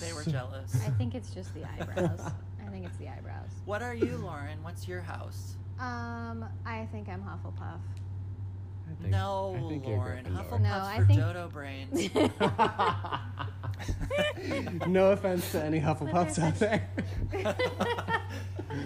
They 0.00 0.12
were 0.12 0.22
jealous. 0.30 0.76
I 0.86 0.90
think 0.90 1.16
it's 1.16 1.30
just 1.34 1.52
the 1.54 1.64
eyebrows. 1.64 2.20
I 2.64 2.70
think 2.70 2.86
it's 2.86 2.96
the 2.98 3.08
eyebrows. 3.08 3.50
What 3.64 3.82
are 3.82 3.94
you, 3.94 4.16
Lauren? 4.18 4.62
What's 4.62 4.86
your 4.86 5.00
house? 5.00 5.56
Um, 5.80 6.44
I 6.64 6.86
think 6.92 7.08
I'm 7.08 7.22
Hufflepuff. 7.22 7.80
I 8.90 8.94
think- 9.02 9.10
no, 9.12 9.54
I 9.56 9.68
think 9.68 9.84
Lauren. 9.84 10.24
Gryffindor. 10.24 10.48
Hufflepuff's 10.48 10.62
No, 10.62 10.80
I 10.82 10.96
for 10.98 11.04
think- 11.06 11.20
dodo 11.20 11.48
brains. 11.48 12.10
no 14.86 15.12
offense 15.12 15.50
to 15.52 15.62
any 15.62 15.80
Hufflepuffs 15.80 16.38
out 16.38 16.54
there. 16.58 16.88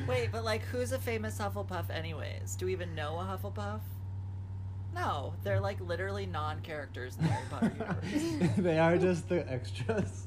Wait, 0.09 0.31
but 0.33 0.45
like, 0.45 0.63
who's 0.63 0.93
a 0.93 0.99
famous 0.99 1.39
Hufflepuff, 1.39 1.91
anyways? 1.91 2.57
Do 2.57 2.67
we 2.67 2.73
even 2.73 2.95
know 2.95 3.19
a 3.19 3.25
Hufflepuff? 3.25 3.81
No, 4.95 5.35
they're 5.43 5.61
like 5.61 5.81
literally 5.81 6.27
non-characters 6.27 7.17
in 7.17 7.23
the 7.25 7.31
Harry 7.31 7.47
Potter 7.51 7.97
universe. 8.13 8.51
they 8.59 8.79
are 8.79 8.99
just 8.99 9.29
the 9.29 9.51
extras. 9.51 10.27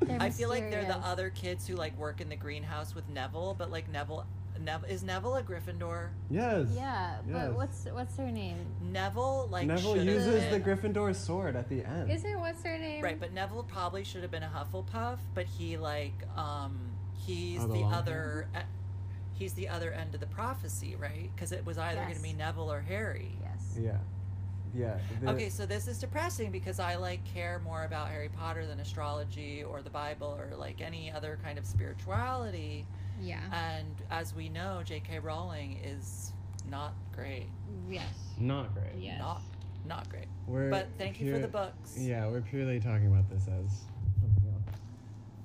They're 0.00 0.16
I 0.20 0.30
feel 0.30 0.48
like 0.48 0.70
they're 0.70 0.86
the 0.86 0.96
other 0.96 1.28
kids 1.28 1.66
who 1.66 1.74
like 1.76 1.96
work 1.98 2.22
in 2.22 2.30
the 2.30 2.36
greenhouse 2.36 2.94
with 2.94 3.06
Neville, 3.10 3.54
but 3.58 3.70
like 3.70 3.90
Neville, 3.90 4.24
Nev- 4.60 4.84
is 4.88 5.02
Neville 5.02 5.36
a 5.36 5.42
Gryffindor? 5.42 6.08
Yes. 6.30 6.68
Yeah, 6.74 7.16
Yes. 7.26 7.48
but 7.48 7.56
what's 7.56 7.84
what's 7.86 8.16
her 8.16 8.30
name? 8.30 8.58
Neville 8.92 9.48
like 9.50 9.66
Neville 9.66 9.94
should 9.94 10.06
have 10.06 10.14
uses 10.16 10.50
the 10.50 10.60
Gryffindor 10.60 11.14
sword 11.14 11.56
at 11.56 11.68
the 11.68 11.84
end. 11.84 12.10
Is 12.10 12.24
it 12.24 12.38
what's 12.38 12.62
her 12.62 12.76
name? 12.78 13.02
Right, 13.02 13.18
but 13.18 13.32
Neville 13.32 13.64
probably 13.64 14.04
should 14.04 14.22
have 14.22 14.30
been 14.30 14.42
a 14.42 14.48
Hufflepuff, 14.50 15.18
but 15.34 15.46
he 15.46 15.76
like 15.76 16.14
um 16.36 16.78
he's 17.26 17.62
Oh, 17.62 17.66
the 17.68 17.74
the, 17.78 17.84
other 17.84 18.48
e- 18.54 18.60
he's 19.32 19.54
the 19.54 19.68
other 19.68 19.92
end 19.92 20.14
of 20.14 20.20
the 20.20 20.26
prophecy, 20.26 20.96
right? 20.96 21.30
Because 21.34 21.52
it 21.52 21.64
was 21.64 21.78
either 21.78 22.00
going 22.02 22.14
to 22.16 22.22
be 22.22 22.32
Neville 22.34 22.70
or 22.70 22.80
Harry. 22.82 23.32
Yes. 23.42 23.76
Yeah. 23.78 23.96
Yeah. 24.74 24.98
the- 25.20 25.30
Okay, 25.30 25.48
so 25.48 25.66
this 25.66 25.88
is 25.88 25.98
depressing 25.98 26.52
because 26.52 26.78
I 26.78 26.94
like 26.96 27.24
care 27.24 27.60
more 27.64 27.84
about 27.84 28.08
Harry 28.08 28.28
Potter 28.28 28.66
than 28.66 28.78
astrology 28.80 29.64
or 29.64 29.82
the 29.82 29.90
Bible 29.90 30.38
or 30.38 30.54
like 30.56 30.80
any 30.80 31.10
other 31.10 31.38
kind 31.42 31.58
of 31.58 31.64
spirituality. 31.66 32.86
Yeah. 33.20 33.40
And 33.52 33.94
as 34.10 34.34
we 34.34 34.48
know, 34.48 34.82
J.K. 34.84 35.18
Rowling 35.18 35.78
is 35.84 36.32
not 36.70 36.94
great. 37.14 37.46
yes. 37.88 38.04
Not 38.38 38.74
great. 38.74 38.94
Yes. 38.98 39.18
Not 39.18 39.42
not 39.86 40.08
great. 40.08 40.26
We're 40.46 40.70
But 40.70 40.88
thank 40.98 41.20
you 41.20 41.32
for 41.32 41.38
the 41.38 41.48
books. 41.48 41.96
Yeah, 41.98 42.26
we're 42.28 42.42
purely 42.42 42.80
talking 42.80 43.06
about 43.06 43.28
this 43.28 43.46
as. 43.48 43.80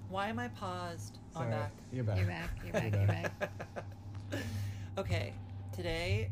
Why 0.10 0.28
am 0.28 0.40
I 0.40 0.48
paused? 0.50 1.18
I'm 1.36 1.42
Sorry, 1.42 1.52
back. 1.52 1.72
You're 1.92 2.04
back. 2.04 2.18
You're 2.18 2.28
back. 2.28 2.50
You're 2.64 2.74
back. 2.74 2.84
You're 2.84 3.00
You're 3.00 3.08
back. 3.08 3.40
back. 3.40 4.42
okay, 4.98 5.34
today 5.74 6.30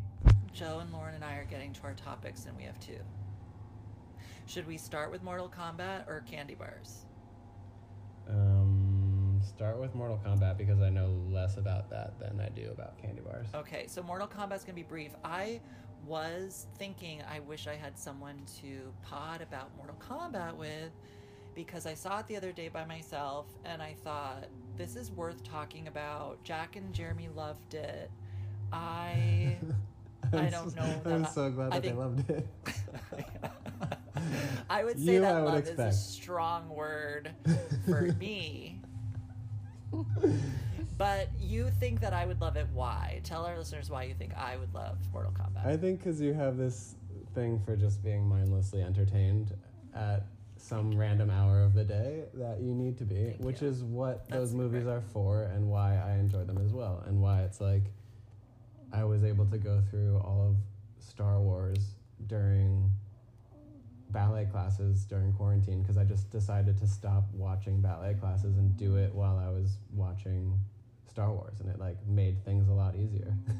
Joe 0.54 0.80
and 0.80 0.94
Lauren 0.94 1.16
and 1.16 1.24
I 1.24 1.36
are 1.36 1.46
getting 1.46 1.74
to 1.74 1.84
our 1.84 1.94
topics, 1.94 2.46
and 2.46 2.56
we 2.56 2.64
have 2.64 2.80
two. 2.80 3.00
Should 4.46 4.68
we 4.68 4.78
start 4.78 5.12
with 5.12 5.24
Mortal 5.24 5.50
Kombat 5.50 6.08
or 6.08 6.24
candy 6.30 6.54
bars? 6.54 7.06
Um, 8.30 8.63
start 9.64 9.80
with 9.80 9.96
Mortal 9.96 10.20
Kombat 10.26 10.58
because 10.58 10.82
I 10.82 10.90
know 10.90 11.16
less 11.32 11.56
about 11.56 11.90
that 11.90 12.20
than 12.20 12.42
I 12.42 12.50
do 12.50 12.70
about 12.72 12.98
candy 13.02 13.22
bars. 13.22 13.48
Okay, 13.56 13.86
so 13.88 14.04
Mortal 14.04 14.28
Kombat's 14.28 14.66
gonna 14.66 14.76
be 14.76 14.84
brief. 14.84 15.12
I 15.24 15.62
was 16.06 16.68
thinking 16.78 17.22
I 17.34 17.40
wish 17.40 17.66
I 17.66 17.76
had 17.76 17.98
someone 17.98 18.42
to 18.62 18.92
pod 19.04 19.42
about 19.42 19.70
Mortal 19.78 19.96
Kombat 20.06 20.58
with 20.58 20.92
because 21.56 21.86
I 21.86 21.94
saw 21.94 22.20
it 22.20 22.28
the 22.28 22.36
other 22.36 22.52
day 22.52 22.68
by 22.68 22.84
myself 22.84 23.46
and 23.64 23.82
I 23.82 23.96
thought 24.04 24.48
this 24.76 24.98
is 24.98 25.12
worth 25.12 25.42
talking 25.46 25.88
about. 25.88 26.44
Jack 26.44 26.76
and 26.76 26.92
Jeremy 26.94 27.30
loved 27.34 27.74
it. 27.74 28.12
I 28.74 29.56
I 30.34 30.48
don't 30.50 30.76
know 30.76 31.02
that 31.06 31.14
I'm 31.14 31.24
I- 31.26 31.30
so 31.30 31.50
glad 31.52 31.72
that 31.72 31.82
they 31.84 31.88
think- 31.88 32.00
loved 32.00 32.30
it. 32.30 32.46
I 34.70 34.84
would 34.84 34.98
say 34.98 35.14
You, 35.14 35.22
that 35.22 35.36
I 35.36 35.40
love 35.42 35.66
is 35.66 35.80
a 35.80 35.92
strong 35.94 36.68
word 36.68 37.32
for 37.86 38.02
me. 38.20 38.82
But 40.98 41.30
you 41.40 41.72
think 41.80 42.02
that 42.02 42.14
I 42.14 42.26
would 42.26 42.40
love 42.40 42.56
it. 42.56 42.68
Why? 42.72 43.20
Tell 43.24 43.46
our 43.46 43.58
listeners 43.58 43.90
why 43.90 44.04
you 44.04 44.14
think 44.14 44.34
I 44.38 44.58
would 44.58 44.74
love 44.74 44.98
Mortal 45.12 45.32
Kombat. 45.32 45.66
I 45.66 45.76
think 45.76 46.00
because 46.00 46.22
you 46.22 46.34
have 46.34 46.56
this 46.56 46.96
thing 47.34 47.60
for 47.66 47.76
just 47.76 48.04
being 48.04 48.28
mindlessly 48.28 48.82
entertained 48.84 49.54
at 49.96 50.28
some 50.56 50.96
random 50.96 51.30
hour 51.30 51.62
of 51.64 51.74
the 51.74 51.84
day 51.84 52.26
that 52.36 52.62
you 52.62 52.74
need 52.74 52.98
to 53.00 53.06
be, 53.06 53.32
Thank 53.32 53.40
which 53.42 53.62
you. 53.62 53.68
is 53.70 53.84
what 53.84 54.30
That's 54.30 54.40
those 54.40 54.54
movies 54.54 54.84
great. 54.84 54.94
are 54.94 55.02
for 55.12 55.44
and 55.46 55.68
why 55.68 55.98
I 55.98 56.14
enjoy 56.14 56.44
them 56.44 56.60
as 56.64 56.72
well, 56.74 57.04
and 57.08 57.22
why 57.22 57.42
it's 57.42 57.60
like 57.60 57.84
I 58.94 59.04
was 59.04 59.24
able 59.24 59.46
to 59.48 59.58
go 59.58 59.82
through 59.90 60.18
all 60.20 60.48
of 60.50 60.56
Star 61.04 61.40
Wars 61.42 61.96
during 62.28 62.90
ballet 64.14 64.46
classes 64.46 65.04
during 65.06 65.34
quarantine 65.34 65.82
because 65.82 65.98
I 65.98 66.04
just 66.06 66.30
decided 66.30 66.78
to 66.78 66.88
stop 66.88 67.26
watching 67.34 67.82
ballet 67.82 68.14
classes 68.14 68.58
and 68.58 68.78
do 68.78 68.96
it 68.96 69.14
while 69.14 69.38
I 69.38 69.50
was 69.50 69.78
watching 69.94 70.58
Star 71.10 71.32
Wars, 71.34 71.60
and 71.60 71.70
it 71.70 71.80
like 71.80 71.98
made 72.08 72.44
things 72.46 72.70
a 72.70 72.74
lot 72.74 72.96
easier. 72.96 73.34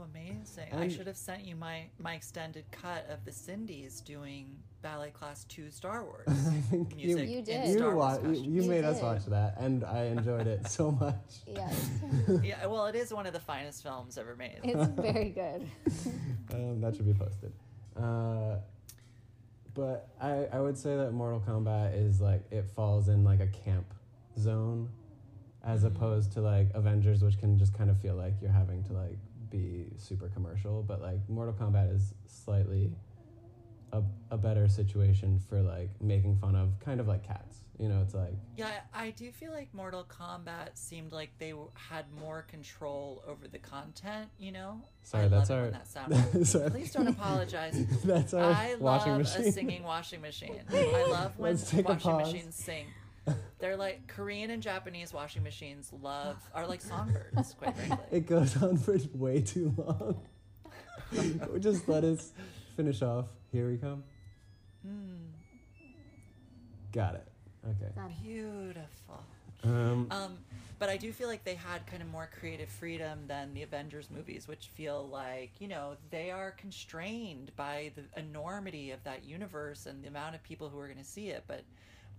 Oh, 0.00 0.04
amazing! 0.04 0.72
I 0.72 0.86
should 0.88 1.06
have 1.08 1.16
sent 1.16 1.44
you 1.44 1.56
my 1.56 1.86
my 1.98 2.14
extended 2.14 2.64
cut 2.70 3.08
of 3.10 3.24
the 3.24 3.32
Cindy's 3.32 4.00
doing 4.00 4.56
ballet 4.80 5.10
class 5.10 5.42
two 5.44 5.70
Star 5.72 6.04
Wars 6.04 6.24
I 6.28 6.60
think 6.70 6.94
music. 6.96 7.28
You 7.28 7.38
in 7.38 7.44
did. 7.44 7.68
You, 7.80 7.90
wa- 7.90 8.12
you, 8.12 8.16
costumes. 8.18 8.40
you 8.42 8.62
You 8.62 8.68
made 8.68 8.84
us 8.84 8.96
did. 8.98 9.04
watch 9.04 9.26
that, 9.26 9.56
and 9.58 9.84
I 9.84 10.04
enjoyed 10.04 10.46
it 10.46 10.68
so 10.68 10.90
much. 11.00 11.16
Yes. 11.46 11.90
yeah, 12.44 12.64
well, 12.66 12.86
it 12.86 12.94
is 12.94 13.12
one 13.12 13.26
of 13.26 13.32
the 13.32 13.40
finest 13.40 13.82
films 13.82 14.16
ever 14.16 14.36
made. 14.36 14.60
It's 14.62 14.86
very 14.90 15.30
good. 15.30 15.68
um, 16.54 16.80
that 16.80 16.94
should 16.94 17.06
be 17.06 17.14
posted. 17.14 17.52
Uh, 17.96 18.56
but 19.78 20.08
I, 20.20 20.48
I 20.52 20.60
would 20.60 20.76
say 20.76 20.96
that 20.96 21.12
Mortal 21.12 21.40
Kombat 21.46 21.96
is 21.96 22.20
like 22.20 22.42
it 22.50 22.66
falls 22.74 23.08
in 23.08 23.22
like 23.22 23.38
a 23.40 23.46
camp 23.46 23.86
zone, 24.36 24.88
as 25.64 25.84
Mhm. 25.84 25.86
opposed 25.94 26.32
to 26.32 26.40
like 26.40 26.68
Avengers, 26.74 27.22
which 27.22 27.38
can 27.38 27.56
just 27.58 27.72
kind 27.74 27.88
of 27.88 27.96
feel 27.98 28.16
like 28.16 28.34
you're 28.42 28.50
having 28.50 28.82
to 28.84 28.92
like 28.92 29.18
be 29.50 29.86
super 29.96 30.28
commercial. 30.30 30.82
But 30.82 31.00
like 31.00 31.20
Mortal 31.28 31.54
Kombat 31.54 31.94
is 31.94 32.12
slightly 32.26 32.92
a, 33.92 34.02
a 34.30 34.36
better 34.36 34.68
situation 34.68 35.40
for 35.48 35.60
like 35.62 35.90
making 36.00 36.36
fun 36.38 36.54
of 36.54 36.78
kind 36.80 37.00
of 37.00 37.08
like 37.08 37.26
cats. 37.26 37.58
You 37.78 37.88
know, 37.88 38.00
it's 38.02 38.12
like 38.14 38.32
Yeah, 38.56 38.70
I 38.92 39.10
do 39.10 39.30
feel 39.30 39.52
like 39.52 39.72
Mortal 39.72 40.04
Kombat 40.04 40.70
seemed 40.74 41.12
like 41.12 41.30
they 41.38 41.54
had 41.74 42.06
more 42.20 42.42
control 42.42 43.22
over 43.26 43.46
the 43.46 43.58
content. 43.58 44.30
You 44.38 44.50
know, 44.52 44.82
sorry, 45.02 45.26
I 45.26 45.28
that's 45.28 45.50
our. 45.50 45.70
that 45.70 45.86
sounds. 46.34 46.50
sorry. 46.50 46.70
Please 46.70 46.92
don't 46.92 47.06
apologize. 47.06 47.80
that's 48.04 48.34
our 48.34 48.52
I 48.52 48.74
washing 48.80 49.12
love 49.12 49.20
machine. 49.20 49.46
a 49.46 49.52
singing 49.52 49.82
washing 49.84 50.20
machine. 50.20 50.60
I 50.72 51.06
love 51.08 51.38
when 51.38 51.56
washing 51.84 52.16
machines 52.16 52.54
sing. 52.56 52.86
They're 53.60 53.76
like 53.76 54.08
Korean 54.08 54.50
and 54.50 54.62
Japanese 54.62 55.12
washing 55.12 55.42
machines 55.42 55.92
love 56.02 56.36
are 56.54 56.66
like 56.66 56.80
songbirds, 56.80 57.54
quite 57.54 57.76
frankly. 57.76 58.06
It 58.10 58.26
goes 58.26 58.60
on 58.62 58.76
for 58.78 58.96
way 59.14 59.40
too 59.40 59.72
long. 59.76 60.20
Just 61.60 61.88
let 61.88 62.04
us 62.04 62.32
finish 62.78 63.02
off. 63.02 63.26
Here 63.50 63.68
we 63.68 63.76
come. 63.76 64.04
Mm, 64.86 65.32
Got 66.92 67.16
it. 67.16 67.26
Okay. 67.66 67.92
Done. 67.92 68.14
beautiful. 68.22 69.20
Um, 69.64 70.06
Um, 70.12 70.38
but 70.78 70.88
I 70.88 70.96
do 70.96 71.12
feel 71.12 71.26
like 71.26 71.42
they 71.42 71.56
had 71.56 71.84
kind 71.88 72.02
of 72.02 72.08
more 72.08 72.30
creative 72.38 72.68
freedom 72.68 73.26
than 73.26 73.52
the 73.52 73.64
Avengers 73.64 74.10
movies, 74.12 74.46
which 74.46 74.68
feel 74.68 75.08
like, 75.08 75.50
you 75.58 75.66
know, 75.66 75.96
they 76.10 76.30
are 76.30 76.52
constrained 76.52 77.50
by 77.56 77.90
the 77.96 78.04
enormity 78.16 78.92
of 78.92 79.02
that 79.02 79.24
universe 79.24 79.86
and 79.86 80.04
the 80.04 80.08
amount 80.08 80.36
of 80.36 80.42
people 80.44 80.68
who 80.68 80.78
are 80.78 80.86
going 80.86 80.98
to 80.98 81.04
see 81.04 81.30
it. 81.30 81.42
But 81.48 81.64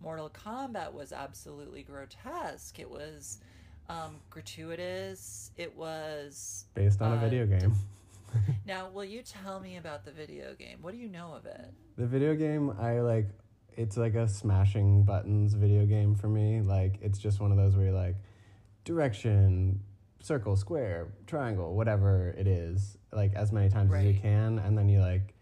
Mortal 0.01 0.29
Kombat 0.29 0.91
was 0.91 1.13
absolutely 1.13 1.83
grotesque. 1.83 2.77
It 2.79 2.91
was 2.91 3.39
um, 3.87 4.17
gratuitous. 4.29 5.51
It 5.55 5.73
was. 5.77 6.65
based 6.73 7.01
on 7.01 7.13
a 7.13 7.15
uh, 7.15 7.19
video 7.19 7.45
game. 7.45 7.73
Now, 8.65 8.89
will 8.89 9.05
you 9.05 9.23
tell 9.23 9.59
me 9.59 9.77
about 9.77 10.05
the 10.05 10.11
video 10.11 10.53
game? 10.53 10.77
What 10.81 10.91
do 10.91 10.97
you 10.99 11.09
know 11.09 11.33
of 11.33 11.45
it? 11.47 11.73
The 11.97 12.05
video 12.05 12.35
game, 12.35 12.71
I 12.79 12.99
like. 12.99 13.27
It's 13.75 13.97
like 13.97 14.13
a 14.15 14.27
smashing 14.27 15.03
buttons 15.03 15.53
video 15.53 15.85
game 15.85 16.13
for 16.13 16.27
me. 16.27 16.61
Like 16.61 16.99
it's 17.01 17.17
just 17.17 17.39
one 17.39 17.51
of 17.51 17.57
those 17.57 17.75
where 17.75 17.85
you're 17.85 17.93
like, 17.93 18.15
direction, 18.83 19.79
circle, 20.21 20.55
square, 20.55 21.07
triangle, 21.27 21.75
whatever 21.75 22.35
it 22.37 22.47
is, 22.47 22.97
like 23.11 23.33
as 23.35 23.51
many 23.51 23.69
times 23.69 23.93
as 23.93 24.03
you 24.03 24.13
can, 24.13 24.59
and 24.59 24.77
then 24.77 24.89
you 24.89 24.99
like, 24.99 25.33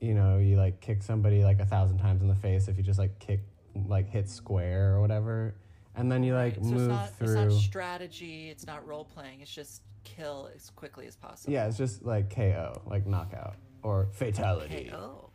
you 0.00 0.14
know, 0.14 0.38
you 0.38 0.56
like 0.56 0.80
kick 0.80 1.02
somebody 1.02 1.44
like 1.44 1.60
a 1.60 1.66
thousand 1.66 1.98
times 1.98 2.22
in 2.22 2.28
the 2.28 2.34
face 2.34 2.68
if 2.68 2.76
you 2.76 2.82
just 2.82 2.98
like 2.98 3.18
kick, 3.18 3.40
like 3.86 4.08
hit 4.08 4.28
square 4.28 4.94
or 4.94 5.00
whatever, 5.00 5.54
and 5.94 6.10
then 6.10 6.22
you 6.22 6.34
like 6.34 6.56
Right, 6.56 6.64
so 6.64 6.70
move 6.70 6.80
it's 6.80 6.88
not, 6.88 7.18
through. 7.18 7.42
It's 7.42 7.54
not 7.54 7.62
strategy. 7.62 8.48
It's 8.50 8.66
not 8.66 8.86
role 8.86 9.04
playing. 9.04 9.40
It's 9.40 9.52
just 9.54 9.82
kill 10.06 10.48
as 10.54 10.70
quickly 10.70 11.06
as 11.06 11.16
possible. 11.16 11.52
yeah, 11.52 11.66
it's 11.66 11.76
just 11.76 12.02
like 12.04 12.34
KO, 12.34 12.80
like 12.86 13.06
knockout 13.06 13.56
or 13.82 14.08
fatality. 14.12 14.88
KO. 14.90 15.30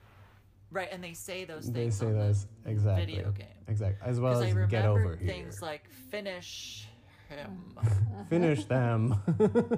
Right, 0.72 0.88
and 0.92 1.04
they 1.04 1.14
say 1.14 1.44
those 1.44 1.66
things. 1.66 2.00
They 2.00 2.06
say 2.06 2.14
those 2.14 2.48
exactly. 2.66 3.06
video 3.06 3.32
game. 3.32 3.48
Exactly. 3.68 4.10
As 4.10 4.22
well 4.22 4.42
as 4.42 4.54
get 4.70 4.86
over 4.86 5.18
here. 5.18 5.28
things 5.28 5.62
like 5.62 5.90
finish 6.10 6.88
him. 7.28 7.76
Finish 8.30 8.64
them. 8.66 9.16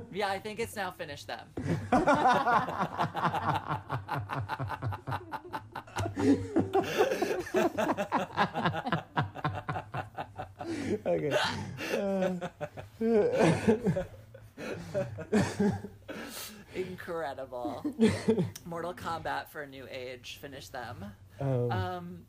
yeah, 0.14 0.30
I 0.30 0.40
think 0.40 0.60
it's 0.60 0.76
now 0.76 0.92
finish 0.92 1.26
them. 1.26 1.48
okay. 11.06 11.38
Incredible. 16.76 17.86
Mortal 18.66 18.94
Kombat 18.94 19.50
for 19.50 19.62
a 19.62 19.68
new 19.68 19.88
age. 19.90 20.40
Finish 20.42 20.70
them. 20.70 21.06
Um, 21.40 21.72
Um, 21.72 22.26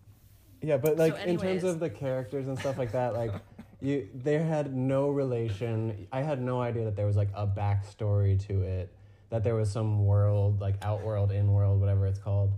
yeah, 0.62 0.76
but 0.76 0.96
like 0.96 1.18
in 1.26 1.38
terms 1.38 1.64
of 1.64 1.78
the 1.80 1.90
characters 1.90 2.48
and 2.48 2.58
stuff 2.58 2.78
like 2.78 2.92
that, 2.92 3.14
like 3.14 3.32
you, 3.80 4.08
they 4.14 4.38
had 4.38 4.74
no 4.74 5.10
relation. 5.10 6.06
I 6.10 6.22
had 6.22 6.40
no 6.40 6.60
idea 6.60 6.84
that 6.84 6.96
there 6.96 7.06
was 7.06 7.16
like 7.16 7.28
a 7.34 7.46
backstory 7.46 8.38
to 8.46 8.62
it. 8.62 8.94
That 9.30 9.42
there 9.44 9.54
was 9.54 9.70
some 9.70 10.04
world, 10.06 10.60
like 10.60 10.76
outworld, 10.82 11.30
inworld, 11.30 11.78
whatever 11.78 12.06
it's 12.06 12.18
called. 12.18 12.52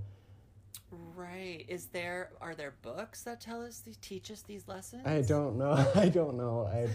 Right. 1.36 1.64
Is 1.68 1.86
there 1.86 2.30
are 2.40 2.54
there 2.54 2.74
books 2.82 3.22
that 3.22 3.40
tell 3.40 3.62
us 3.62 3.80
these 3.80 3.96
teach 3.98 4.30
us 4.30 4.42
these 4.42 4.66
lessons? 4.68 5.06
I 5.06 5.22
don't 5.22 5.56
know. 5.56 5.72
I 5.94 6.08
don't 6.08 6.36
know. 6.36 6.68
I, 6.72 6.88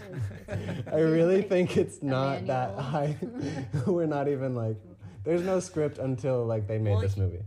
I 0.92 1.00
really 1.00 1.42
think 1.42 1.76
it's 1.76 2.02
not 2.02 2.46
that 2.46 2.76
manual. 2.76 2.82
high. 2.82 3.16
We're 3.86 4.06
not 4.06 4.28
even 4.28 4.54
like. 4.54 4.76
There's 5.24 5.42
no 5.42 5.60
script 5.60 5.98
until 5.98 6.44
like 6.44 6.66
they 6.66 6.78
made 6.78 6.92
Well, 6.92 7.00
this 7.00 7.16
movie. 7.16 7.42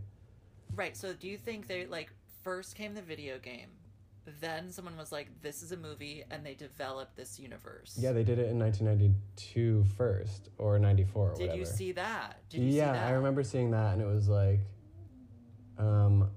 Right. 0.74 0.96
So 0.96 1.12
do 1.12 1.28
you 1.28 1.36
think 1.36 1.66
they 1.66 1.86
like 1.86 2.10
first 2.42 2.74
came 2.74 2.94
the 2.94 3.02
video 3.02 3.38
game, 3.38 3.68
then 4.40 4.70
someone 4.70 4.96
was 4.96 5.12
like, 5.12 5.28
"This 5.42 5.62
is 5.62 5.72
a 5.72 5.76
movie," 5.76 6.24
and 6.30 6.44
they 6.44 6.54
developed 6.54 7.16
this 7.16 7.38
universe? 7.38 7.96
Yeah, 7.98 8.12
they 8.12 8.24
did 8.24 8.38
it 8.38 8.48
in 8.48 8.58
1992 8.58 9.84
first 9.96 10.48
or 10.58 10.78
94 10.78 11.22
or 11.30 11.34
Did 11.34 11.40
whatever. 11.40 11.58
you 11.58 11.66
see 11.66 11.92
that? 11.92 12.38
Did 12.48 12.60
you 12.60 12.66
yeah, 12.68 12.92
see 12.92 12.98
that? 12.98 13.06
I 13.08 13.10
remember 13.12 13.42
seeing 13.42 13.70
that, 13.72 13.92
and 13.92 14.02
it 14.02 14.06
was 14.06 14.28
like, 14.28 14.60
um, 15.78 16.28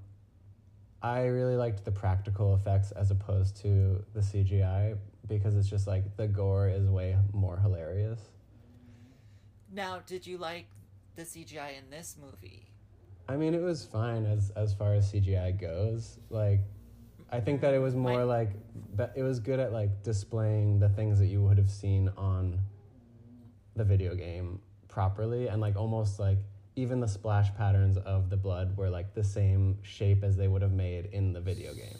I 1.02 1.26
really 1.26 1.56
liked 1.56 1.86
the 1.86 1.92
practical 1.92 2.56
effects 2.56 2.92
as 2.92 3.12
opposed 3.12 3.56
to 3.62 4.04
the 4.14 4.20
CGI 4.20 4.98
because 5.28 5.56
it's 5.56 5.70
just 5.70 5.88
like 5.88 6.18
the 6.18 6.28
gore 6.28 6.68
is 6.68 6.88
way 6.90 7.18
more 7.34 7.58
hilarious. 7.58 8.20
Now, 9.72 10.02
did 10.06 10.26
you 10.28 10.38
like 10.38 10.66
the 11.16 11.22
CGI 11.22 11.78
in 11.78 11.90
this 11.90 12.18
movie? 12.20 12.66
I 13.28 13.38
mean, 13.38 13.54
it 13.54 13.62
was 13.62 13.86
fine 13.86 14.26
as 14.26 14.50
as 14.56 14.74
far 14.74 14.94
as 14.96 15.12
CGI 15.12 15.60
goes. 15.60 16.20
Like, 16.30 16.62
I 17.32 17.40
think 17.40 17.62
that 17.62 17.74
it 17.74 17.80
was 17.80 17.96
more 17.96 18.20
My- 18.20 18.24
like, 18.24 18.52
but 18.96 19.14
it 19.16 19.22
was 19.24 19.40
good 19.40 19.60
at 19.60 19.72
like 19.72 20.04
displaying 20.04 20.80
the 20.80 20.90
things 20.90 21.20
that 21.20 21.28
you 21.28 21.42
would 21.44 21.58
have 21.58 21.70
seen 21.70 22.10
on 22.18 22.60
the 23.76 23.84
video 23.86 24.16
game 24.16 24.60
properly, 24.88 25.48
and 25.48 25.62
like 25.62 25.76
almost 25.78 26.20
like 26.20 26.40
even 26.80 27.02
the 27.02 27.08
splash 27.08 27.54
patterns 27.56 27.98
of 27.98 28.30
the 28.30 28.38
blood 28.38 28.78
were 28.78 28.90
like 28.90 29.14
the 29.14 29.24
same 29.24 29.78
shape 29.82 30.24
as 30.24 30.38
they 30.38 30.48
would 30.48 30.62
have 30.62 30.72
made 30.72 31.10
in 31.12 31.34
the 31.34 31.42
video 31.42 31.74
game. 31.74 31.98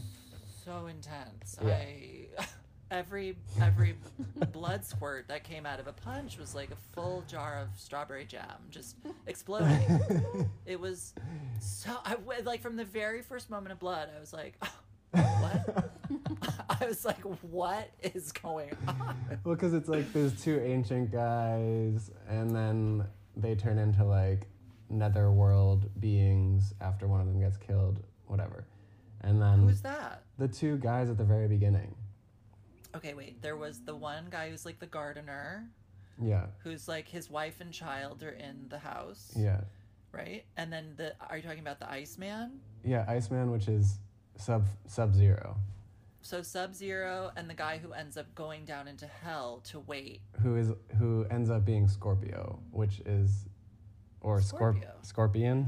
So 0.64 0.88
intense. 0.88 1.58
Yeah. 1.62 1.76
I 1.76 2.28
every 2.92 3.36
every 3.62 3.96
blood 4.52 4.86
squirt 4.86 5.28
that 5.28 5.44
came 5.44 5.66
out 5.66 5.80
of 5.80 5.88
a 5.88 5.94
punch 5.94 6.38
was 6.38 6.56
like 6.56 6.72
a 6.72 6.78
full 6.94 7.24
jar 7.28 7.60
of 7.60 7.68
strawberry 7.78 8.26
jam 8.26 8.46
just 8.70 8.96
exploding. 9.28 10.50
it 10.66 10.80
was 10.80 11.14
so 11.60 11.92
I 12.06 12.16
like 12.46 12.62
from 12.62 12.78
the 12.78 12.86
very 12.86 13.22
first 13.22 13.50
moment 13.50 13.74
of 13.74 13.80
blood, 13.80 14.10
I 14.16 14.20
was 14.20 14.32
like, 14.32 14.56
what? 15.12 15.92
I 16.70 16.86
was 16.86 17.04
like, 17.04 17.22
what 17.42 17.90
is 18.02 18.32
going 18.32 18.72
on? 18.88 19.16
Well, 19.44 19.56
because 19.56 19.74
it's 19.74 19.90
like 19.90 20.12
there's 20.14 20.42
two 20.42 20.60
ancient 20.62 21.12
guys, 21.12 22.12
and 22.30 22.56
then 22.56 23.06
they 23.36 23.56
turn 23.56 23.78
into 23.78 24.04
like 24.04 24.48
netherworld 24.90 25.90
beings 26.00 26.74
after 26.82 27.08
one 27.08 27.22
of 27.22 27.28
them 27.28 27.40
gets 27.40 27.58
killed, 27.58 28.02
whatever. 28.28 28.66
And 29.22 29.42
then 29.42 29.60
Who's 29.60 29.82
that? 29.82 30.24
the 30.38 30.48
two 30.48 30.78
guys 30.78 31.10
at 31.10 31.18
the 31.18 31.24
very 31.24 31.48
beginning. 31.48 31.96
Okay, 32.96 33.14
wait. 33.14 33.42
There 33.42 33.58
was 33.58 33.82
the 33.82 33.96
one 33.96 34.28
guy 34.30 34.50
who's 34.50 34.66
like 34.66 34.80
the 34.80 34.88
gardener, 34.88 35.70
Yeah, 36.22 36.48
who's 36.64 36.88
like 36.88 37.08
his 37.08 37.30
wife 37.30 37.62
and 37.62 37.72
child 37.72 38.24
are 38.24 38.30
in 38.32 38.66
the 38.70 38.80
house, 38.80 39.32
yeah, 39.36 39.62
right? 40.12 40.44
And 40.58 40.72
then 40.74 40.94
the 40.98 41.14
are 41.30 41.38
you 41.38 41.44
talking 41.44 41.60
about 41.60 41.80
the 41.80 41.90
Iceman? 41.92 42.60
yeah. 42.84 43.06
Iceman, 43.08 43.52
which 43.52 43.68
is 43.68 44.00
sub 44.38 44.66
Sub 44.88 45.14
Zero, 45.14 45.58
So 46.22 46.42
Sub 46.42 46.74
Zero 46.74 47.32
and 47.36 47.50
the 47.50 47.54
guy 47.54 47.78
who 47.78 47.92
ends 47.94 48.18
up 48.18 48.34
going 48.36 48.64
down 48.66 48.88
into 48.88 49.06
hell 49.06 49.62
to 49.66 49.82
wait. 49.82 50.22
who 50.42 50.56
is 50.56 50.72
who 50.98 51.26
ends 51.30 51.50
up 51.50 51.66
being 51.66 51.88
Scorpio, 51.90 52.60
which 52.72 53.02
is 53.06 53.46
or 54.22 54.40
Scorp- 54.40 54.44
Scorpio. 54.48 54.92
Scorpion. 55.02 55.66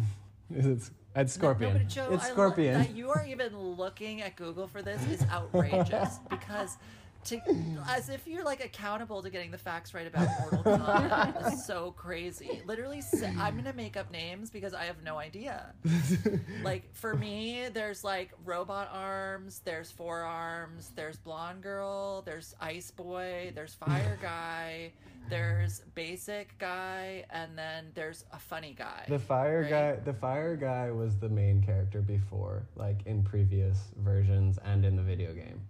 Is 0.54 0.66
it? 0.88 0.90
It's 1.16 1.34
Scorpion. 1.34 1.74
No, 1.74 1.80
but 1.80 1.88
Joe, 1.90 2.08
it's 2.14 2.24
I 2.26 2.28
lo- 2.30 2.34
Scorpion. 2.34 2.74
that 2.80 2.96
you 2.96 3.10
are 3.10 3.26
even 3.28 3.58
looking 3.58 4.22
at 4.22 4.36
Google 4.38 4.68
for 4.68 4.82
this 4.82 5.06
is 5.08 5.22
outrageous 5.32 6.20
because 6.30 6.78
to 7.26 7.38
mm. 7.38 7.90
as 7.90 8.10
if 8.10 8.28
you're 8.28 8.44
like 8.44 8.64
accountable 8.64 9.22
to 9.22 9.30
getting 9.30 9.52
the 9.52 9.58
facts 9.58 9.94
right 9.94 10.08
about 10.08 10.28
Mortal 10.40 10.64
Kombat 10.64 11.54
is 11.54 11.66
so 11.66 11.92
crazy. 11.92 12.62
Literally, 12.66 13.02
I'm 13.40 13.56
gonna 13.56 13.74
make 13.74 13.98
up 13.98 14.12
names 14.12 14.50
because 14.50 14.74
I 14.74 14.86
have 14.86 15.04
no 15.04 15.18
idea. 15.18 15.74
like 16.64 16.94
for 16.94 17.16
me, 17.16 17.68
there's 17.74 18.04
like 18.04 18.32
robot 18.46 18.90
arms, 18.92 19.62
there's 19.64 19.92
forearms, 19.92 20.92
there's 20.96 21.18
blonde 21.18 21.62
girl, 21.62 22.22
there's 22.24 22.56
ice 22.60 22.92
boy, 22.92 23.52
there's 23.56 23.74
fire 23.74 24.18
guy, 24.22 24.92
there's 25.30 25.80
basic 25.96 26.58
guy, 26.58 27.26
and 27.30 27.58
then 27.58 27.92
there's 27.94 28.26
a 28.34 28.40
funny 28.40 28.76
guy. 28.78 29.06
The 29.08 29.20
fire 29.20 29.62
right? 29.62 29.70
guy, 29.70 29.96
the 30.04 30.14
fire 30.14 30.56
guy 30.56 30.92
was 30.92 31.18
the 31.18 31.30
main 31.30 31.62
character 31.62 32.02
before, 32.02 32.64
like 32.76 33.00
in 33.06 33.24
previous 33.24 33.78
versions 33.98 34.60
and 34.66 34.86
in 34.86 34.96
the 34.96 35.04
video 35.04 35.34
game. 35.34 35.62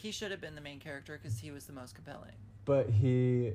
He 0.00 0.12
should 0.12 0.30
have 0.30 0.40
been 0.40 0.54
the 0.54 0.60
main 0.60 0.78
character 0.78 1.18
because 1.20 1.38
he 1.38 1.50
was 1.50 1.64
the 1.66 1.72
most 1.72 1.94
compelling. 1.94 2.34
But 2.64 2.88
he, 2.88 3.52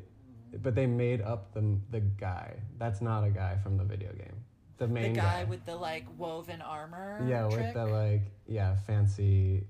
but 0.61 0.75
they 0.75 0.85
made 0.87 1.21
up 1.21 1.53
the 1.53 1.77
the 1.89 2.01
guy. 2.01 2.55
That's 2.77 3.01
not 3.01 3.23
a 3.23 3.29
guy 3.29 3.57
from 3.63 3.77
the 3.77 3.83
video 3.85 4.11
game. 4.13 4.35
The 4.77 4.87
main 4.87 5.13
the 5.13 5.19
guy, 5.21 5.43
with 5.45 5.65
the 5.65 5.75
like 5.75 6.05
woven 6.17 6.61
armor. 6.61 7.25
yeah, 7.27 7.47
trick. 7.47 7.61
with 7.61 7.73
the 7.75 7.85
like 7.85 8.21
yeah 8.47 8.75
fancy. 8.87 9.63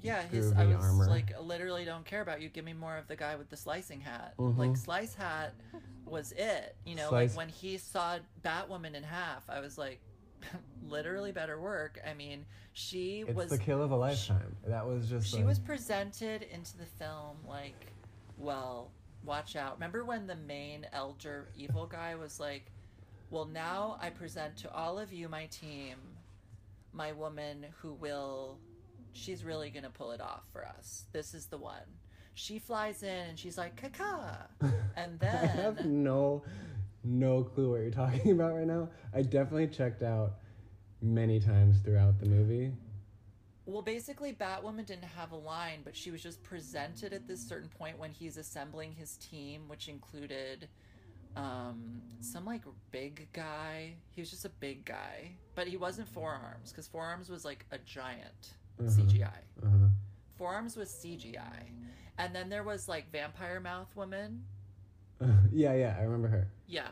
yeah, 0.00 0.22
his 0.22 0.52
I 0.52 0.64
was 0.64 0.76
armor. 0.84 1.06
like 1.06 1.38
literally 1.40 1.84
don't 1.84 2.04
care 2.06 2.22
about 2.22 2.40
you. 2.40 2.48
Give 2.48 2.64
me 2.64 2.72
more 2.72 2.96
of 2.96 3.08
the 3.08 3.16
guy 3.16 3.36
with 3.36 3.50
the 3.50 3.56
slicing 3.56 4.00
hat. 4.00 4.34
Mhm. 4.38 4.56
Like 4.56 4.76
slice 4.76 5.14
hat 5.14 5.54
was 6.06 6.32
it. 6.32 6.76
You 6.86 6.94
know, 6.94 7.08
Slice- 7.10 7.30
like 7.30 7.36
when 7.36 7.48
he 7.50 7.76
saw 7.76 8.18
Batwoman 8.42 8.94
in 8.94 9.02
half, 9.02 9.44
I 9.50 9.60
was 9.60 9.76
like, 9.76 10.00
literally 10.88 11.32
better 11.32 11.60
work. 11.60 12.00
I 12.08 12.14
mean, 12.14 12.44
she 12.72 13.24
It's 13.26 13.36
was 13.36 13.50
the 13.50 13.58
kill 13.58 13.82
of 13.82 13.90
a 13.90 13.96
lifetime. 13.96 14.56
That 14.66 14.86
was 14.86 15.08
just. 15.08 15.28
she 15.28 15.38
like- 15.38 15.46
was 15.46 15.58
presented 15.58 16.42
into 16.52 16.76
the 16.76 16.86
film 16.86 17.36
like, 17.46 17.92
well, 18.38 18.90
watch 19.24 19.56
out. 19.56 19.74
Remember 19.74 20.04
when 20.04 20.26
the 20.26 20.36
main 20.36 20.86
elder 20.92 21.48
evil 21.56 21.86
guy 21.86 22.14
was 22.14 22.38
like, 22.38 22.70
well, 23.30 23.44
now 23.46 23.98
I 24.00 24.10
present 24.10 24.56
to 24.58 24.72
all 24.72 24.98
of 24.98 25.12
you, 25.12 25.28
my 25.28 25.46
team, 25.46 25.96
my 26.92 27.12
woman 27.12 27.66
who 27.78 27.94
will, 27.94 28.58
she's 29.12 29.42
really 29.44 29.70
gonna 29.70 29.90
pull 29.90 30.12
it 30.12 30.20
off 30.20 30.44
for 30.52 30.64
us. 30.66 31.06
This 31.12 31.34
is 31.34 31.46
the 31.46 31.58
one. 31.58 31.82
She 32.34 32.58
flies 32.58 33.02
in 33.02 33.08
and 33.30 33.38
she's 33.38 33.56
like, 33.56 33.76
"Kaka," 33.76 34.48
and 34.96 35.18
I 35.22 35.26
have 35.26 35.76
then 35.76 36.04
no, 36.04 36.42
no 37.06 37.42
clue 37.44 37.70
what 37.70 37.80
you're 37.80 37.90
talking 37.90 38.32
about 38.32 38.54
right 38.54 38.66
now. 38.66 38.88
I 39.14 39.22
definitely 39.22 39.68
checked 39.68 40.02
out 40.02 40.34
many 41.02 41.40
times 41.40 41.80
throughout 41.80 42.18
the 42.18 42.26
movie. 42.26 42.72
Well, 43.64 43.82
basically, 43.82 44.32
Batwoman 44.32 44.86
didn't 44.86 45.04
have 45.16 45.32
a 45.32 45.36
line, 45.36 45.80
but 45.84 45.96
she 45.96 46.10
was 46.12 46.22
just 46.22 46.42
presented 46.44 47.12
at 47.12 47.26
this 47.26 47.40
certain 47.40 47.68
point 47.68 47.98
when 47.98 48.12
he's 48.12 48.36
assembling 48.36 48.92
his 48.92 49.16
team, 49.16 49.62
which 49.66 49.88
included 49.88 50.68
um, 51.36 52.00
some 52.20 52.44
like 52.44 52.62
big 52.92 53.26
guy. 53.32 53.94
He 54.14 54.20
was 54.22 54.30
just 54.30 54.44
a 54.44 54.48
big 54.50 54.84
guy, 54.84 55.32
but 55.56 55.66
he 55.66 55.76
wasn't 55.76 56.08
forearms 56.08 56.70
because 56.70 56.86
forearms 56.86 57.28
was 57.28 57.44
like 57.44 57.66
a 57.72 57.78
giant 57.78 58.54
Mhm. 58.80 58.88
CGI. 58.90 59.24
Uh-huh. 59.64 59.88
Forearms 60.36 60.76
was 60.76 60.88
CGI, 60.90 61.64
and 62.18 62.34
then 62.34 62.48
there 62.48 62.62
was 62.62 62.88
like 62.88 63.10
vampire 63.10 63.58
mouth 63.58 63.94
woman. 63.96 64.44
yeah, 65.52 65.74
yeah, 65.74 65.96
I 65.98 66.02
remember 66.02 66.28
her. 66.28 66.48
Yeah, 66.66 66.88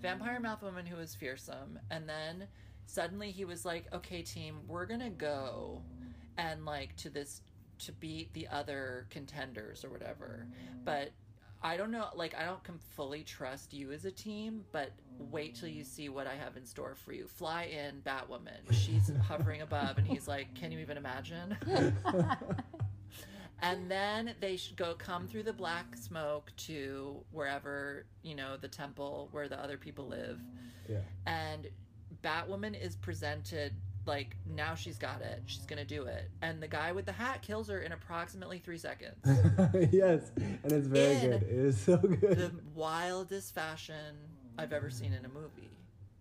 vampire 0.00 0.40
mouth 0.40 0.62
woman 0.62 0.86
who 0.86 0.96
was 0.96 1.14
fearsome, 1.14 1.78
and 1.90 2.08
then 2.08 2.48
suddenly 2.86 3.30
he 3.30 3.44
was 3.44 3.64
like, 3.64 3.86
"Okay, 3.92 4.22
team, 4.22 4.60
we're 4.66 4.86
gonna 4.86 5.10
go 5.10 5.82
and 6.36 6.64
like 6.64 6.96
to 6.96 7.10
this 7.10 7.42
to 7.80 7.92
beat 7.92 8.32
the 8.32 8.48
other 8.48 9.06
contenders 9.10 9.84
or 9.84 9.90
whatever." 9.90 10.46
But 10.84 11.12
I 11.62 11.76
don't 11.76 11.90
know, 11.90 12.08
like 12.14 12.34
I 12.36 12.44
don't 12.44 12.62
com- 12.62 12.78
fully 12.96 13.22
trust 13.24 13.72
you 13.72 13.92
as 13.92 14.04
a 14.04 14.12
team, 14.12 14.64
but 14.72 14.92
wait 15.18 15.56
till 15.56 15.68
you 15.68 15.82
see 15.84 16.08
what 16.08 16.26
I 16.26 16.34
have 16.34 16.56
in 16.56 16.64
store 16.64 16.94
for 16.94 17.12
you. 17.12 17.26
Fly 17.26 17.64
in, 17.64 18.00
Batwoman. 18.02 18.72
She's 18.72 19.10
hovering 19.28 19.62
above, 19.62 19.98
and 19.98 20.06
he's 20.06 20.28
like, 20.28 20.54
"Can 20.54 20.72
you 20.72 20.78
even 20.78 20.96
imagine?" 20.96 21.56
and 23.60 23.90
then 23.90 24.34
they 24.40 24.56
should 24.56 24.76
go 24.76 24.94
come 24.94 25.26
through 25.26 25.42
the 25.42 25.52
black 25.52 25.96
smoke 25.96 26.52
to 26.56 27.16
wherever 27.32 28.06
you 28.22 28.34
know 28.34 28.56
the 28.56 28.68
temple 28.68 29.28
where 29.32 29.48
the 29.48 29.58
other 29.62 29.76
people 29.76 30.06
live 30.06 30.38
Yeah. 30.88 30.98
and 31.26 31.68
batwoman 32.22 32.80
is 32.80 32.96
presented 32.96 33.72
like 34.06 34.36
now 34.46 34.74
she's 34.74 34.96
got 34.98 35.20
it 35.20 35.42
she's 35.46 35.66
gonna 35.66 35.84
do 35.84 36.04
it 36.04 36.30
and 36.40 36.62
the 36.62 36.68
guy 36.68 36.92
with 36.92 37.04
the 37.04 37.12
hat 37.12 37.42
kills 37.42 37.68
her 37.68 37.80
in 37.80 37.92
approximately 37.92 38.58
three 38.58 38.78
seconds 38.78 39.16
yes, 39.92 40.30
and 40.36 40.72
it's 40.72 40.86
very 40.86 41.16
In 41.16 41.30
good. 41.30 41.42
It 41.42 41.48
is 41.50 41.78
so 41.80 41.96
good. 41.98 42.38
the 42.38 42.52
wildest 42.74 43.54
fashion 43.54 44.16
i've 44.56 44.72
ever 44.72 44.90
seen 44.90 45.12
in 45.12 45.24
a 45.24 45.28
movie 45.28 45.70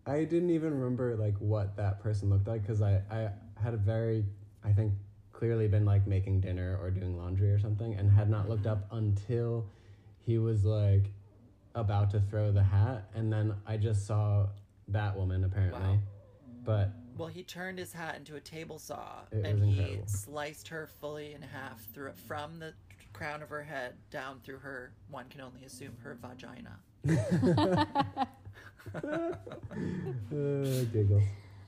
I 0.06 0.24
didn't 0.24 0.52
even 0.52 0.74
remember 0.80 1.18
like 1.18 1.36
what 1.40 1.76
that 1.76 2.00
person 2.02 2.30
looked 2.30 2.48
like 2.48 2.62
because 2.62 2.82
I 2.82 3.02
I 3.12 3.30
had 3.62 3.74
a 3.74 3.78
very 3.78 4.26
I 4.64 4.72
think 4.72 4.94
clearly 5.38 5.68
been 5.68 5.86
like 5.86 6.08
making 6.08 6.42
dinner 6.42 6.80
or 6.82 6.90
doing 6.90 7.16
laundry 7.16 7.52
or 7.52 7.60
something 7.60 7.94
and 7.94 8.10
had 8.10 8.28
not 8.28 8.50
looked 8.50 8.66
up 8.66 8.88
until 8.92 9.64
he 10.26 10.40
was 10.40 10.66
like 10.66 11.12
about 11.76 12.10
to 12.10 12.20
throw 12.20 12.52
the 12.52 12.64
hat 12.64 13.08
and 13.14 13.32
then 13.32 13.54
I 13.68 13.78
just 13.78 14.08
saw 14.08 14.48
Batwoman 14.92 15.46
apparently, 15.46 15.80
Wow. 15.80 16.00
but 16.66 16.90
well 17.20 17.28
he 17.28 17.44
turned 17.44 17.78
his 17.78 17.94
hat 17.94 18.16
into 18.18 18.36
a 18.36 18.40
table 18.40 18.80
saw 18.80 19.20
and 19.32 19.64
he 19.64 20.00
sliced 20.08 20.68
her 20.70 20.88
fully 21.00 21.34
in 21.34 21.44
half 21.44 21.86
through 21.94 22.14
from 22.28 22.58
the 22.58 22.74
crown 23.14 23.44
of 23.44 23.50
her 23.50 23.62
head 23.64 23.94
down 24.10 24.40
through 24.44 24.58
her 24.58 24.92
one 25.12 25.26
can 25.30 25.42
only 25.42 25.64
assume 25.66 25.96
her 26.02 26.18
vagina 26.20 26.80
uh, 28.96 29.36
giggles. 30.32 31.24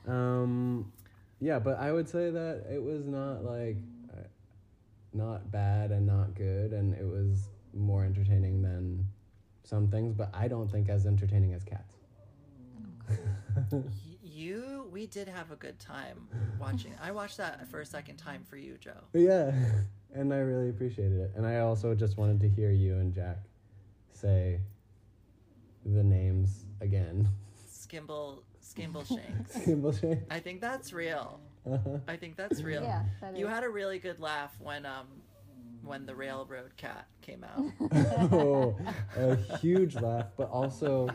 Um, 0.08 0.92
yeah, 1.40 1.60
but 1.60 1.80
I 1.80 1.92
would 1.92 2.10
say 2.10 2.30
that 2.30 2.66
it 2.72 2.82
was 2.82 3.08
not 3.08 3.44
like 3.44 3.78
uh, 4.14 4.28
not 5.14 5.52
bad 5.52 5.92
and 5.92 6.06
not 6.06 6.36
good, 6.36 6.74
and 6.74 6.94
it 6.94 7.06
was 7.06 7.50
more 7.74 8.04
entertaining 8.04 8.62
than 8.62 9.06
some 9.64 9.88
things, 9.88 10.14
but 10.14 10.30
I 10.34 10.48
don't 10.48 10.70
think 10.70 10.90
as 10.90 11.06
entertaining 11.06 11.54
as 11.54 11.64
Cats. 11.64 11.96
You, 14.32 14.88
we 14.90 15.06
did 15.06 15.28
have 15.28 15.52
a 15.52 15.58
good 15.58 15.80
time 15.80 16.30
watching. 16.62 16.94
I 17.02 17.12
watched 17.12 17.36
that 17.38 17.68
for 17.68 17.82
a 17.82 17.86
second 17.86 18.16
time 18.16 18.46
for 18.48 18.56
you, 18.56 18.78
Joe. 18.80 18.92
yeah, 19.14 19.52
and 20.14 20.34
I 20.34 20.38
really 20.38 20.70
appreciated 20.70 21.20
it, 21.20 21.32
and 21.36 21.46
I 21.46 21.60
also 21.60 21.94
just 21.94 22.18
wanted 22.18 22.40
to 22.42 22.48
hear 22.48 22.72
you 22.72 22.94
and 22.94 23.14
Jack 23.14 23.40
say 24.14 24.62
the 25.86 26.04
names 26.04 26.68
again. 26.80 27.28
Skimble, 27.70 28.44
Skimbleshanks. 28.76 29.50
Symbol 29.66 29.92
shake. 29.92 30.20
I 30.30 30.40
think 30.40 30.62
that's 30.62 30.94
real. 30.94 31.40
Uh-huh. 31.70 31.98
I 32.08 32.16
think 32.16 32.36
that's 32.36 32.62
real. 32.62 32.84
Yeah, 32.84 33.04
that 33.22 33.38
you 33.38 33.48
is. 33.48 33.54
had 33.54 33.64
a 33.64 33.70
really 33.70 34.00
good 34.00 34.20
laugh 34.20 34.56
when 34.60 34.86
um 34.86 35.08
when 35.84 36.06
the 36.06 36.16
railroad 36.16 36.76
cat 36.78 37.08
came 37.22 37.44
out. 37.44 37.66
oh, 38.32 38.78
a 39.18 39.36
huge 39.58 39.96
laugh, 39.96 40.28
but 40.38 40.50
also 40.50 41.10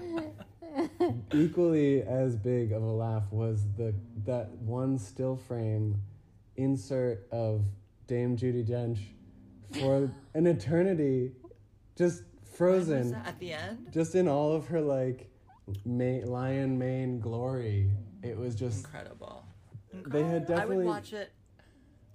equally 1.32 2.02
as 2.02 2.36
big 2.36 2.72
of 2.72 2.82
a 2.82 2.86
laugh 2.86 3.24
was 3.30 3.64
the 3.76 3.94
that 4.24 4.50
one 4.58 4.98
still 4.98 5.36
frame 5.36 6.00
insert 6.56 7.26
of 7.30 7.64
Dame 8.06 8.36
Judi 8.36 8.68
Dench 8.68 8.98
for 9.80 10.10
an 10.34 10.46
eternity, 10.46 11.32
just 11.96 12.22
frozen. 12.56 13.14
At 13.14 13.38
the 13.38 13.52
end? 13.52 13.88
just 13.92 14.14
in 14.14 14.28
all 14.28 14.52
of 14.52 14.66
her 14.66 14.80
like 14.80 15.30
ma- 15.84 16.24
lion 16.24 16.78
mane 16.78 17.20
glory. 17.20 17.90
It 18.22 18.36
was 18.36 18.54
just 18.54 18.84
Incredible. 18.84 19.44
They 19.92 20.22
had 20.22 20.42
Incredible. 20.42 20.54
I 20.54 20.56
definitely- 20.58 20.76
would 20.78 20.86
watch 20.86 21.12
it. 21.12 21.32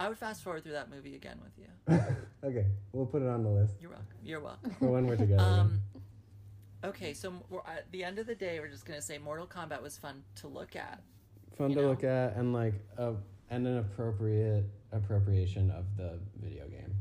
I 0.02 0.08
would 0.08 0.18
fast 0.18 0.44
forward 0.44 0.64
through 0.64 0.72
that 0.74 0.90
movie 0.90 1.16
again 1.16 1.40
with 1.44 1.58
you. 1.58 2.00
okay. 2.48 2.66
We'll 2.94 3.06
put 3.06 3.22
it 3.22 3.28
on 3.28 3.44
the 3.44 3.50
list 3.50 3.74
You're 3.82 3.90
welcome. 3.92 4.08
You're 4.24 4.40
welcome. 4.40 4.72
for 4.80 4.88
when 4.94 5.06
we're 5.08 5.18
together. 5.18 5.44
Um, 5.44 5.82
okay, 6.86 7.14
so 7.14 7.34
we're, 7.50 7.60
at 7.68 7.92
the 7.92 8.06
end 8.06 8.18
of 8.18 8.26
the 8.26 8.36
day, 8.36 8.60
we're 8.62 8.70
just 8.70 8.86
gonna 8.86 9.02
say 9.02 9.18
Mortal 9.18 9.46
Kombat 9.46 9.82
was 9.82 9.98
fun 9.98 10.24
to 10.38 10.48
look 10.48 10.76
at. 10.78 11.02
fun 11.58 11.72
to 11.72 11.82
know? 11.82 11.88
look 11.90 12.04
at 12.06 12.36
and 12.38 12.54
like 12.54 12.76
a 12.98 13.14
and 13.50 13.68
an 13.68 13.80
appropriate 13.80 14.64
appropriation 14.94 15.70
of 15.72 15.86
the 15.98 16.20
video 16.42 16.66
game. 16.68 16.96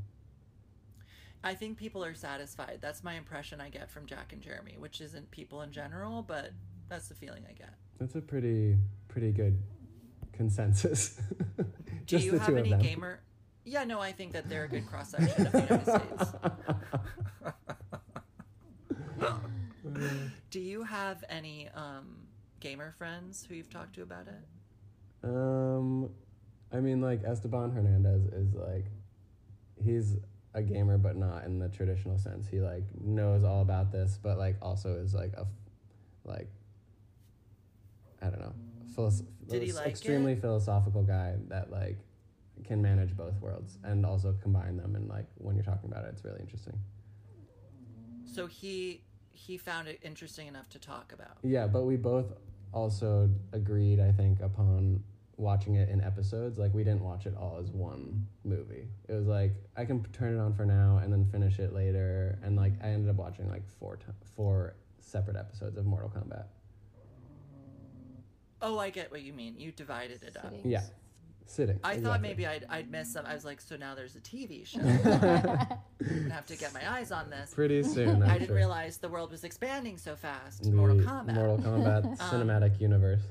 I 1.44 1.54
think 1.54 1.76
people 1.78 2.04
are 2.04 2.14
satisfied. 2.14 2.78
That's 2.80 3.04
my 3.04 3.14
impression 3.14 3.60
I 3.60 3.68
get 3.70 3.90
from 3.90 4.06
Jack 4.06 4.32
and 4.32 4.42
Jeremy, 4.42 4.76
which 4.78 5.00
isn't 5.00 5.30
people 5.30 5.62
in 5.62 5.70
general, 5.72 6.22
but 6.22 6.50
that's 6.88 7.08
the 7.08 7.14
feeling 7.14 7.44
I 7.48 7.52
get. 7.52 7.74
That's 7.98 8.14
a 8.14 8.20
pretty 8.20 8.76
pretty 9.08 9.32
good 9.32 9.58
consensus. 10.32 11.20
Do 11.56 11.64
Just 12.06 12.24
you 12.24 12.32
the 12.32 12.38
have 12.38 12.48
two 12.48 12.56
any 12.56 12.72
gamer? 12.74 13.20
Yeah, 13.64 13.84
no, 13.84 14.00
I 14.00 14.12
think 14.12 14.32
that 14.32 14.48
they're 14.48 14.64
a 14.64 14.68
good 14.68 14.86
cross 14.86 15.10
section 15.10 15.46
of 15.46 15.52
the 15.52 15.60
United 15.60 15.84
States. 15.84 16.32
Do 20.50 20.60
you 20.60 20.82
have 20.84 21.22
any 21.28 21.68
um, 21.74 22.16
gamer 22.60 22.92
friends 22.96 23.44
who 23.46 23.54
you've 23.54 23.70
talked 23.70 23.94
to 23.96 24.02
about 24.02 24.26
it? 24.26 25.24
um, 25.24 26.08
I 26.72 26.80
mean, 26.80 27.00
like 27.00 27.22
Esteban 27.24 27.70
Hernandez 27.72 28.24
is 28.26 28.54
like, 28.54 28.86
he's 29.84 30.16
a 30.58 30.62
gamer, 30.62 30.98
but 30.98 31.16
not 31.16 31.44
in 31.44 31.58
the 31.58 31.68
traditional 31.68 32.18
sense. 32.18 32.46
He 32.48 32.60
like 32.60 32.84
knows 33.00 33.44
all 33.44 33.62
about 33.62 33.90
this, 33.92 34.18
but 34.22 34.38
like 34.38 34.56
also 34.60 34.96
is 34.96 35.14
like 35.14 35.32
a, 35.36 35.40
f- 35.42 35.46
like, 36.24 36.48
I 38.20 38.26
don't 38.26 38.40
know, 38.40 38.54
philos- 38.94 39.22
Did 39.48 39.62
he 39.62 39.72
like 39.72 39.86
extremely 39.86 40.32
it? 40.32 40.40
philosophical 40.40 41.02
guy 41.02 41.34
that 41.48 41.70
like 41.70 41.98
can 42.64 42.82
manage 42.82 43.16
both 43.16 43.40
worlds 43.40 43.78
and 43.84 44.04
also 44.04 44.34
combine 44.42 44.76
them. 44.76 44.96
And 44.96 45.08
like 45.08 45.26
when 45.38 45.54
you're 45.54 45.64
talking 45.64 45.90
about 45.90 46.04
it, 46.04 46.08
it's 46.12 46.24
really 46.24 46.40
interesting. 46.40 46.78
So 48.24 48.46
he 48.46 49.02
he 49.30 49.56
found 49.56 49.86
it 49.86 50.00
interesting 50.02 50.48
enough 50.48 50.68
to 50.70 50.78
talk 50.80 51.12
about. 51.12 51.38
Yeah, 51.42 51.68
but 51.68 51.84
we 51.84 51.96
both 51.96 52.26
also 52.72 53.30
agreed, 53.52 54.00
I 54.00 54.10
think, 54.10 54.40
upon 54.40 55.02
watching 55.38 55.76
it 55.76 55.88
in 55.88 56.00
episodes. 56.02 56.58
Like 56.58 56.74
we 56.74 56.84
didn't 56.84 57.02
watch 57.02 57.26
it 57.26 57.34
all 57.38 57.58
as 57.62 57.70
one 57.70 58.26
movie. 58.44 58.88
It 59.08 59.12
was 59.14 59.26
like 59.26 59.54
I 59.76 59.84
can 59.84 60.04
turn 60.12 60.36
it 60.36 60.40
on 60.40 60.52
for 60.52 60.66
now 60.66 61.00
and 61.02 61.12
then 61.12 61.24
finish 61.30 61.58
it 61.58 61.72
later. 61.72 62.38
And 62.42 62.56
like 62.56 62.72
I 62.82 62.88
ended 62.88 63.08
up 63.08 63.16
watching 63.16 63.48
like 63.48 63.62
four 63.78 63.96
t- 63.96 64.04
four 64.36 64.74
separate 65.00 65.36
episodes 65.36 65.78
of 65.78 65.86
Mortal 65.86 66.10
Kombat. 66.10 66.44
Oh, 68.60 68.78
I 68.78 68.90
get 68.90 69.10
what 69.10 69.22
you 69.22 69.32
mean. 69.32 69.54
You 69.56 69.70
divided 69.70 70.24
it 70.24 70.36
up. 70.36 70.52
Yeah, 70.64 70.82
sitting. 71.46 71.78
I 71.84 71.96
thought 71.98 72.20
maybe 72.20 72.44
I'd, 72.44 72.66
I'd 72.68 72.90
miss 72.90 73.12
some. 73.12 73.24
I 73.24 73.32
was 73.34 73.44
like, 73.44 73.60
so 73.60 73.76
now 73.76 73.94
there's 73.94 74.16
a 74.16 74.20
TV 74.20 74.66
show. 74.66 74.80
I'm 74.80 75.02
gonna 75.20 76.30
have 76.34 76.46
to 76.46 76.56
get 76.56 76.74
my 76.74 76.92
eyes 76.92 77.12
on 77.12 77.30
this. 77.30 77.54
Pretty 77.54 77.84
soon. 77.84 78.20
I'm 78.20 78.28
I 78.28 78.32
didn't 78.34 78.48
sure. 78.48 78.56
realize 78.56 78.98
the 78.98 79.08
world 79.08 79.30
was 79.30 79.44
expanding 79.44 79.96
so 79.96 80.16
fast. 80.16 80.64
The 80.64 80.72
Mortal 80.72 80.96
Kombat. 80.96 81.34
Mortal 81.34 81.58
Kombat 81.58 82.04
Um, 82.08 82.16
cinematic 82.16 82.80
universe. 82.80 83.22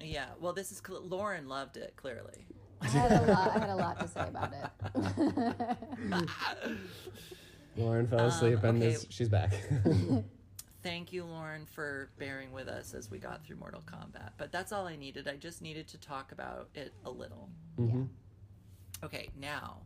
Yeah. 0.00 0.26
Well, 0.40 0.52
this 0.52 0.70
is 0.72 0.82
cl- 0.86 1.02
Lauren 1.02 1.48
loved 1.48 1.76
it 1.76 1.94
clearly. 1.96 2.46
I 2.80 2.86
had 2.88 3.12
a 3.12 3.32
lot. 3.32 3.50
I 3.56 3.58
had 3.58 3.70
a 3.70 3.76
lot 3.76 4.00
to 4.00 4.08
say 4.08 4.28
about 4.28 4.52
it. 4.52 6.28
Lauren 7.76 8.06
fell 8.06 8.20
Um, 8.20 8.26
asleep 8.26 8.62
and 8.64 8.82
okay. 8.82 8.96
she's 9.10 9.28
back. 9.28 9.54
Thank 10.82 11.12
you, 11.12 11.24
Lauren, 11.24 11.66
for 11.66 12.10
bearing 12.18 12.52
with 12.52 12.68
us 12.68 12.94
as 12.94 13.10
we 13.10 13.18
got 13.18 13.44
through 13.44 13.56
Mortal 13.56 13.82
Kombat. 13.86 14.30
But 14.38 14.52
that's 14.52 14.72
all 14.72 14.86
I 14.86 14.94
needed. 14.96 15.26
I 15.26 15.36
just 15.36 15.60
needed 15.60 15.88
to 15.88 15.98
talk 15.98 16.32
about 16.32 16.68
it 16.74 16.92
a 17.04 17.10
little. 17.10 17.48
hmm 17.76 18.04
Okay, 19.04 19.28
now 19.38 19.78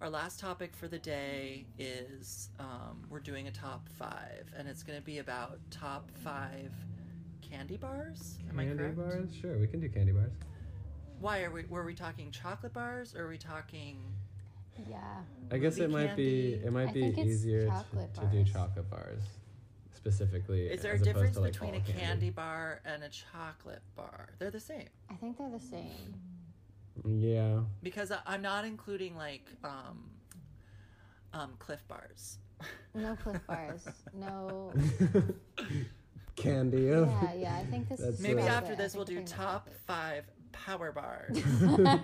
our 0.00 0.10
last 0.10 0.40
topic 0.40 0.74
for 0.74 0.88
the 0.88 0.98
day 0.98 1.64
is 1.78 2.48
um, 2.58 3.04
we're 3.08 3.20
doing 3.20 3.46
a 3.46 3.52
top 3.52 3.88
five, 3.90 4.52
and 4.56 4.66
it's 4.68 4.82
going 4.82 4.98
to 4.98 5.04
be 5.04 5.18
about 5.18 5.58
top 5.70 6.10
five 6.24 6.72
candy 7.52 7.76
bars. 7.76 8.38
Am 8.50 8.58
I 8.58 8.64
Candy 8.64 8.78
correct? 8.78 8.96
bars? 8.96 9.28
Sure, 9.40 9.58
we 9.58 9.66
can 9.66 9.80
do 9.80 9.88
candy 9.88 10.12
bars. 10.12 10.32
Why 11.20 11.42
are 11.42 11.50
we? 11.50 11.64
Were 11.64 11.84
we 11.84 11.94
talking 11.94 12.30
chocolate 12.30 12.72
bars, 12.72 13.14
or 13.14 13.24
are 13.24 13.28
we 13.28 13.38
talking? 13.38 13.98
yeah. 14.88 14.96
I 15.50 15.58
guess 15.58 15.76
Movie 15.76 15.84
it 15.84 15.90
might 15.90 16.16
be 16.16 16.52
candy? 16.52 16.66
it 16.66 16.72
might 16.72 16.88
I 16.88 16.92
be 16.92 17.00
think 17.02 17.18
it's 17.18 17.28
easier 17.28 17.66
chocolate 17.66 18.14
to, 18.14 18.20
to 18.20 18.26
do 18.26 18.36
bars. 18.38 18.52
chocolate 18.52 18.90
bars 18.90 19.22
specifically. 19.94 20.66
Is 20.66 20.80
there 20.80 20.92
a 20.92 20.94
as 20.94 21.02
opposed 21.02 21.14
difference 21.14 21.36
to, 21.36 21.42
like, 21.42 21.52
between 21.52 21.74
all 21.74 21.80
a 21.80 22.00
candy 22.00 22.30
bar 22.30 22.80
and 22.84 23.04
a 23.04 23.08
chocolate 23.08 23.82
bar? 23.94 24.30
They're 24.38 24.50
the 24.50 24.58
same 24.58 24.86
I 25.10 25.14
think 25.14 25.36
they're 25.38 25.50
the 25.50 25.60
same. 25.60 26.14
Yeah. 27.04 27.60
because 27.82 28.10
I, 28.10 28.18
I'm 28.26 28.42
not 28.42 28.64
including 28.64 29.16
like 29.16 29.46
um, 29.62 30.10
um, 31.32 31.52
Clif 31.58 31.86
bars. 31.86 32.38
No 32.94 33.16
Clif 33.16 33.46
bars. 33.46 33.86
No. 34.14 34.72
candy. 36.36 36.88
of- 36.90 37.08
Yeah, 37.08 37.34
yeah. 37.34 37.56
I 37.56 37.64
think 37.64 37.88
this 37.88 38.00
That's 38.00 38.14
is 38.14 38.20
Maybe 38.20 38.40
after 38.42 38.60
chocolate. 38.60 38.78
This 38.78 38.94
we'll 38.94 39.04
do 39.04 39.22
top 39.24 39.68
five 39.86 40.24
power 40.52 40.92
bars. 40.92 41.38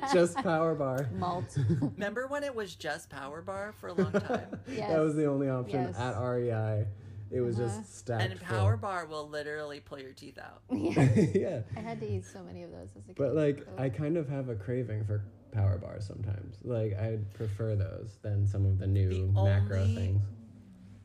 Just 0.12 0.36
power 0.36 0.74
bar. 0.74 1.08
malt. 1.14 1.56
Remember 1.80 2.26
when 2.26 2.42
it 2.44 2.54
was 2.54 2.74
just 2.74 3.10
power 3.10 3.42
bar 3.42 3.74
for 3.80 3.88
a 3.88 3.92
long 3.94 4.12
time? 4.12 4.46
Yes. 4.68 4.90
That 4.90 5.00
was 5.00 5.14
the 5.14 5.26
only 5.26 5.48
option 5.48 5.82
Yes. 5.82 5.98
at 5.98 6.18
REI. 6.18 6.86
It 7.30 7.40
was 7.42 7.60
Uh-huh. 7.60 7.68
just 7.68 7.98
stacked. 7.98 8.22
and 8.30 8.40
power 8.40 8.76
bar 8.78 9.04
will 9.06 9.28
literally 9.28 9.80
pull 9.80 9.98
your 10.00 10.12
teeth 10.14 10.38
out. 10.38 10.62
yeah. 10.72 11.02
yeah. 11.34 11.60
I 11.76 11.80
had 11.80 12.00
to 12.00 12.08
eat 12.10 12.24
so 12.24 12.42
many 12.42 12.62
of 12.62 12.70
those 12.70 12.88
as 12.96 13.04
a 13.04 13.08
kid. 13.08 13.16
But 13.16 13.34
like 13.34 13.66
Oh. 13.76 13.82
I 13.82 13.90
kind 13.90 14.16
of 14.16 14.28
have 14.30 14.48
a 14.48 14.54
craving 14.54 15.04
for 15.04 15.22
power 15.52 15.76
bars 15.76 16.06
sometimes. 16.06 16.56
Like 16.64 16.94
I 16.98 17.18
prefer 17.34 17.76
those 17.76 18.16
than 18.22 18.46
some 18.46 18.64
of 18.64 18.78
the 18.78 18.86
new 18.86 19.10
The 19.10 19.42
macro 19.44 19.82
only- 19.82 19.94
things. 19.94 20.22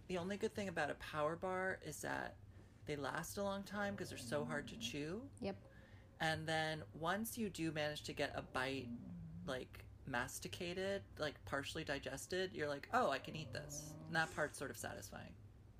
The 0.07 0.17
only 0.17 0.38
good 0.38 0.55
thing 0.55 0.69
about 0.69 0.89
a 0.89 0.95
power 0.95 1.36
bar 1.36 1.80
is 1.86 1.97
that 2.01 2.36
they 2.86 2.95
last 2.95 3.38
a 3.38 3.43
long 3.43 3.63
time 3.63 3.93
because 3.93 4.09
they're 4.09 4.17
so 4.17 4.45
hard 4.45 4.67
to 4.67 4.77
chew. 4.77 5.21
Yep. 5.41 5.55
And 6.19 6.47
then 6.47 6.84
once 6.99 7.38
you 7.38 7.49
do 7.49 7.71
manage 7.71 8.03
to 8.03 8.13
get 8.13 8.34
a 8.36 8.41
bite, 8.41 8.88
like 9.45 9.84
masticated, 10.07 11.01
like 11.17 11.34
partially 11.45 11.84
digested, 11.84 12.51
you're 12.53 12.67
like, 12.67 12.88
oh, 12.93 13.09
I 13.09 13.19
can 13.19 13.36
eat 13.36 13.51
this. 13.53 13.93
And 14.07 14.15
that 14.15 14.34
part's 14.36 14.57
sort 14.57 14.69
of 14.69 14.77
satisfying. 14.77 15.31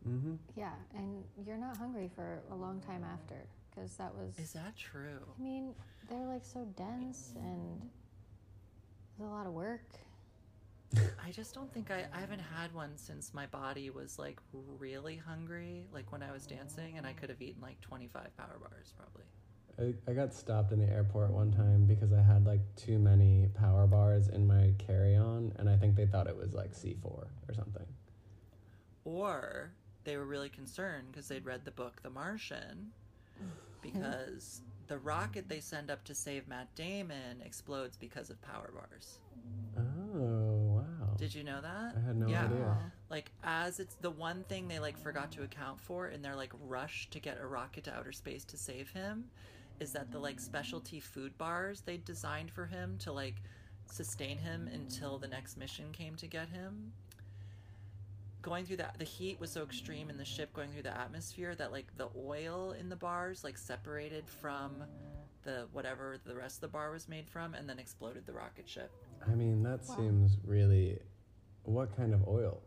Mm-hmm. 0.08 0.36
Yeah, 0.56 0.74
and 0.96 1.24
you're 1.46 1.58
not 1.58 1.78
hungry 1.78 2.10
for 2.14 2.42
a 2.52 2.56
long 2.56 2.82
time 2.82 3.06
after 3.14 3.46
because 3.70 3.96
that 3.96 4.14
was. 4.14 4.38
Is 4.38 4.54
that 4.54 4.76
true? 4.76 5.20
I 5.40 5.42
mean, 5.42 5.74
they're 6.10 6.26
like 6.26 6.44
so 6.44 6.68
dense 6.76 7.34
and 7.36 7.90
there's 9.18 9.30
a 9.30 9.34
lot 9.34 9.48
of 9.48 9.54
work. 9.54 9.86
I 11.26 11.32
just 11.32 11.54
don't 11.54 11.74
think 11.74 11.90
I, 11.92 12.06
I 12.14 12.20
haven't 12.20 12.42
had 12.42 12.74
one 12.74 12.92
since 12.96 13.34
my 13.34 13.46
body 13.48 13.90
was 13.90 14.20
like 14.20 14.40
really 14.78 15.18
hungry, 15.18 15.86
like 15.94 16.12
when 16.12 16.22
I 16.22 16.32
was 16.32 16.46
dancing, 16.46 16.98
and 16.98 17.08
I 17.08 17.14
could 17.14 17.30
have 17.30 17.42
eaten 17.42 17.62
like 17.62 17.80
25 17.82 18.36
power 18.38 18.60
bars 18.60 18.94
probably. 18.98 19.24
I, 19.80 20.12
I 20.12 20.14
got 20.14 20.34
stopped 20.34 20.72
in 20.72 20.80
the 20.80 20.92
airport 20.92 21.32
one 21.32 21.52
time 21.52 21.86
because 21.86 22.14
I 22.14 22.22
had 22.22 22.46
like 22.46 22.62
too 22.76 23.00
many 23.00 23.48
power 23.56 23.88
bars 23.88 24.28
in 24.28 24.46
my 24.46 24.74
carry 24.78 25.16
on, 25.16 25.52
and 25.58 25.70
I 25.70 25.78
think 25.78 25.96
they 25.96 26.06
thought 26.06 26.28
it 26.28 26.38
was 26.38 26.54
like 26.54 26.74
C4 26.74 27.06
or 27.06 27.30
something. 27.56 27.86
Or 29.06 29.72
they 30.04 30.18
were 30.18 30.26
really 30.26 30.50
concerned 30.50 31.08
because 31.12 31.28
they'd 31.28 31.46
read 31.46 31.66
the 31.66 31.72
book 31.72 32.02
The 32.04 32.10
Martian, 32.10 32.92
because 33.82 34.62
the 34.88 34.98
rocket 35.00 35.50
they 35.50 35.60
send 35.60 35.90
up 35.90 36.04
to 36.04 36.14
save 36.14 36.48
Matt 36.48 36.74
Damon 36.76 37.42
explodes 37.44 37.98
because 37.98 38.30
of 38.30 38.40
power 38.42 38.72
bars. 38.74 39.18
Oh, 39.78 40.53
wow. 41.14 41.18
Did 41.20 41.32
um, 41.32 41.38
you 41.38 41.44
know 41.44 41.62
that? 41.62 41.96
I 41.98 42.08
had 42.08 42.16
no 42.18 42.28
yeah. 42.28 42.46
idea. 42.46 42.78
Like 43.10 43.32
as 43.44 43.80
it's 43.80 43.96
the 43.96 44.12
one 44.12 44.44
thing 44.44 44.68
they 44.68 44.80
like 44.80 44.98
forgot 44.98 45.32
to 45.34 45.44
account 45.44 45.80
for 45.80 46.08
in 46.08 46.22
their 46.22 46.36
like 46.36 46.52
rush 46.68 47.10
to 47.12 47.20
get 47.20 47.40
a 47.42 47.48
rocket 47.48 47.86
to 47.86 47.94
outer 47.94 48.12
space 48.12 48.44
to 48.46 48.58
save 48.58 48.90
him 48.92 49.26
is 49.80 49.92
that 49.94 50.12
the 50.12 50.20
like 50.20 50.40
specialty 50.40 51.00
food 51.00 51.38
bars 51.38 51.82
they 51.82 51.98
designed 51.98 52.52
for 52.52 52.66
him 52.66 52.98
to 53.00 53.12
like 53.12 53.36
sustain 53.92 54.38
him 54.38 54.70
until 54.74 55.18
the 55.18 55.28
next 55.28 55.58
mission 55.58 55.86
came 55.92 56.16
to 56.16 56.28
get 56.28 56.48
him 56.50 56.94
going 58.42 58.66
through 58.66 58.78
that 58.78 58.96
the 59.00 59.06
heat 59.06 59.40
was 59.40 59.50
so 59.52 59.64
extreme 59.64 60.10
in 60.10 60.18
the 60.18 60.26
ship 60.26 60.54
going 60.54 60.70
through 60.72 60.84
the 60.84 60.98
atmosphere 60.98 61.56
that 61.56 61.72
like 61.72 61.88
the 61.98 62.10
oil 62.18 62.76
in 62.78 62.90
the 62.90 62.96
bars 62.96 63.44
like 63.44 63.58
separated 63.58 64.28
from 64.28 64.84
the 65.44 65.66
whatever 65.72 66.18
the 66.26 66.36
rest 66.36 66.58
of 66.58 66.62
the 66.62 66.68
bar 66.68 66.92
was 66.92 67.08
made 67.08 67.28
from 67.28 67.54
and 67.54 67.68
then 67.68 67.80
exploded 67.80 68.26
the 68.26 68.34
rocket 68.34 68.68
ship 68.68 68.92
I 69.28 69.36
mean, 69.36 69.64
that 69.64 69.82
Wow. 69.88 69.96
seems 69.96 70.38
really. 70.44 71.00
What 71.64 71.96
kind 71.96 72.14
of 72.14 72.28
oil? 72.28 72.62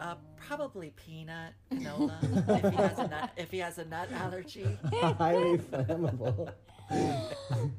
Uh, 0.00 0.16
probably 0.36 0.90
peanut 0.90 1.54
canola 1.70 2.20
if 2.58 2.70
he 2.70 2.76
has 2.76 2.98
a 2.98 3.08
nut 3.08 3.30
if 3.38 3.50
he 3.50 3.58
has 3.58 3.78
a 3.78 3.84
nut 3.86 4.12
allergy. 4.12 4.78
Highly 4.92 5.58
flammable. 5.58 6.52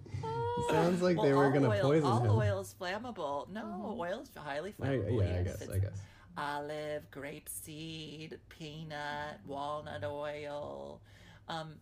Sounds 0.72 1.02
like 1.02 1.18
they 1.22 1.34
were 1.34 1.52
gonna 1.52 1.70
poison 1.80 2.06
all 2.06 2.24
him. 2.24 2.32
oil 2.32 2.60
is 2.62 2.74
flammable. 2.80 3.48
No, 3.52 3.96
oil 4.00 4.22
is 4.22 4.30
highly 4.36 4.74
I, 4.82 4.86
flammable. 4.86 5.20
yeah, 5.22 5.26
I 5.28 5.32
yes. 5.34 5.44
guess. 5.46 5.62
It's 5.62 5.72
I 5.72 5.78
guess. 5.80 6.02
Olive, 6.38 7.04
grapeseed, 7.12 8.38
peanut, 8.50 9.40
walnut 9.46 10.04
oil. 10.04 11.02
Um, 11.48 11.76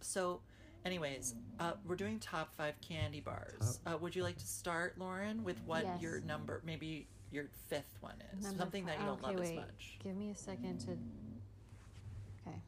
so, 0.00 0.40
anyways, 0.84 1.34
uh, 1.60 1.72
we're 1.86 1.96
doing 1.96 2.18
top 2.18 2.54
five 2.54 2.74
candy 2.80 3.20
bars. 3.20 3.80
Uh, 3.86 3.96
would 4.00 4.14
you 4.14 4.22
like 4.22 4.36
to 4.38 4.46
start, 4.46 4.98
Lauren, 4.98 5.44
with 5.44 5.60
what 5.66 5.84
Yes. 5.84 6.02
your 6.02 6.20
number, 6.20 6.60
maybe 6.64 7.06
your 7.30 7.46
fifth 7.68 7.96
one 8.00 8.14
is? 8.36 8.42
Number 8.44 8.58
Something 8.58 8.84
that 8.86 8.96
fi- 8.96 9.00
you 9.02 9.06
don't 9.06 9.18
okay, 9.24 9.32
love 9.32 9.40
as 9.40 9.48
wait. 9.50 9.56
much. 9.56 9.98
Give 10.02 10.16
me 10.16 10.30
a 10.30 10.36
second 10.36 10.78
to. 10.80 10.90
Okay. 12.46 12.58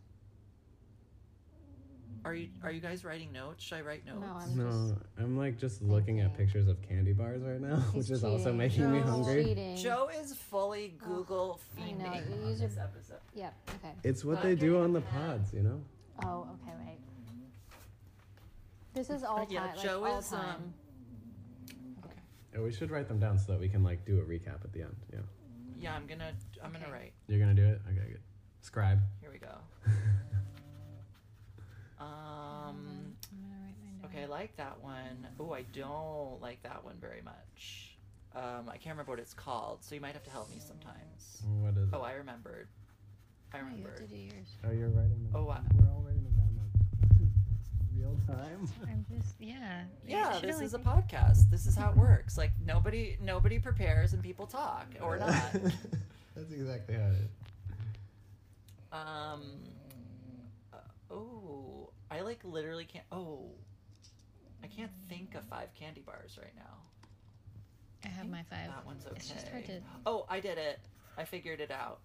Are 2.24 2.34
you 2.34 2.48
Are 2.62 2.72
you 2.72 2.80
guys 2.80 3.04
writing 3.04 3.32
notes? 3.32 3.62
Should 3.62 3.78
I 3.78 3.80
write 3.82 4.04
notes? 4.06 4.20
No, 4.20 4.26
I'm 4.36 4.56
No, 4.56 4.96
I'm 5.18 5.36
like 5.38 5.58
just 5.58 5.80
looking 5.82 6.20
at 6.20 6.36
pictures 6.36 6.66
of 6.68 6.80
candy 6.82 7.12
bars 7.12 7.42
right 7.42 7.60
now, 7.60 7.76
which 7.92 8.06
He's 8.08 8.10
is 8.18 8.24
also 8.24 8.44
cheating. 8.44 8.56
making 8.58 8.92
me 8.92 8.98
He's 8.98 9.08
hungry. 9.08 9.44
cheating. 9.44 9.76
Joe 9.76 10.08
is 10.20 10.32
fully 10.34 10.94
Google 10.98 11.60
I 11.76 11.80
fiending 11.80 11.98
know, 11.98 12.14
you 12.14 12.42
on 12.42 12.48
use 12.48 12.60
your- 12.60 12.68
this 12.68 12.78
episode. 12.78 13.20
Yep. 13.34 13.54
Okay. 13.76 13.94
It's 14.02 14.24
what 14.24 14.42
they 14.42 14.54
do 14.56 14.80
on 14.80 14.92
the 14.92 15.02
pods, 15.02 15.52
you 15.52 15.62
know. 15.62 15.80
Oh, 16.24 16.48
okay. 16.62 16.72
Wait. 16.84 16.98
This 18.96 19.10
is 19.10 19.22
all 19.24 19.46
Yeah, 19.50 19.66
time. 19.66 19.76
Joe 19.82 20.00
like, 20.00 20.12
all 20.12 20.18
is, 20.20 20.28
time. 20.30 20.54
um, 20.56 20.74
Yeah, 22.54 22.60
we 22.62 22.72
should 22.72 22.90
write 22.90 23.08
them 23.08 23.18
down 23.20 23.38
so 23.38 23.52
that 23.52 23.60
we 23.60 23.68
can 23.68 23.82
like 23.84 24.06
do 24.06 24.18
a 24.20 24.22
recap 24.22 24.64
at 24.64 24.72
the 24.72 24.80
end. 24.80 24.96
Yeah, 25.12 25.18
Yeah, 25.78 25.94
I'm 25.94 26.06
gonna 26.06 26.32
I'm 26.64 26.72
gonna 26.72 26.86
Okay. 26.86 26.92
write. 26.92 27.12
you're 27.28 27.38
gonna 27.38 27.52
do 27.52 27.66
it. 27.66 27.82
Okay, 27.86 28.12
good. 28.12 28.22
Scribe. 28.62 29.00
Here 29.20 29.30
we 29.30 29.38
go. 29.38 29.54
Um. 31.98 33.14
I'm 33.32 33.40
gonna 33.42 33.54
write 33.62 33.74
mine 33.82 34.00
down. 34.02 34.10
Okay, 34.10 34.22
I 34.22 34.26
like 34.26 34.56
that 34.56 34.82
one. 34.82 35.26
Oh, 35.40 35.52
I 35.52 35.62
don't 35.72 36.40
like 36.40 36.62
that 36.62 36.82
one 36.84 36.96
very 37.00 37.20
much. 37.22 37.96
Um, 38.34 38.68
I 38.68 38.76
can't 38.76 38.94
remember 38.96 39.12
what 39.12 39.18
it's 39.18 39.32
called, 39.34 39.82
so 39.82 39.94
you 39.94 40.00
might 40.02 40.12
have 40.12 40.24
to 40.24 40.30
help 40.30 40.50
me 40.50 40.58
sometimes. 40.58 41.42
What 41.60 41.76
is? 41.76 41.88
it? 41.88 41.94
Oh. 41.94 42.00
I 42.02 42.12
remembered. 42.12 42.68
I 43.52 43.58
Oh, 43.58 43.60
you 43.60 43.64
have 43.66 43.72
remembered. 43.78 43.96
to 43.96 44.06
do 44.08 44.16
yours. 44.16 44.48
Oh, 44.64 44.70
you're 44.72 44.88
writing 44.90 45.22
them. 45.24 45.30
Oh, 45.34 45.48
I- 45.48 45.60
we're 45.74 45.88
all 45.90 46.02
writing 46.02 46.22
them 46.22 46.24
down 46.24 46.24
like 46.24 46.25
real 47.98 48.16
time. 48.26 48.68
I'm 48.82 49.04
just 49.10 49.34
yeah. 49.38 49.82
Yeah, 50.06 50.38
this 50.40 50.60
is 50.60 50.74
a 50.74 50.78
podcast. 50.78 51.50
This 51.50 51.66
is 51.66 51.74
how 51.76 51.90
it 51.90 51.96
works. 51.96 52.36
Like 52.38 52.52
nobody 52.64 53.16
nobody 53.20 53.58
prepares 53.58 54.12
and 54.12 54.22
people 54.22 54.46
talk 54.46 54.86
or 55.00 55.18
not. 55.18 55.52
That's 56.34 56.52
exactly 56.52 56.94
how 56.94 57.06
it 57.06 57.14
is. 57.14 57.30
Um. 58.92 59.42
uh, 60.72 60.76
oh, 61.10 61.90
I 62.10 62.20
like 62.20 62.40
literally 62.44 62.84
can't. 62.84 63.04
Oh, 63.12 63.46
I 64.62 64.66
can't 64.66 64.92
think 65.08 65.34
of 65.34 65.44
five 65.44 65.68
candy 65.78 66.00
bars 66.00 66.38
right 66.40 66.54
now. 66.56 66.62
I 68.04 68.08
have 68.08 68.28
my 68.28 68.44
five. 68.50 68.68
That 68.68 68.86
one's 68.86 69.06
okay. 69.06 69.16
It's 69.16 69.30
just 69.30 69.48
hard 69.48 69.66
to. 69.66 69.80
Oh, 70.04 70.26
I 70.28 70.40
did 70.40 70.58
it. 70.58 70.78
I 71.18 71.24
figured 71.24 71.60
it 71.60 71.70
out. 71.70 71.98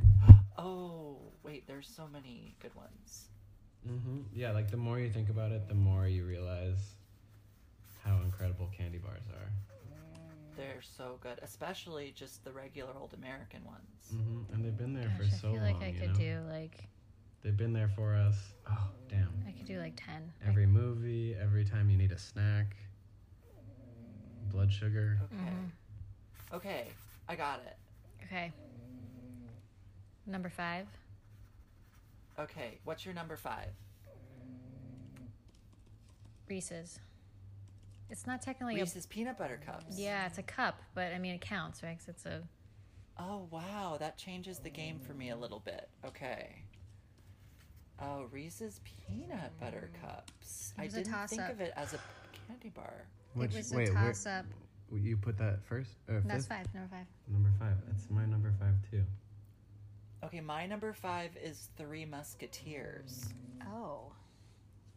Oh, 0.58 1.18
wait, 1.42 1.66
there's 1.66 1.86
so 1.86 2.08
many 2.10 2.56
good 2.62 2.74
ones. 2.74 3.26
Mm-hmm. 3.88 4.18
Yeah, 4.34 4.52
like 4.52 4.70
the 4.70 4.76
more 4.76 4.98
you 4.98 5.10
think 5.10 5.28
about 5.28 5.52
it, 5.52 5.68
the 5.68 5.74
more 5.74 6.06
you 6.06 6.24
realize 6.24 6.94
how 8.04 8.20
incredible 8.24 8.70
candy 8.76 8.98
bars 8.98 9.24
are. 9.32 9.50
They're 10.56 10.82
so 10.96 11.18
good, 11.22 11.38
especially 11.42 12.12
just 12.16 12.42
the 12.44 12.52
regular 12.52 12.92
old 12.98 13.12
American 13.14 13.64
ones. 13.64 14.14
Mm-hmm. 14.14 14.54
And 14.54 14.64
they've 14.64 14.76
been 14.76 14.94
there 14.94 15.08
Gosh, 15.08 15.16
for 15.18 15.24
I 15.24 15.28
so 15.28 15.40
feel 15.52 15.52
long. 15.52 15.62
like 15.62 15.82
I 15.82 15.92
could 15.92 16.12
know? 16.12 16.14
do 16.14 16.40
like 16.50 16.88
They've 17.42 17.56
been 17.56 17.72
there 17.72 17.88
for 17.94 18.16
us. 18.16 18.34
Oh, 18.68 18.88
damn. 19.08 19.28
I 19.46 19.52
could 19.52 19.66
do 19.66 19.78
like 19.78 19.94
10. 20.04 20.32
Every 20.48 20.66
movie, 20.66 21.36
every 21.40 21.64
time 21.64 21.88
you 21.88 21.96
need 21.96 22.10
a 22.10 22.18
snack. 22.18 22.74
Blood 24.50 24.72
sugar. 24.72 25.20
Okay. 25.24 25.42
Mm-hmm. 25.42 26.56
Okay, 26.56 26.88
I 27.28 27.36
got 27.36 27.60
it. 27.66 27.76
Okay. 28.24 28.52
Number 30.26 30.48
five. 30.48 30.86
Okay, 32.38 32.78
what's 32.84 33.04
your 33.04 33.14
number 33.14 33.36
five? 33.36 33.70
Reese's. 36.48 37.00
It's 38.08 38.26
not 38.26 38.40
technically 38.40 38.76
Reese's 38.76 39.06
peanut 39.06 39.36
butter 39.38 39.58
cups. 39.64 39.98
Yeah, 39.98 40.26
it's 40.26 40.38
a 40.38 40.42
cup, 40.42 40.80
but 40.94 41.12
I 41.12 41.18
mean, 41.18 41.34
it 41.34 41.40
counts, 41.40 41.82
right? 41.82 41.98
'Cause 41.98 42.08
it's 42.08 42.26
a. 42.26 42.42
Oh 43.18 43.48
wow, 43.50 43.96
that 43.98 44.16
changes 44.18 44.58
the 44.60 44.70
game 44.70 45.00
for 45.00 45.14
me 45.14 45.30
a 45.30 45.36
little 45.36 45.60
bit. 45.60 45.88
Okay. 46.04 46.62
Oh, 47.98 48.24
Reese's 48.30 48.80
peanut 48.84 49.58
butter 49.58 49.90
cups. 50.00 50.74
I 50.76 50.82
didn't 50.86 51.04
think 51.06 51.08
toss-up. 51.16 51.50
of 51.50 51.60
it 51.62 51.72
as 51.76 51.94
a 51.94 52.00
candy 52.46 52.68
bar. 52.68 53.06
Which, 53.32 53.52
it 53.54 53.56
was 53.56 53.72
a 53.72 53.76
wait, 53.76 53.94
where- 53.94 54.04
toss 54.08 54.26
up. 54.26 54.44
you 54.92 55.16
put 55.16 55.38
that 55.38 55.64
first? 55.64 55.96
Or 56.08 56.20
That's 56.20 56.46
fifth? 56.46 56.48
five. 56.48 56.74
Number 56.74 56.88
five. 56.94 57.06
Number 57.26 57.50
five. 57.58 57.76
That's 57.86 58.08
my 58.10 58.26
number 58.26 58.52
five 58.60 58.74
too. 58.90 59.04
Okay, 60.26 60.40
my 60.40 60.66
number 60.66 60.92
five 60.92 61.30
is 61.42 61.68
Three 61.76 62.04
Musketeers. 62.04 63.26
Oh. 63.72 64.12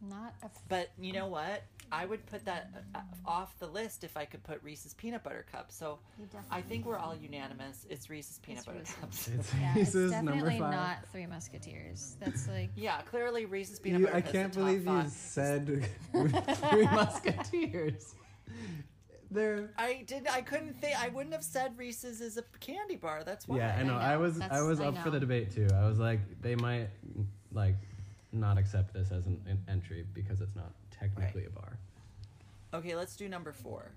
Not 0.10 0.34
a. 0.42 0.46
F- 0.46 0.62
But 0.70 0.90
you 1.00 1.12
know 1.14 1.28
what? 1.28 1.64
I 1.92 2.06
would 2.06 2.26
put 2.28 2.46
that 2.46 2.70
uh, 2.96 3.00
off 3.26 3.58
the 3.60 3.68
list 3.68 4.04
if 4.04 4.16
I 4.16 4.24
could 4.26 4.44
put 4.44 4.62
Reese's 4.64 4.94
peanut 4.94 5.24
butter 5.24 5.46
cups. 5.52 5.76
So 5.76 6.00
I 6.52 6.62
think 6.62 6.86
we're 6.86 6.98
all 6.98 7.16
unanimous. 7.16 7.86
It's 7.90 8.10
Reese's 8.10 8.38
peanut 8.40 8.60
It's 8.60 8.66
butter 8.66 8.80
Reese's. 8.80 8.96
cups. 8.96 9.28
It's 9.28 9.54
Yeah, 9.60 9.70
it's 9.72 9.78
Reese's 9.96 10.12
number 10.12 10.32
definitely 10.32 10.60
five. 10.60 10.72
not 10.72 10.98
Three 11.12 11.26
Musketeers. 11.26 12.16
That's 12.20 12.48
like. 12.48 12.70
Yeah, 12.76 13.02
clearly 13.02 13.46
Reese's 13.46 13.80
peanut 13.80 14.02
You, 14.02 14.06
butter. 14.08 14.18
I 14.18 14.22
can't 14.22 14.54
the 14.54 14.60
top 14.60 14.68
believe 14.68 14.86
you 14.86 15.02
five. 15.02 15.10
said 15.10 15.90
Three 16.70 16.86
Musketeers. 16.86 18.16
They're 19.32 19.70
I 19.78 20.04
did. 20.08 20.28
I 20.28 20.42
couldn't 20.42 20.82
think. 20.82 21.00
I 21.00 21.10
wouldn't 21.10 21.34
have 21.34 21.44
said 21.44 21.78
Reese's 21.78 22.20
is 22.20 22.38
a 22.38 22.44
candy 22.60 22.96
bar. 22.96 23.24
That's 23.24 23.48
why. 23.48 23.58
yeah, 23.58 23.78
I 23.80 23.84
know. 23.84 23.96
I, 23.96 24.14
know. 24.14 24.22
was 24.22 24.38
I 24.38 24.40
That's- 24.48 24.64
was 24.64 24.80
I 24.80 24.88
up 24.88 24.98
for 24.98 25.12
the 25.12 25.20
debate 25.20 25.52
too. 25.54 25.68
I 25.76 25.88
was 25.88 26.00
like, 26.00 26.20
they 26.42 26.56
might 26.56 26.90
like 27.52 27.76
not 28.32 28.58
accept 28.58 28.94
this 28.94 29.12
as 29.12 29.28
an, 29.28 29.40
an 29.48 29.64
entry 29.68 30.06
because 30.14 30.42
it's 30.42 30.56
not 30.56 30.72
technically 30.92 31.46
a 31.46 31.50
bar. 31.50 31.78
Okay, 32.74 32.96
let's 32.96 33.16
do 33.16 33.30
number 33.30 33.52
four. 33.52 33.92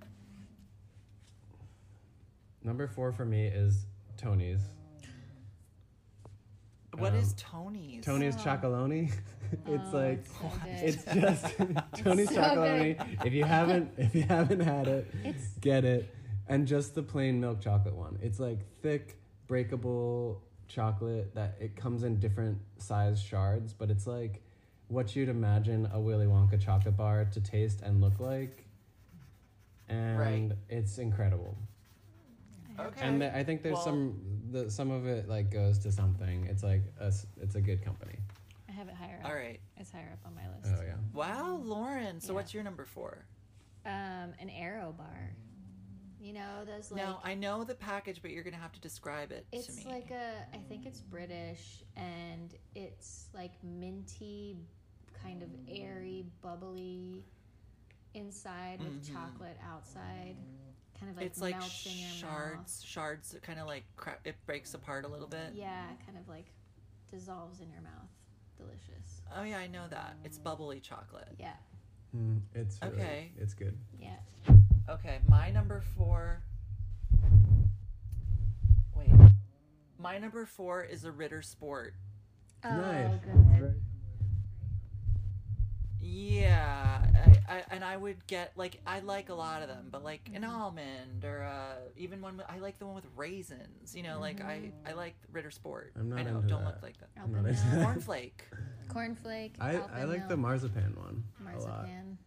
Number 2.64 2.86
four 2.86 3.12
for 3.12 3.24
me 3.24 3.46
is 3.46 3.86
Tony's. 4.16 4.60
What 6.98 7.14
is 7.14 7.30
Um, 7.30 7.36
Tony's? 7.36 8.04
Tony's 8.04 8.36
Oh. 8.36 8.40
Chocolonely. 8.40 9.12
it's 9.66 9.88
Oh, 9.92 9.96
like 9.96 10.24
it's 10.66 11.04
so 11.04 11.10
it's 11.10 11.14
just 11.14 11.56
Tony's 12.04 12.28
So 12.28 12.40
Chocolonely. 12.40 13.24
If 13.26 13.32
you 13.32 13.44
haven't 13.44 13.90
if 13.98 14.14
you 14.14 14.22
haven't 14.22 14.60
had 14.60 14.88
it, 14.88 15.10
It's- 15.24 15.54
get 15.60 15.84
it. 15.84 16.14
And 16.48 16.66
just 16.66 16.94
the 16.94 17.02
plain 17.02 17.40
milk 17.40 17.60
chocolate 17.60 17.94
one. 17.94 18.18
It's 18.20 18.38
like 18.40 18.58
thick, 18.82 19.16
breakable 19.46 20.42
chocolate 20.68 21.34
that 21.34 21.56
it 21.60 21.76
comes 21.76 22.02
in 22.02 22.18
different 22.18 22.58
size 22.78 23.22
shards, 23.22 23.72
but 23.72 23.90
it's 23.90 24.06
like 24.06 24.42
what 24.88 25.14
you'd 25.16 25.28
imagine 25.30 25.88
a 25.92 26.00
Willy 26.00 26.26
Wonka 26.26 26.60
chocolate 26.60 26.96
bar 26.96 27.24
to 27.24 27.40
taste 27.40 27.80
and 27.80 28.00
look 28.02 28.20
like. 28.20 28.66
And 29.88 30.18
Right. 30.18 30.52
it's 30.68 30.98
incredible. 30.98 31.56
Okay. 32.78 33.00
And 33.02 33.20
th- 33.20 33.32
I 33.32 33.44
think 33.44 33.62
there's 33.62 33.74
Well- 33.74 33.84
some 33.84 34.20
the, 34.50 34.70
some 34.70 34.90
of 34.90 35.06
it 35.06 35.28
like 35.28 35.50
goes 35.50 35.78
to 35.80 35.90
something. 35.92 36.46
It's 36.46 36.62
like 36.62 36.82
a, 37.00 37.04
s- 37.06 37.26
it's 37.40 37.54
a 37.54 37.60
good 37.60 37.82
company. 37.82 38.16
I 38.68 38.72
have 38.72 38.88
it 38.88 38.94
higher 38.94 39.18
up. 39.22 39.28
all 39.30 39.34
right. 39.34 39.60
It's 39.78 39.90
higher 39.90 40.10
up 40.12 40.18
on 40.26 40.34
my 40.34 40.48
list. 40.56 40.74
Oh 40.78 40.82
yeah. 40.82 40.94
Wow, 41.14 41.60
Lauren. 41.62 42.20
So 42.20 42.32
Yeah. 42.32 42.36
what's 42.36 42.52
your 42.54 42.62
number 42.62 42.84
four? 42.84 43.24
Um, 43.86 44.32
an 44.38 44.50
Aero 44.50 44.94
bar. 44.96 45.34
You 46.20 46.34
know 46.34 46.64
those 46.66 46.90
like. 46.92 47.02
now 47.02 47.20
I 47.24 47.34
know 47.34 47.64
the 47.64 47.74
package, 47.74 48.20
but 48.22 48.30
you're 48.30 48.44
gonna 48.44 48.56
have 48.56 48.72
to 48.72 48.80
describe 48.80 49.32
it 49.32 49.44
to 49.50 49.58
It's 49.58 49.84
like 49.86 50.10
a, 50.12 50.34
I 50.54 50.58
think 50.68 50.86
it's 50.86 51.00
British, 51.00 51.82
and 51.96 52.54
it's 52.76 53.26
like 53.34 53.50
minty, 53.64 54.56
kind 55.22 55.42
of 55.42 55.48
airy, 55.68 56.24
bubbly 56.40 57.24
inside 58.14 58.80
with 58.80 59.02
Mhm. 59.04 59.12
chocolate 59.14 59.56
outside. 59.68 60.36
Kind 61.02 61.10
of 61.10 61.16
like 61.16 61.26
it's 61.26 61.40
like 61.40 61.58
melts 61.58 61.84
in 61.86 61.98
your 61.98 62.10
shards, 62.10 62.84
shards 62.86 63.32
that 63.32 63.42
kind 63.42 63.58
of 63.58 63.66
like 63.66 63.82
cra- 63.96 64.18
it 64.24 64.36
breaks 64.46 64.72
apart 64.74 65.04
a 65.04 65.08
little 65.08 65.26
bit. 65.26 65.50
Yeah, 65.52 65.82
kind 66.06 66.16
of 66.16 66.28
like 66.28 66.46
dissolves 67.10 67.60
in 67.60 67.68
your 67.70 67.80
mouth. 67.80 68.08
Delicious. 68.56 69.20
Oh 69.36 69.42
yeah, 69.42 69.58
I 69.58 69.66
know 69.66 69.82
that. 69.90 70.14
It's 70.24 70.38
bubbly 70.38 70.78
chocolate. 70.78 71.26
Yeah, 71.40 71.54
Mm, 72.16 72.42
it's 72.54 72.78
really, 72.82 72.94
Okay. 72.94 73.32
It's 73.36 73.52
good. 73.52 73.76
yeah. 73.98 74.14
Okay, 74.88 75.18
my 75.28 75.50
number 75.50 75.82
four. 75.96 76.40
Wait, 78.94 79.10
my 79.98 80.18
number 80.18 80.46
four 80.46 80.84
is 80.84 81.04
a 81.04 81.10
Ritter 81.10 81.42
Sport. 81.42 81.94
nice. 82.62 83.10
Oh, 83.10 83.14
It's 83.16 83.24
good. 83.60 83.82
Very- 86.02 86.12
Yeah, 86.12 87.02
I, 87.48 87.54
I, 87.56 87.62
and 87.70 87.84
I 87.84 87.96
would 87.96 88.26
get 88.26 88.52
like 88.56 88.80
I 88.86 89.00
like 89.00 89.28
a 89.28 89.34
lot 89.34 89.62
of 89.62 89.68
them, 89.68 89.88
but 89.90 90.02
like 90.04 90.28
an 90.34 90.44
almond 90.44 91.24
or 91.24 91.42
uh, 91.44 91.74
even 91.96 92.20
one 92.20 92.36
with, 92.36 92.46
I 92.48 92.58
like 92.58 92.78
the 92.78 92.86
one 92.86 92.94
with 92.94 93.06
raisins. 93.16 93.94
You 93.94 94.02
know, 94.02 94.18
like 94.20 94.40
I 94.40 94.72
I 94.86 94.92
like 94.92 95.14
Ritter 95.32 95.50
Sport. 95.50 95.92
I'm 95.98 96.08
not 96.10 96.18
I 96.18 96.22
know, 96.24 96.36
into 96.36 96.48
don't 96.48 96.64
that. 96.64 96.74
look 96.74 96.82
like 96.82 96.98
that. 97.00 97.08
I'm 97.22 97.32
not 97.32 97.46
into 97.46 97.64
milk, 97.76 97.88
Cornflake. 97.96 98.32
cornflake. 98.88 99.52
I, 99.60 99.70
I 99.70 99.76
alpen 99.76 100.08
like 100.10 100.28
the 100.28 100.36
marzipan 100.36 100.94
one 100.96 101.24
a 101.40 101.58
lot. 101.60 101.68
marzipan. 101.68 102.18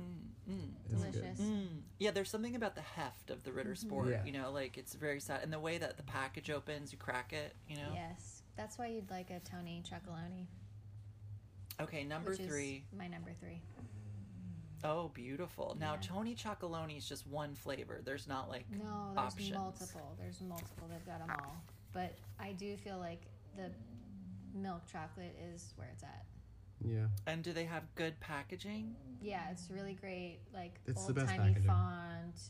Mm, 0.00 0.52
mm. 0.54 0.70
Delicious. 0.90 1.40
Mm. 1.40 1.66
Yeah, 1.98 2.10
there's 2.12 2.30
something 2.30 2.54
about 2.56 2.74
the 2.74 2.80
heft 2.82 3.30
of 3.30 3.42
the 3.44 3.52
Ritter 3.52 3.74
Sport. 3.74 4.08
Yeah. 4.08 4.24
You 4.24 4.32
know, 4.32 4.50
like 4.52 4.78
it's 4.78 4.94
very 4.94 5.20
sad, 5.20 5.40
and 5.42 5.52
the 5.52 5.60
way 5.60 5.78
that 5.78 5.96
the 5.96 6.02
package 6.02 6.50
opens, 6.50 6.92
you 6.92 6.98
crack 6.98 7.32
it. 7.32 7.54
You 7.68 7.76
know. 7.76 7.90
Yes, 7.94 8.42
that's 8.56 8.78
why 8.78 8.86
you'd 8.88 9.10
like 9.10 9.30
a 9.30 9.40
Tony 9.40 9.82
Chocolonely. 9.88 10.46
Okay, 11.80 12.04
number 12.04 12.30
which 12.30 12.40
is 12.40 12.46
three. 12.46 12.84
my 12.96 13.08
number 13.08 13.32
three. 13.40 13.60
Oh, 14.84 15.08
beautiful. 15.14 15.76
Now, 15.78 15.94
Yeah. 15.94 16.00
Tony 16.00 16.34
Chocolonely 16.34 16.96
is 16.98 17.08
just 17.08 17.26
one 17.26 17.54
flavor. 17.54 18.00
There's 18.04 18.26
not 18.26 18.48
like 18.48 18.68
No, 18.70 19.12
there's 19.14 19.18
options. 19.18 19.52
multiple. 19.52 20.16
There's 20.18 20.40
multiple. 20.40 20.88
They've 20.88 21.06
got 21.06 21.20
them 21.20 21.30
all. 21.40 21.62
But 21.92 22.14
I 22.40 22.52
do 22.52 22.76
feel 22.76 22.98
like 22.98 23.22
the 23.56 23.70
milk 24.54 24.82
chocolate 24.86 25.36
is 25.40 25.72
where 25.76 25.88
it's 25.92 26.02
at. 26.02 26.24
Yeah. 26.84 27.06
And 27.26 27.44
do 27.44 27.52
they 27.52 27.64
have 27.64 27.84
good 27.94 28.18
packaging? 28.18 28.96
Yeah, 29.20 29.50
it's 29.50 29.70
really 29.70 29.94
great. 29.94 30.40
Like 30.52 30.80
It's 30.86 31.00
the 31.02 31.06
old 31.08 31.14
best 31.14 31.28
timey 31.28 31.48
packaging. 31.50 31.68
font. 31.68 32.40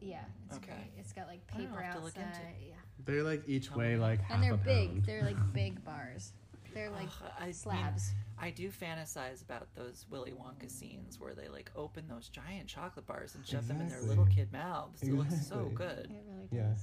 Yeah, 0.00 0.24
it's 0.46 0.58
Okay. 0.58 0.66
great. 0.72 0.92
It's 0.98 1.12
got 1.14 1.26
like 1.26 1.44
paper 1.46 1.80
have 1.80 2.02
look 2.04 2.14
into 2.14 2.28
outside. 2.28 2.54
Yeah, 2.68 2.74
They're 3.04 3.22
like 3.24 3.48
each 3.48 3.68
Tell 3.68 3.78
weigh 3.78 3.94
me. 3.94 4.00
like 4.00 4.20
half 4.20 4.34
and 4.36 4.42
they're 4.44 4.54
a 4.54 4.58
big. 4.58 4.88
pound. 4.90 5.04
They're 5.06 5.24
like 5.24 5.52
big 5.54 5.82
bars. 5.84 6.34
They're 6.78 6.90
like 6.90 7.08
Ugh, 7.24 7.32
I 7.40 7.46
mean. 7.46 7.92
I 8.40 8.50
do 8.50 8.70
fantasize 8.70 9.42
about 9.42 9.66
those 9.74 10.06
Willy 10.10 10.30
Wonka 10.32 10.70
scenes 10.70 11.18
where 11.18 11.34
they 11.34 11.48
like 11.48 11.72
open 11.74 12.04
those 12.08 12.28
giant 12.28 12.68
chocolate 12.68 13.04
bars 13.04 13.34
and 13.34 13.44
shove 13.44 13.66
them 13.66 13.80
in 13.80 13.88
their 13.88 14.00
little 14.02 14.26
kid 14.26 14.52
mouths. 14.52 15.02
It 15.02 15.12
looks 15.12 15.44
so 15.48 15.70
good. 15.74 16.06
It 16.10 16.22
really 16.28 16.46
does. 16.46 16.52
Yeah. 16.52 16.74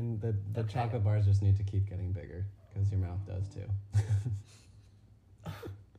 And 0.00 0.20
the 0.20 0.34
the 0.52 0.62
Okay. 0.62 0.72
chocolate 0.74 1.04
bars 1.04 1.24
just 1.26 1.42
need 1.42 1.56
to 1.58 1.62
keep 1.62 1.88
getting 1.88 2.10
bigger 2.12 2.44
because 2.74 2.90
your 2.90 2.98
mouth 2.98 3.20
does 3.24 3.48
too. 3.48 3.62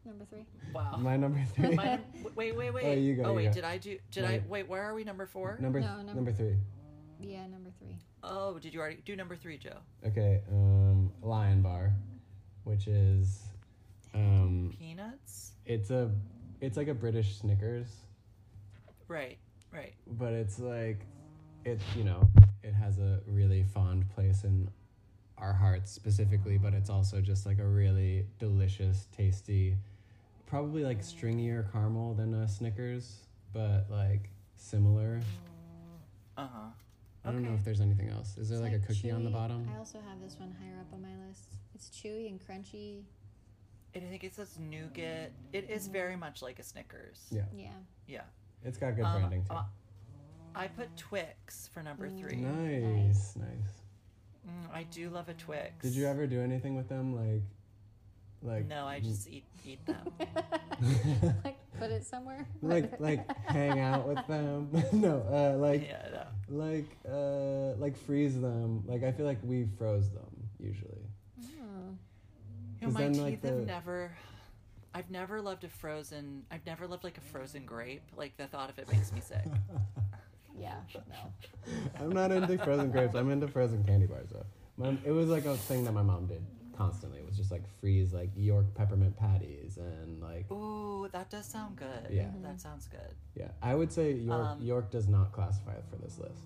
Number 0.05 0.25
three. 0.25 0.45
Wow. 0.73 0.97
My 0.99 1.15
number 1.17 1.41
three. 1.55 1.73
My 1.75 1.99
wait, 2.35 2.55
wait, 2.55 2.73
wait. 2.73 2.83
Oh, 2.85 2.91
you 2.93 3.15
go, 3.15 3.23
oh 3.23 3.29
you 3.29 3.35
wait, 3.37 3.45
go. 3.47 3.51
did 3.53 3.63
I 3.63 3.77
do? 3.77 3.97
Did 4.11 4.25
I 4.25 4.31
Wait. 4.31 4.47
wait? 4.49 4.67
Where 4.69 4.83
are 4.83 4.93
we? 4.93 5.03
Number 5.05 5.25
four? 5.25 5.57
number 5.61 5.79
No, 5.79 5.97
number- 5.97 6.13
number 6.13 6.31
three. 6.33 6.55
Yeah, 7.21 7.47
number 7.47 7.71
three. 7.79 7.97
Oh, 8.23 8.59
did 8.59 8.73
you 8.73 8.79
already 8.81 8.97
do 9.05 9.15
number 9.15 9.35
three, 9.35 9.57
Joe? 9.57 9.77
Okay. 10.05 10.41
Um, 10.51 11.11
Lion 11.21 11.61
Bar, 11.61 11.93
which 12.67 12.87
is, 12.87 13.43
um, 14.13 14.73
Peanuts. 14.77 15.53
it's 15.65 15.89
a, 15.89 16.11
it's 16.61 16.75
like 16.77 16.87
a 16.89 16.93
British 16.93 17.37
Snickers, 17.39 17.87
Right. 19.07 19.37
Right. 19.73 19.93
but 20.05 20.33
it's 20.33 20.59
like, 20.59 21.05
it 21.65 21.79
you 21.95 22.03
know, 22.03 22.29
it 22.63 22.73
has 22.73 22.99
a 22.99 23.19
really 23.27 23.63
fond 23.63 24.09
place 24.09 24.43
in 24.43 24.69
our 25.37 25.53
hearts 25.53 25.91
specifically, 25.91 26.57
but 26.57 26.73
it's 26.73 26.89
also 26.89 27.21
just 27.21 27.45
like 27.45 27.59
a 27.59 27.65
really 27.67 28.25
delicious, 28.39 29.07
tasty, 29.15 29.77
probably 30.45 30.83
like 30.83 31.01
stringier 31.01 31.71
caramel 31.71 32.13
than 32.15 32.33
a 32.33 32.47
Snickers, 32.47 33.19
but 33.53 33.85
like 33.89 34.29
similar. 34.57 35.21
Uh 36.37 36.47
huh. 36.51 36.69
I 37.27 37.31
don't 37.31 37.43
know 37.43 37.53
if 37.53 37.63
there's 37.65 37.81
anything 37.81 38.09
else. 38.09 38.37
Is 38.37 38.49
there 38.49 38.57
It's 38.59 38.63
like, 38.73 38.81
a 38.81 38.85
cookie 38.85 39.11
on 39.11 39.23
the 39.23 39.29
bottom? 39.29 39.67
I 39.73 39.77
also 39.77 39.99
have 40.07 40.21
this 40.21 40.37
one 40.39 40.55
higher 40.61 40.79
up 40.79 40.87
on 40.93 41.01
my 41.01 41.15
list. 41.27 41.43
It's 41.75 41.89
chewy 41.89 42.29
and 42.29 42.39
crunchy. 42.39 43.03
And 43.93 44.03
I 44.05 44.09
think 44.09 44.23
it 44.23 44.33
says 44.35 44.57
nougat. 44.59 45.31
It 45.53 45.69
is 45.69 45.87
very 45.87 46.15
much 46.15 46.41
like 46.41 46.59
a 46.59 46.63
Snickers. 46.63 47.25
Yeah. 47.31 47.43
Yeah. 47.55 47.69
Yeah. 48.07 48.21
It's 48.63 48.77
got 48.77 48.95
good 48.95 49.05
Um, 49.05 49.19
branding 49.19 49.43
too. 49.43 49.53
uh, 49.55 49.63
I 50.55 50.67
put 50.67 50.95
Twix 50.97 51.69
for 51.73 51.83
number 51.83 52.09
three. 52.09 52.37
nice, 52.37 53.35
nice. 53.35 53.81
Mm, 54.47 54.73
I 54.73 54.83
do 54.83 55.09
love 55.09 55.29
a 55.29 55.33
Twix. 55.33 55.83
Did 55.83 55.93
you 55.93 56.07
ever 56.07 56.25
do 56.27 56.41
anything 56.41 56.75
with 56.75 56.87
them? 56.89 57.15
Like, 57.15 57.43
Like 58.41 58.67
No, 58.67 58.85
I 58.85 58.99
just 58.99 59.27
eat 59.27 59.43
eat 59.65 59.85
them. 59.85 60.11
like 61.43 61.56
put 61.79 61.91
it 61.91 62.05
somewhere. 62.05 62.47
like 62.61 62.99
like 62.99 63.25
hang 63.47 63.79
out 63.79 64.07
with 64.07 64.25
them. 64.27 64.69
no, 64.93 65.21
uh, 65.31 65.57
like 65.57 65.87
yeah, 65.87 66.23
no. 66.49 66.57
like 66.57 66.85
uh, 67.09 67.75
like 67.79 67.97
freeze 67.97 68.39
them. 68.39 68.83
Like 68.87 69.03
I 69.03 69.11
feel 69.11 69.25
like 69.25 69.39
we 69.43 69.67
froze 69.77 70.09
them 70.11 70.49
usually. 70.59 70.91
Oh. 71.39 71.43
You 71.43 71.61
know, 71.61 71.97
'Cause 72.87 72.93
my 72.93 73.01
then, 73.01 73.13
teeth 73.13 73.21
like, 73.21 73.43
have 73.43 73.55
the- 73.59 73.65
never. 73.65 74.11
I've 74.93 75.11
never 75.11 75.41
loved 75.41 75.63
a 75.63 75.69
frozen. 75.69 76.43
I've 76.49 76.65
never 76.65 76.87
loved 76.87 77.03
like 77.03 77.17
a 77.17 77.21
frozen 77.21 77.65
grape. 77.65 78.01
Like 78.15 78.35
the 78.37 78.47
thought 78.47 78.69
of 78.71 78.79
it 78.79 78.91
makes 78.91 79.11
me 79.11 79.21
sick. 79.21 79.45
Yeah, 80.59 80.73
no. 81.07 81.31
I'm 81.99 82.09
not 82.09 82.31
into 82.31 82.57
frozen 82.57 82.89
grapes. 82.89 83.13
I'm 83.13 83.29
into 83.29 83.47
frozen 83.47 83.83
candy 83.83 84.07
bars 84.07 84.29
though. 84.31 84.43
My, 84.75 84.97
it 85.05 85.11
was 85.11 85.27
like 85.29 85.45
a 85.45 85.55
thing 85.55 85.83
that 85.83 85.91
my 85.91 86.01
mom 86.01 86.25
did 86.25 86.41
constantly. 86.77 87.19
It 87.19 87.25
was 87.25 87.37
just 87.37 87.51
like 87.51 87.63
freeze 87.81 88.13
like 88.13 88.29
York 88.35 88.65
peppermint 88.75 89.17
patties 89.17 89.77
and 89.77 90.21
like 90.21 90.49
Ooh, 90.51 91.07
that 91.11 91.29
does 91.29 91.45
sound 91.45 91.75
good. 91.75 92.11
Yeah. 92.11 92.27
that 92.43 92.61
sounds 92.61 92.87
good. 92.87 93.13
yeah. 93.35 93.49
I 93.61 93.75
would 93.75 93.91
say 93.91 94.13
York 94.13 94.45
Um, 94.47 94.61
York 94.61 94.91
does 94.91 95.07
not 95.07 95.31
classify 95.31 95.73
for 95.89 95.97
this 95.97 96.17
list. 96.19 96.43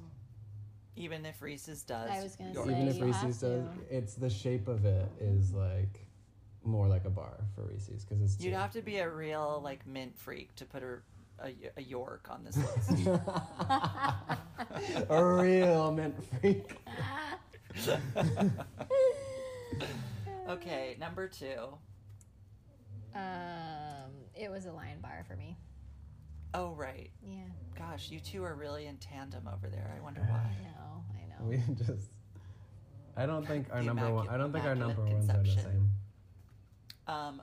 Even 0.95 1.25
if 1.25 1.41
Reese's 1.41 1.83
does. 1.83 2.09
I 2.09 2.21
was 2.23 2.35
gonna 2.35 2.53
York- 2.53 2.67
say- 2.67 2.73
Even 2.75 2.87
if 2.89 2.97
you 2.97 3.05
Reese's 3.05 3.39
does, 3.39 3.41
to. 3.41 3.65
it's 3.89 4.15
the 4.15 4.29
shape 4.29 4.67
of 4.67 4.85
it 4.85 5.09
is 5.19 5.53
like 5.53 6.05
more 6.63 6.87
like 6.87 7.05
a 7.05 7.09
bar 7.09 7.37
for 7.55 7.63
Reese's 7.63 8.05
because 8.05 8.21
it's 8.21 8.43
You'd 8.43 8.53
have 8.53 8.71
to 8.71 8.81
be 8.81 8.97
a 8.97 9.09
real 9.09 9.61
like 9.63 9.85
mint 9.87 10.17
freak 10.17 10.53
to 10.55 10.65
put 10.65 10.83
a 10.83 10.97
a, 11.43 11.55
a 11.77 11.81
York 11.81 12.27
on 12.29 12.43
this 12.43 12.55
list. 12.55 13.07
a 15.09 15.25
real 15.25 15.91
mint 15.91 16.13
freak. 16.39 16.77
okay, 20.53 20.95
number 20.99 21.27
two. 21.27 21.77
Um, 23.13 24.11
it 24.35 24.49
was 24.49 24.65
a 24.65 24.71
lion 24.71 24.99
bar 25.01 25.25
for 25.27 25.35
me. 25.35 25.57
Oh 26.53 26.71
right. 26.71 27.09
Yeah, 27.25 27.43
Gosh, 27.77 28.09
you 28.09 28.19
two 28.19 28.43
are 28.43 28.55
really 28.55 28.85
in 28.87 28.97
tandem 28.97 29.47
over 29.47 29.69
there. 29.69 29.93
I 29.97 30.01
wonder 30.01 30.21
why. 30.21 30.35
I 30.35 30.39
why. 30.39 30.55
know, 30.63 31.03
I 31.13 31.57
know. 31.57 31.65
We 31.67 31.75
just. 31.85 32.11
I 33.15 33.25
don't 33.25 33.45
think 33.45 33.67
our 33.71 33.79
The 33.79 33.85
number 33.85 34.11
one. 34.11 34.29
I 34.29 34.37
don't 34.37 34.51
think 34.51 34.65
our 34.65 34.75
number 34.75 35.01
immaculate 35.01 35.27
ones 35.27 35.29
are 35.29 35.43
the 35.43 35.61
same. 35.61 35.91
Um, 37.07 37.41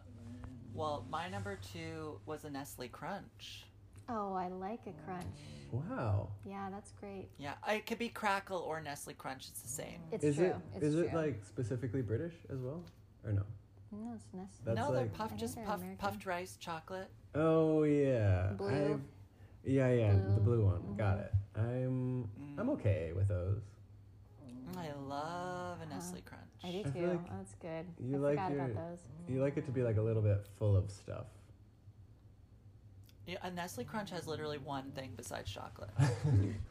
well, 0.75 1.07
my 1.11 1.29
number 1.29 1.59
two 1.73 2.21
was 2.27 2.45
a 2.45 2.51
Nestle 2.51 2.89
Crunch. 2.89 3.65
Oh, 4.09 4.33
I 4.33 4.49
like 4.49 4.81
a 4.87 4.93
crunch. 5.05 5.27
Wow. 5.71 6.29
Yeah, 6.47 6.69
that's 6.71 6.93
great. 6.93 7.29
Yeah, 7.37 7.55
it 7.69 7.85
could 7.87 7.99
be 7.99 8.09
Krackel 8.09 8.67
or 8.67 8.81
Nestle 8.81 9.13
Crunch. 9.13 9.49
It's 9.49 9.61
the 9.61 9.69
same. 9.69 10.01
It's 10.11 10.25
is 10.25 10.37
true. 10.37 10.47
it 10.47 10.57
it's 10.77 10.85
is 10.85 10.95
true. 10.95 11.05
it 11.05 11.15
like 11.15 11.45
specifically 11.45 12.01
British 12.01 12.33
as 12.51 12.59
well, 12.61 12.83
or 13.29 13.33
no? 13.33 13.43
no, 13.93 14.13
it's 14.15 14.27
nest. 14.35 14.65
That's 14.65 14.77
no, 14.77 14.93
they're 14.93 15.03
like- 15.03 15.13
puffed, 15.15 15.35
I 15.35 15.37
just 15.37 15.55
think 15.55 15.67
they're 15.67 15.73
puff, 15.75 15.83
American. 15.83 15.99
puffed 16.09 16.27
rice 16.27 16.57
chocolate. 16.59 17.09
Oh 17.35 17.83
yeah. 17.85 18.53
Blue. 18.57 18.69
I've- 18.95 19.03
yeah, 19.65 19.91
yeah, 19.93 20.13
the 20.13 20.41
Blue. 20.41 20.57
blue 20.57 20.65
one. 20.67 20.97
Got 20.97 21.19
mm-hmm. 21.19 21.25
it. 21.25 21.33
I'm 21.57 22.29
mm. 22.41 22.59
I'm 22.61 22.67
Mm. 22.69 22.73
okay 22.73 23.13
with 23.15 23.29
those. 23.29 23.61
Mm, 24.45 24.77
I 24.79 24.93
love 24.95 25.79
a 25.81 25.83
uh-huh. 25.85 25.95
Nestle 25.95 26.23
Crunch. 26.25 26.43
I 26.65 26.71
do 26.71 26.79
I 26.79 26.83
too. 26.85 26.91
feel 26.91 27.09
like 27.09 27.21
oh, 27.29 27.35
that's 27.37 27.55
good. 27.57 27.87
you 28.01 28.17
I 28.17 28.19
like 28.19 28.39
forgot 28.39 28.53
your- 28.53 28.65
about 28.71 28.91
those. 28.91 28.99
You 29.29 29.43
like 29.43 29.57
it 29.57 29.67
to 29.67 29.73
be 29.73 29.83
like 29.83 29.97
a 29.99 30.03
little 30.03 30.23
bit 30.23 30.47
full 30.59 30.77
of 30.77 30.91
stuff. 30.91 31.27
Yeah, 33.27 33.37
a 33.43 33.51
Nestle 33.51 33.85
Crunch 33.85 34.11
has 34.11 34.27
literally 34.27 34.57
one 34.59 34.91
thing 34.93 35.13
besides 35.17 35.51
chocolate. 35.51 35.91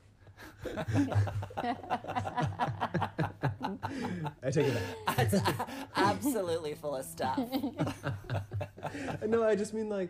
I 4.43 4.51
take 4.51 4.67
it 4.67 4.77
back. 5.05 5.69
absolutely 5.95 6.73
full 6.75 6.95
of 6.95 7.05
stuff. 7.05 7.38
no, 9.27 9.43
I 9.43 9.55
just 9.55 9.73
mean 9.73 9.89
like 9.89 10.09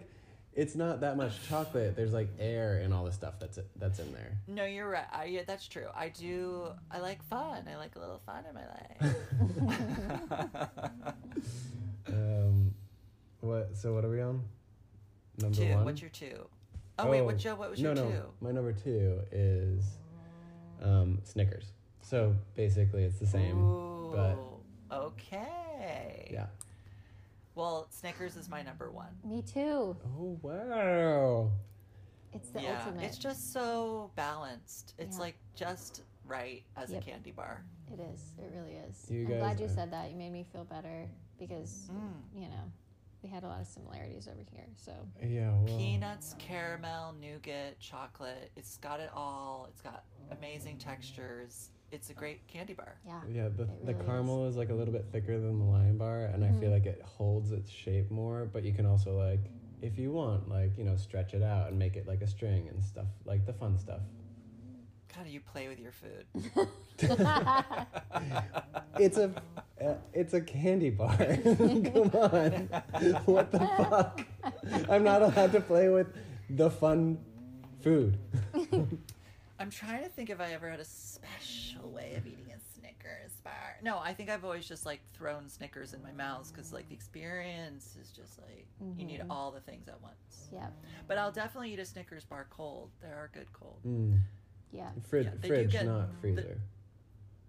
it's 0.53 0.75
not 0.75 1.01
that 1.01 1.17
much 1.17 1.47
chocolate. 1.47 1.95
There's 1.95 2.13
like 2.13 2.30
air 2.39 2.82
and 2.84 2.93
all 2.93 3.05
the 3.05 3.11
stuff 3.11 3.39
that's 3.39 3.57
that's 3.78 3.97
in 3.99 4.11
there. 4.13 4.38
No, 4.47 4.65
you're 4.65 4.89
right. 4.89 5.05
I, 5.11 5.25
yeah, 5.25 5.41
that's 5.45 5.67
true. 5.67 5.88
I 5.95 6.09
do. 6.09 6.69
I 6.91 6.99
like 6.99 7.23
fun. 7.23 7.67
I 7.71 7.78
like 7.78 7.95
a 7.95 7.99
little 7.99 8.21
fun 8.25 8.43
in 8.47 8.55
my 8.55 8.65
life. 8.67 9.15
Um, 12.09 12.73
what? 13.41 13.75
So 13.75 13.93
what 13.93 14.05
are 14.05 14.09
we 14.09 14.21
on? 14.21 14.41
Number 15.39 15.57
two. 15.57 15.73
one. 15.73 15.86
What's 15.86 16.01
your 16.01 16.09
two? 16.09 16.47
Oh, 16.99 17.09
wait, 17.09 17.21
what 17.21 17.38
Joe? 17.38 17.55
What 17.55 17.69
was 17.69 17.80
no, 17.80 17.93
your 17.93 17.95
no. 17.95 18.09
two? 18.09 18.23
My 18.41 18.51
number 18.51 18.73
two 18.73 19.19
is 19.32 19.84
um, 20.84 21.19
Snickers. 21.23 21.71
So 22.01 22.36
basically, 22.55 23.03
it's 23.03 23.19
the 23.19 23.28
same. 23.28 23.57
Ooh, 23.57 24.11
but- 24.15 24.97
okay. 24.97 26.30
Yeah. 26.32 26.47
Well, 27.55 27.88
Snickers 27.89 28.36
is 28.38 28.49
my 28.49 28.61
number 28.61 28.91
one. 28.91 29.09
Me 29.23 29.41
too. 29.41 29.97
Oh 30.17 30.38
wow. 30.41 31.51
It's 32.34 32.49
the 32.49 32.61
yeah, 32.61 32.82
ultimate. 32.86 33.03
it's 33.05 33.17
just 33.17 33.51
so 33.51 34.11
balanced. 34.15 34.93
It's 34.99 35.17
Yeah. 35.17 35.21
like 35.23 35.36
just 35.55 36.03
right 36.25 36.63
as 36.75 36.91
Yep. 36.91 37.01
a 37.01 37.05
candy 37.05 37.32
bar. 37.32 37.63
It 37.91 37.99
is. 37.99 38.34
It 38.38 38.51
really 38.53 38.73
is. 38.75 39.09
You 39.09 39.21
I'm 39.23 39.28
guys 39.32 39.39
glad 39.39 39.59
you 39.59 39.69
said 39.69 39.91
that. 39.91 40.11
You 40.11 40.17
made 40.17 40.32
me 40.34 40.45
feel 40.51 40.65
better 40.65 41.07
because 41.39 41.89
Mm. 41.91 42.21
you 42.36 42.47
know 42.49 42.71
we 43.28 43.34
had 43.34 43.43
a 43.43 43.47
lot 43.47 43.59
of 43.59 43.67
similarities 43.67 44.28
over 44.28 44.41
here. 44.51 44.65
So 44.78 44.93
Yeah. 45.21 45.51
Well, 45.51 45.78
Peanuts, 45.78 46.36
caramel, 46.39 47.13
nougat, 47.19 47.78
chocolate. 47.80 48.51
It's 48.55 48.78
got 48.78 48.99
it 49.01 49.09
all. 49.13 49.67
It's 49.69 49.82
got 49.82 50.05
amazing 50.32 50.78
textures. 50.78 51.71
It's 51.91 52.09
a 52.09 52.13
great 52.13 52.47
candy 52.47 52.73
bar. 52.73 52.95
yeah, 53.05 53.21
Yeah, 53.30 53.47
the, 53.49 53.63
It 53.63 53.86
the 53.86 53.93
caramel 53.93 54.45
is. 54.47 54.55
like 54.55 54.69
a 54.69 54.73
little 54.73 54.93
bit 54.93 55.05
thicker 55.11 55.39
than 55.39 55.59
the 55.59 55.65
Lion 55.65 55.97
Bar, 55.97 56.25
and 56.25 56.43
I 56.43 56.51
feel 56.59 56.69
Mhm. 56.69 56.73
like 56.73 56.86
it 56.86 57.01
holds 57.01 57.51
its 57.51 57.69
shape 57.69 58.11
more. 58.11 58.45
But 58.45 58.63
you 58.63 58.73
can 58.73 58.86
also 58.86 59.17
like, 59.17 59.39
if 59.82 59.97
you 59.97 60.11
want, 60.11 60.47
like 60.49 60.78
you 60.78 60.84
know, 60.86 60.95
stretch 60.95 61.34
it 61.34 61.43
out 61.43 61.69
and 61.69 61.78
make 61.80 61.95
it 61.97 62.05
like 62.07 62.21
a 62.21 62.28
string 62.28 62.67
and 62.69 62.84
stuff, 62.84 63.07
like 63.25 63.45
the 63.45 63.53
fun 63.53 63.78
stuff. 63.78 64.01
God, 65.18 65.28
you 65.28 65.39
play 65.39 65.68
with 65.68 65.80
your 65.80 65.91
food. 65.91 66.26
It's 68.99 69.18
a, 69.18 69.32
uh, 69.80 69.93
it's 70.11 70.34
a 70.34 70.41
candy 70.41 70.89
bar. 70.89 71.15
Come 71.43 72.09
on, 72.15 72.68
what 73.26 73.51
the 73.51 73.59
fuck? 73.78 74.22
I'm 74.89 75.03
not 75.03 75.22
allowed 75.22 75.51
to 75.51 75.61
play 75.61 75.89
with 75.89 76.07
the 76.49 76.72
fun 76.72 77.20
food. 77.84 78.18
I'm 79.59 79.70
trying 79.70 80.01
to 80.04 80.09
think 80.09 80.32
if 80.32 80.42
I 80.42 80.51
ever 80.54 80.67
had 80.67 80.79
a 80.79 80.86
special 80.86 81.92
way 81.92 82.16
of 82.17 82.25
eating 82.25 82.47
a 82.55 82.79
Snickers 82.79 83.33
bar. 83.43 83.78
No, 83.83 84.00
I 84.00 84.16
think 84.16 84.32
I've 84.32 84.43
always 84.43 84.67
just 84.67 84.83
like 84.83 85.01
thrown 85.13 85.47
Snickers 85.47 85.93
in 85.93 86.01
my 86.01 86.12
mouth 86.12 86.51
because 86.51 86.74
like 86.74 86.89
the 86.89 86.96
experience 86.96 87.96
is 88.01 88.09
just 88.09 88.39
like 88.39 88.66
you 88.97 89.05
need 89.05 89.20
Mhm. 89.20 89.28
all 89.29 89.51
the 89.51 89.62
things 89.62 89.87
at 89.87 90.01
once. 90.01 90.50
yeah, 90.51 90.70
But 91.08 91.20
I'll 91.20 91.32
definitely 91.32 91.71
eat 91.74 91.79
a 91.79 91.86
Snickers 91.86 92.25
bar 92.25 92.47
cold. 92.50 92.89
They 93.00 93.09
are 93.09 93.29
good 93.32 93.54
cold. 93.54 93.78
Mm. 93.86 94.21
Yeah. 94.72 94.89
Frid- 95.10 95.26
Yeah, 95.26 95.48
fridge, 95.48 95.72
get 95.72 95.86
not 95.86 96.10
freezer. 96.22 96.60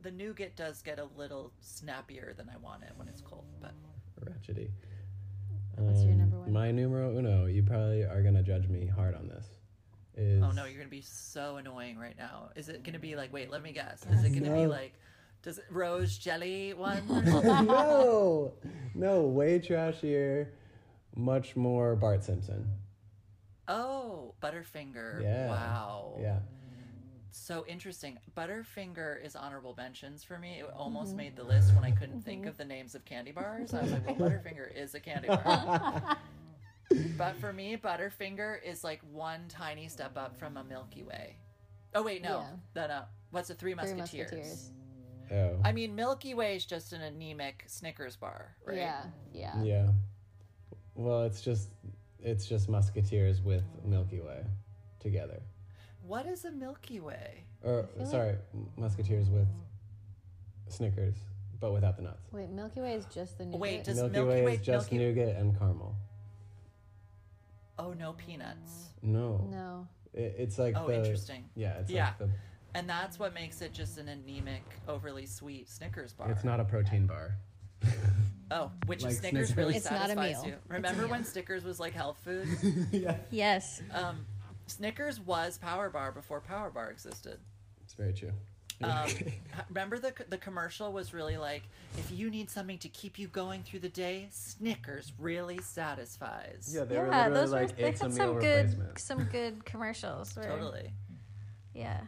The 0.03 0.11
nougat 0.11 0.55
does 0.57 0.81
get 0.83 0.99
a 0.99 1.05
little 1.17 1.53
snappier 1.61 2.33
than 2.37 2.49
I 2.49 2.57
want 2.59 2.85
it 2.85 2.93
when 2.97 3.09
it's 3.09 3.21
cold, 3.21 3.45
but 3.61 3.73
Ratchety. 4.25 4.71
What's 5.77 6.03
your 6.03 6.13
Um, 6.13 6.19
number 6.19 6.39
one? 6.41 6.53
My 6.53 6.71
numero 6.73 7.17
uno. 7.17 7.47
You 7.47 7.63
probably 7.63 8.05
are 8.05 8.23
gonna 8.23 8.43
judge 8.43 8.69
me 8.69 8.87
hard 8.87 9.15
on 9.15 9.29
this. 9.29 9.47
Is 10.15 10.43
oh 10.43 10.51
no, 10.51 10.65
you're 10.65 10.79
gonna 10.79 10.89
be 10.89 11.01
so 11.03 11.57
annoying 11.59 11.99
right 11.99 12.17
now. 12.19 12.51
Is 12.57 12.69
it 12.69 12.83
gonna 12.83 12.99
be 12.99 13.15
like? 13.15 13.33
Wait, 13.33 13.51
let 13.51 13.63
me 13.63 13.73
guess. 13.73 14.05
Is 14.11 14.25
it 14.25 14.31
gonna 14.31 14.55
be 14.55 14.67
like? 14.67 14.95
Does 15.43 15.59
it 15.59 15.67
rose 15.71 16.19
jelly 16.19 16.75
one? 16.75 17.03
no, 17.67 18.53
no, 18.95 19.23
way 19.23 19.61
trashier, 19.61 20.49
much 21.15 21.55
more 21.55 21.95
Bart 21.95 22.25
Simpson. 22.25 22.69
oh, 23.69 24.35
Butterfinger. 24.43 25.23
Yeah. 25.23 25.49
Wow. 25.49 26.19
Yeah, 26.21 26.39
So 27.39 27.65
interesting. 27.67 28.19
Butterfinger 28.37 29.25
is 29.25 29.37
honorable 29.37 29.75
mentions 29.77 30.25
for 30.25 30.39
me. 30.39 30.61
It 30.61 30.71
almost 30.77 31.15
made 31.15 31.37
the 31.37 31.43
mm-hmm. 31.43 31.53
list 31.53 31.75
when 31.75 31.85
I 31.85 31.91
couldn't 31.93 32.23
think 32.23 32.43
mm-hmm. 32.43 32.49
of 32.49 32.57
the 32.57 32.65
names 32.65 32.95
of 32.95 33.05
candy 33.05 33.33
bars. 33.33 33.73
I 33.73 33.83
was 33.83 33.93
like, 33.93 34.07
well, 34.07 34.17
Butterfinger 34.31 34.75
is 34.77 34.95
a 34.95 35.01
candy 35.01 35.29
bar. 35.29 36.17
but 37.17 37.37
for 37.37 37.53
me, 37.53 37.77
Butterfinger 37.77 38.57
is 38.63 38.83
like 38.85 39.01
one 39.13 39.43
tiny 39.49 39.89
step 39.89 40.17
up 40.17 40.39
from 40.39 40.57
a 40.57 40.65
Milky 40.65 41.03
Way. 41.03 41.37
Oh 41.95 42.03
wait, 42.03 42.23
no, 42.23 42.41
Yeah. 42.41 42.47
no, 42.75 42.87
no. 42.89 43.03
What's 43.31 43.49
the 43.49 43.55
Three 43.55 43.73
Three 43.73 43.95
Musketeers? 43.95 44.33
Musketeers. 44.33 44.71
oh, 45.33 45.61
I 45.65 45.73
mean, 45.73 45.95
Milky 45.95 46.35
Way 46.35 46.57
is 46.57 46.67
just 46.67 46.93
an 46.93 47.03
anemic 47.03 47.65
Snickers 47.67 48.17
bar, 48.17 48.57
right? 48.65 48.77
Yeah, 48.77 49.03
yeah. 49.33 49.63
yeah. 49.63 49.89
Well, 50.95 51.23
it's 51.23 51.41
just 51.41 51.71
it's 52.21 52.47
just 52.47 52.69
Musketeers 52.69 53.41
with 53.41 53.65
Milky 53.85 54.21
Way 54.21 54.45
together, 55.01 55.41
What 56.09 56.25
is 56.27 56.45
a 56.47 56.51
Milky 56.51 57.01
Way? 57.01 57.45
or 57.63 57.83
feel 57.83 57.99
like- 58.03 58.11
sorry, 58.11 58.37
Musketeers 58.79 59.29
with 59.29 59.47
Snickers, 60.69 61.17
but 61.61 61.73
without 61.73 61.97
the 61.97 62.03
nuts. 62.03 62.33
Wait, 62.33 62.49
Milky 62.49 62.81
Way 62.81 62.95
is 62.95 63.05
just 63.07 63.37
the 63.37 63.45
nougat. 63.45 63.61
Wait, 63.61 63.85
does 63.85 63.97
Milky, 63.99 64.13
Milky 64.13 64.29
Way 64.29 64.45
Way- 64.47 64.55
is 64.55 64.61
just 64.63 64.91
Milky- 64.91 65.05
nougat 65.05 65.37
and 65.37 65.59
caramel. 65.59 65.95
Oh, 67.79 67.93
no 67.93 68.15
peanuts. 68.15 68.89
No, 69.03 69.47
no. 69.51 69.87
It, 70.15 70.35
it's 70.39 70.59
like 70.59 70.75
Oh, 70.77 70.87
the 70.87 70.97
interesting. 70.97 71.45
yeah, 71.55 71.75
it's 71.79 71.91
Yeah. 71.91 72.07
like 72.07 72.19
the 72.19 72.31
And 72.75 72.89
that's 72.89 73.19
what 73.19 73.35
makes 73.35 73.61
it 73.61 73.73
just 73.75 73.99
an 73.99 74.09
anemic, 74.09 74.63
overly 74.89 75.27
sweet 75.27 75.69
Snickers 75.69 76.13
bar. 76.15 76.31
it's 76.31 76.45
not 76.45 76.59
a 76.61 76.65
protein 76.65 77.07
bar. 77.07 77.37
Oh, 78.51 78.73
which 78.87 79.03
Like 79.05 79.13
Snickers 79.13 79.49
Snickers? 79.49 79.57
really 79.59 79.77
It's 79.77 79.85
not 79.91 79.97
a 79.97 80.15
satisfies 80.15 80.37
meal. 80.37 80.47
you. 80.47 80.53
It's 80.55 80.71
a 80.71 80.73
Remember 80.73 81.03
meal. 81.03 81.11
when 81.11 81.25
Snickers 81.25 81.65
was 81.65 81.79
like 81.79 81.93
health 81.93 82.17
food? 82.25 82.49
yeah, 82.93 83.19
Yes. 83.31 83.83
um, 83.93 84.25
Snickers 84.69 85.21
was 85.21 85.59
Power 85.59 85.91
Bar 85.91 86.13
before 86.13 86.41
Power 86.41 86.71
Bar 86.71 86.91
existed. 86.91 87.39
it's 87.83 87.95
very 87.95 88.13
true. 88.13 88.33
Um, 88.83 89.09
remember 89.71 89.99
the 89.99 90.13
the 90.29 90.39
commercial 90.39 90.93
was 90.93 91.13
really 91.13 91.37
like, 91.37 91.65
if 91.97 92.13
you 92.13 92.31
need 92.31 92.49
something 92.49 92.79
to 92.79 92.89
keep 92.89 93.19
you 93.19 93.27
going 93.27 93.63
through 93.65 93.81
the 93.81 93.89
day, 93.89 94.29
Snickers 94.31 95.13
really 95.19 95.59
satisfies. 95.59 96.73
yeah, 96.73 96.85
they 96.85 96.97
were 96.97 97.07
yeah, 97.09 97.29
literally 97.29 97.41
those 97.41 97.51
were 97.51 97.61
like 97.61 97.77
they 97.77 97.85
it's 97.89 98.01
a 98.01 98.05
had 98.05 98.15
some 98.15 98.39
good 98.39 98.77
some 98.97 99.25
good 99.33 99.65
commercials. 99.65 100.37
Where, 100.37 100.45
totally. 100.49 100.93
Yeah. 101.75 102.01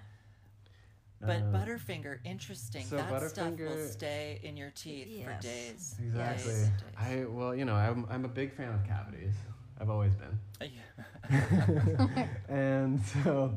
But 1.20 1.42
Uh, 1.42 1.52
Butterfinger, 1.52 2.18
interesting. 2.24 2.86
so 2.86 2.96
that 2.96 3.30
stuff 3.30 3.58
will 3.58 3.86
stay 3.88 4.40
in 4.42 4.56
your 4.56 4.70
teeth 4.70 5.22
for 5.24 5.36
days. 5.42 5.96
Exactly. 6.02 6.52
Days, 6.52 6.68
days. 6.68 6.70
I 6.96 7.24
well, 7.26 7.54
you 7.54 7.64
know, 7.66 7.74
I'm 7.74 8.06
I'm 8.08 8.24
a 8.24 8.28
big 8.28 8.54
fan 8.54 8.72
of 8.72 8.84
cavities. 8.86 9.34
I've 9.80 9.90
always 9.90 10.14
been. 10.14 10.38
Yeah. 10.60 12.26
and 12.48 13.00
so 13.02 13.54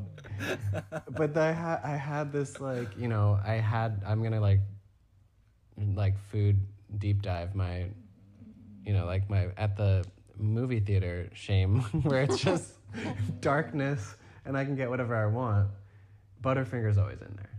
but 1.10 1.36
I 1.36 1.52
had 1.52 1.80
I 1.84 1.96
had 1.96 2.32
this 2.32 2.60
like 2.60 2.96
you 2.96 3.08
know 3.08 3.38
I 3.44 3.54
had 3.54 4.02
I'm 4.06 4.22
gonna 4.22 4.40
like 4.40 4.60
like 5.94 6.16
food 6.30 6.58
deep 6.98 7.20
dive 7.22 7.54
my 7.54 7.86
you 8.84 8.92
know 8.92 9.06
like 9.06 9.28
my 9.28 9.48
at 9.56 9.76
the 9.76 10.04
movie 10.36 10.80
theater 10.80 11.28
shame 11.34 11.80
where 12.02 12.22
it's 12.22 12.38
just 12.38 12.74
darkness 13.40 14.14
and 14.44 14.56
I 14.56 14.64
can 14.64 14.76
get 14.76 14.88
whatever 14.90 15.16
I 15.16 15.26
want. 15.26 15.68
Butterfinger's 16.42 16.98
always 16.98 17.20
in 17.22 17.34
there, 17.36 17.50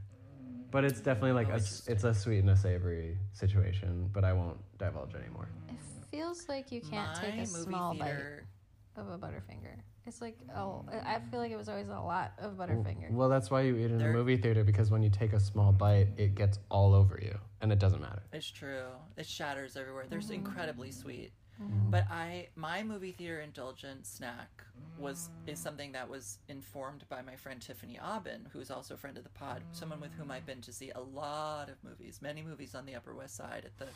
but 0.70 0.86
it's 0.86 1.02
definitely 1.02 1.32
like 1.32 1.48
Oh, 1.50 1.54
a 1.54 1.56
s- 1.56 1.84
it's 1.88 2.04
a 2.04 2.14
sweet 2.14 2.40
and 2.40 2.52
a 2.52 2.56
savory 2.56 3.18
situation. 3.34 4.10
But 4.14 4.24
I 4.24 4.34
won't 4.34 4.58
divulge 4.78 5.16
anymore. 5.16 5.48
It 5.70 5.76
feels 6.12 6.48
like 6.48 6.72
you 6.72 6.82
can't 6.82 7.12
My 7.16 7.20
take 7.22 7.34
a 7.40 7.42
movie 7.52 7.64
small 7.64 7.94
theater. 7.94 8.44
bite 8.44 8.55
of 8.98 9.10
a 9.10 9.18
Butterfinger. 9.18 9.78
It's 10.06 10.22
like 10.22 10.38
oh, 10.56 10.86
I 10.92 11.16
I 11.16 11.20
feel 11.32 11.40
like 11.40 11.52
it 11.52 11.58
was 11.58 11.70
always 11.70 11.88
a 11.88 11.92
lot 11.92 12.34
of 12.38 12.54
Butterfinger. 12.54 13.12
Well, 13.12 13.30
that's 13.30 13.50
why 13.50 13.62
you 13.62 13.76
eat 13.78 13.92
in 13.92 13.98
There- 13.98 14.12
a 14.12 14.14
movie 14.14 14.38
theater 14.38 14.64
because 14.64 14.92
when 14.92 15.02
you 15.04 15.10
take 15.10 15.34
a 15.34 15.40
small 15.40 15.72
bite, 15.72 16.10
it 16.18 16.36
gets 16.36 16.60
all 16.70 16.94
over 16.94 17.20
you, 17.22 17.38
and 17.62 17.72
it 17.72 17.80
doesn't 17.80 18.02
matter. 18.02 18.24
It's 18.32 18.50
true. 18.50 18.88
It 19.18 19.26
shatters 19.26 19.76
everywhere. 19.76 20.06
They're 20.10 20.22
incredibly 20.32 20.92
sweet. 20.92 21.32
Mm-hmm. 21.62 21.90
But 21.90 22.06
I 22.12 22.50
my 22.56 22.84
movie 22.84 23.14
theater 23.14 23.40
indulgent 23.40 24.06
snack 24.06 24.64
was 25.00 25.30
is 25.48 25.58
something 25.60 25.94
that 25.94 26.10
was 26.10 26.40
informed 26.50 27.06
by 27.10 27.22
my 27.22 27.36
friend 27.36 27.62
Tiffany 27.62 27.98
Aubin, 28.00 28.48
who's 28.52 28.70
also 28.70 28.94
a 28.94 28.98
friend 28.98 29.18
of 29.18 29.24
the 29.24 29.30
pod, 29.30 29.62
someone 29.72 30.02
with 30.02 30.14
whom 30.14 30.32
I've 30.32 30.46
been 30.46 30.62
to 30.62 30.74
see 30.74 30.92
a 30.92 31.00
lot 31.00 31.70
of 31.70 31.76
movies, 31.84 32.20
many 32.22 32.42
movies 32.44 32.76
on 32.76 32.86
the 32.86 32.96
Upper 32.96 33.16
West 33.16 33.36
Side 33.36 33.64
at 33.66 33.78
the 33.78 33.88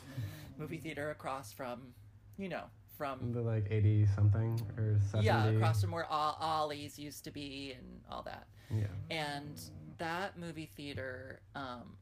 movie 0.57 0.77
theater 0.77 1.11
across 1.11 1.51
from, 1.51 1.93
you 2.37 2.49
know, 2.49 2.63
from 2.99 3.31
The 3.31 3.41
like 3.41 3.65
eighty 3.71 4.05
something 4.13 4.61
or 4.77 4.99
seventy. 5.09 5.25
yeah, 5.27 5.45
across 5.45 5.81
from 5.81 5.91
where 5.91 6.05
Ol- 6.11 6.37
Ollie's 6.39 6.99
used 6.99 7.23
to 7.23 7.31
be 7.31 7.73
and 7.77 8.01
all 8.11 8.21
that. 8.23 8.45
Yeah. 8.69 8.87
And 9.09 9.59
that 9.99 10.37
movie 10.37 10.69
theater, 10.75 11.39
um, 11.55 11.95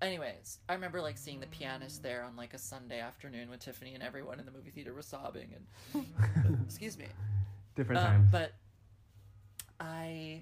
anyways, 0.00 0.60
I 0.68 0.74
remember 0.74 1.00
like 1.02 1.18
seeing 1.18 1.40
the 1.40 1.48
pianist 1.48 2.02
there 2.02 2.22
on 2.22 2.36
like 2.36 2.54
a 2.54 2.58
Sunday 2.58 3.00
afternoon 3.00 3.50
when 3.50 3.58
Tiffany 3.58 3.94
and 3.94 4.02
everyone 4.02 4.38
in 4.38 4.46
the 4.46 4.52
movie 4.52 4.70
theater 4.70 4.94
was 4.94 5.04
sobbing 5.06 5.48
and 5.94 6.06
excuse 6.64 6.96
me. 6.96 7.06
Different 7.74 8.00
Um, 8.00 8.06
times. 8.06 8.28
but 8.30 8.52
I, 9.80 10.40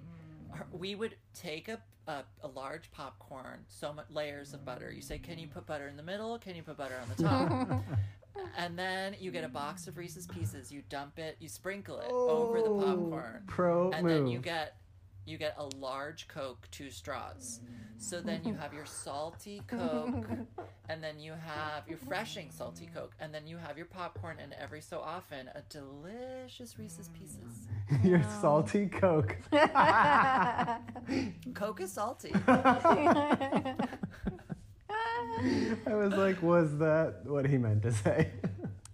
we 0.73 0.95
would 0.95 1.17
take 1.35 1.69
a, 1.69 1.81
a 2.07 2.23
a 2.43 2.49
large 2.49 2.91
popcorn, 2.91 3.59
so 3.69 3.93
much 3.93 4.07
layers 4.11 4.55
of 4.55 4.65
butter. 4.65 4.91
You 4.93 5.03
say, 5.03 5.19
can 5.19 5.39
you 5.39 5.47
put 5.49 5.67
butter 5.67 5.89
in 5.89 5.97
the 5.97 6.03
middle? 6.03 6.39
Can 6.39 6.55
you 6.57 6.63
put 6.63 6.77
butter 6.77 6.95
on 7.03 7.09
the 7.17 7.23
top? 7.23 7.83
and 8.57 8.79
then 8.79 9.17
you 9.19 9.31
get 9.31 9.45
a 9.45 9.49
box 9.49 9.87
of 9.87 9.97
Reese's 9.97 10.27
Pieces. 10.27 10.73
You 10.73 10.83
dump 10.89 11.19
it, 11.19 11.37
you 11.41 11.49
sprinkle 11.49 11.99
it 11.99 12.11
over 12.11 12.61
the 12.61 12.69
oh. 12.69 12.81
popcorn 12.81 13.43
Pro 13.47 13.91
and 13.91 14.07
move. 14.07 14.13
then 14.13 14.27
you 14.27 14.39
get 14.39 14.77
you 15.25 15.37
get 15.37 15.57
a 15.59 15.67
large 15.77 16.29
coke 16.29 16.69
two 16.71 16.89
straws 16.89 17.59
so 17.99 18.21
then 18.21 18.41
you 18.45 18.55
have 18.55 18.73
your 18.73 18.87
salty 18.87 19.61
coke 19.67 20.25
and 20.89 21.03
then 21.03 21.19
you 21.19 21.33
have 21.33 21.83
your 21.89 21.99
freshing 21.99 22.49
salty 22.51 22.89
coke 22.95 23.13
and 23.19 23.35
then 23.35 23.45
you 23.45 23.57
have 23.57 23.77
your 23.77 23.87
popcorn 23.87 24.37
and 24.41 24.55
every 24.61 24.81
so 24.81 25.01
often 25.01 25.51
a 25.57 25.63
delicious 25.69 26.79
reese's 26.79 27.09
pieces 27.09 27.67
Your 28.03 28.23
salty 28.41 28.87
Coke. 28.87 29.37
coke 31.55 31.81
is 31.81 31.93
salty 31.93 32.33
I 35.87 35.95
was 35.95 36.13
like, 36.15 36.43
was 36.43 36.79
that 36.79 37.21
what 37.25 37.47
he 37.47 37.59
meant 37.59 37.83
to 37.83 37.93
say? 37.93 38.31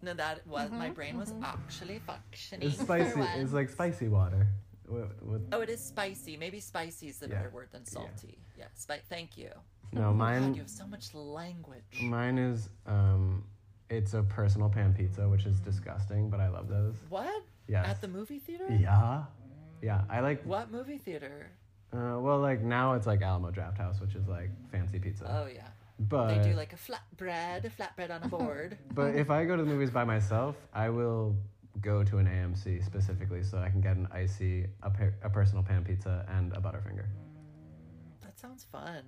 no 0.04 0.12
that 0.14 0.44
was 0.48 0.70
my 0.72 0.90
brain 0.90 1.16
was 1.16 1.32
actually 1.44 2.00
functioning 2.04 2.66
it's 2.68 2.76
for 2.78 2.84
spicy. 2.84 3.18
once. 3.20 3.30
It's 3.36 3.52
like 3.52 3.68
spicy 3.70 4.08
water. 4.08 4.48
With, 4.88 5.10
with, 5.22 5.48
oh 5.52 5.60
it 5.60 5.70
is 5.70 5.80
spicy 5.80 6.36
maybe 6.36 6.60
spicy 6.60 7.08
is 7.08 7.18
the 7.18 7.28
Yeah. 7.28 7.36
better 7.36 7.50
word 7.50 7.68
than 7.72 7.86
salty 7.86 8.36
yeah, 8.58 8.66
spi- 8.74 9.00
thank 9.08 9.38
you 9.38 9.48
no, 9.92 10.02
God, 10.10 10.16
mine. 10.16 10.54
you 10.54 10.60
have 10.60 10.68
so 10.70 10.86
much 10.86 11.14
language 11.14 12.00
Mine 12.02 12.36
is 12.36 12.68
um, 12.86 13.44
it's 13.88 14.12
a 14.14 14.22
personal 14.22 14.68
pan 14.68 14.92
pizza, 14.92 15.26
which 15.28 15.44
is 15.46 15.60
disgusting, 15.60 16.28
but 16.30 16.40
I 16.40 16.48
love 16.48 16.68
those. 16.68 16.96
what 17.08 17.42
Yes. 17.68 17.86
at 17.86 18.00
the 18.02 18.08
movie 18.08 18.38
theater 18.40 18.66
Yeah. 18.70 19.22
Yeah, 19.80 20.02
I 20.10 20.20
like. 20.20 20.42
what 20.44 20.70
movie 20.70 20.98
theater 20.98 21.50
Uh, 21.92 22.18
well, 22.20 22.40
like 22.40 22.60
now 22.62 22.92
it's 22.94 23.06
like 23.06 23.22
Alamo 23.22 23.50
Drafthouse, 23.50 24.00
which 24.00 24.14
is 24.14 24.26
like 24.28 24.50
fancy 24.70 24.98
pizza. 24.98 25.24
oh 25.30 25.46
yeah 25.46 25.68
but 26.08 26.28
They 26.42 26.50
do 26.50 26.56
like 26.56 26.72
a 26.72 26.76
flatbread, 26.76 27.64
a 27.64 27.70
flatbread 27.70 28.10
on 28.10 28.22
a 28.22 28.28
board. 28.28 28.78
but 28.94 29.14
if 29.14 29.30
I 29.30 29.44
go 29.44 29.56
to 29.56 29.62
the 29.62 29.68
movies 29.70 29.90
by 29.90 30.04
myself, 30.04 30.56
I 30.74 30.88
will 30.88 31.36
go 31.80 32.04
to 32.04 32.18
an 32.18 32.26
AMC 32.26 32.84
specifically 32.84 33.42
so 33.42 33.58
I 33.58 33.70
can 33.70 33.80
get 33.80 33.96
an 33.96 34.08
icy, 34.12 34.66
a, 34.82 34.90
per- 34.90 35.14
a 35.22 35.30
personal 35.30 35.62
pan 35.64 35.84
pizza, 35.84 36.26
and 36.28 36.52
a 36.52 36.60
Butterfinger. 36.60 37.06
Mm, 37.06 38.22
that 38.22 38.38
sounds 38.38 38.64
fun. 38.70 39.02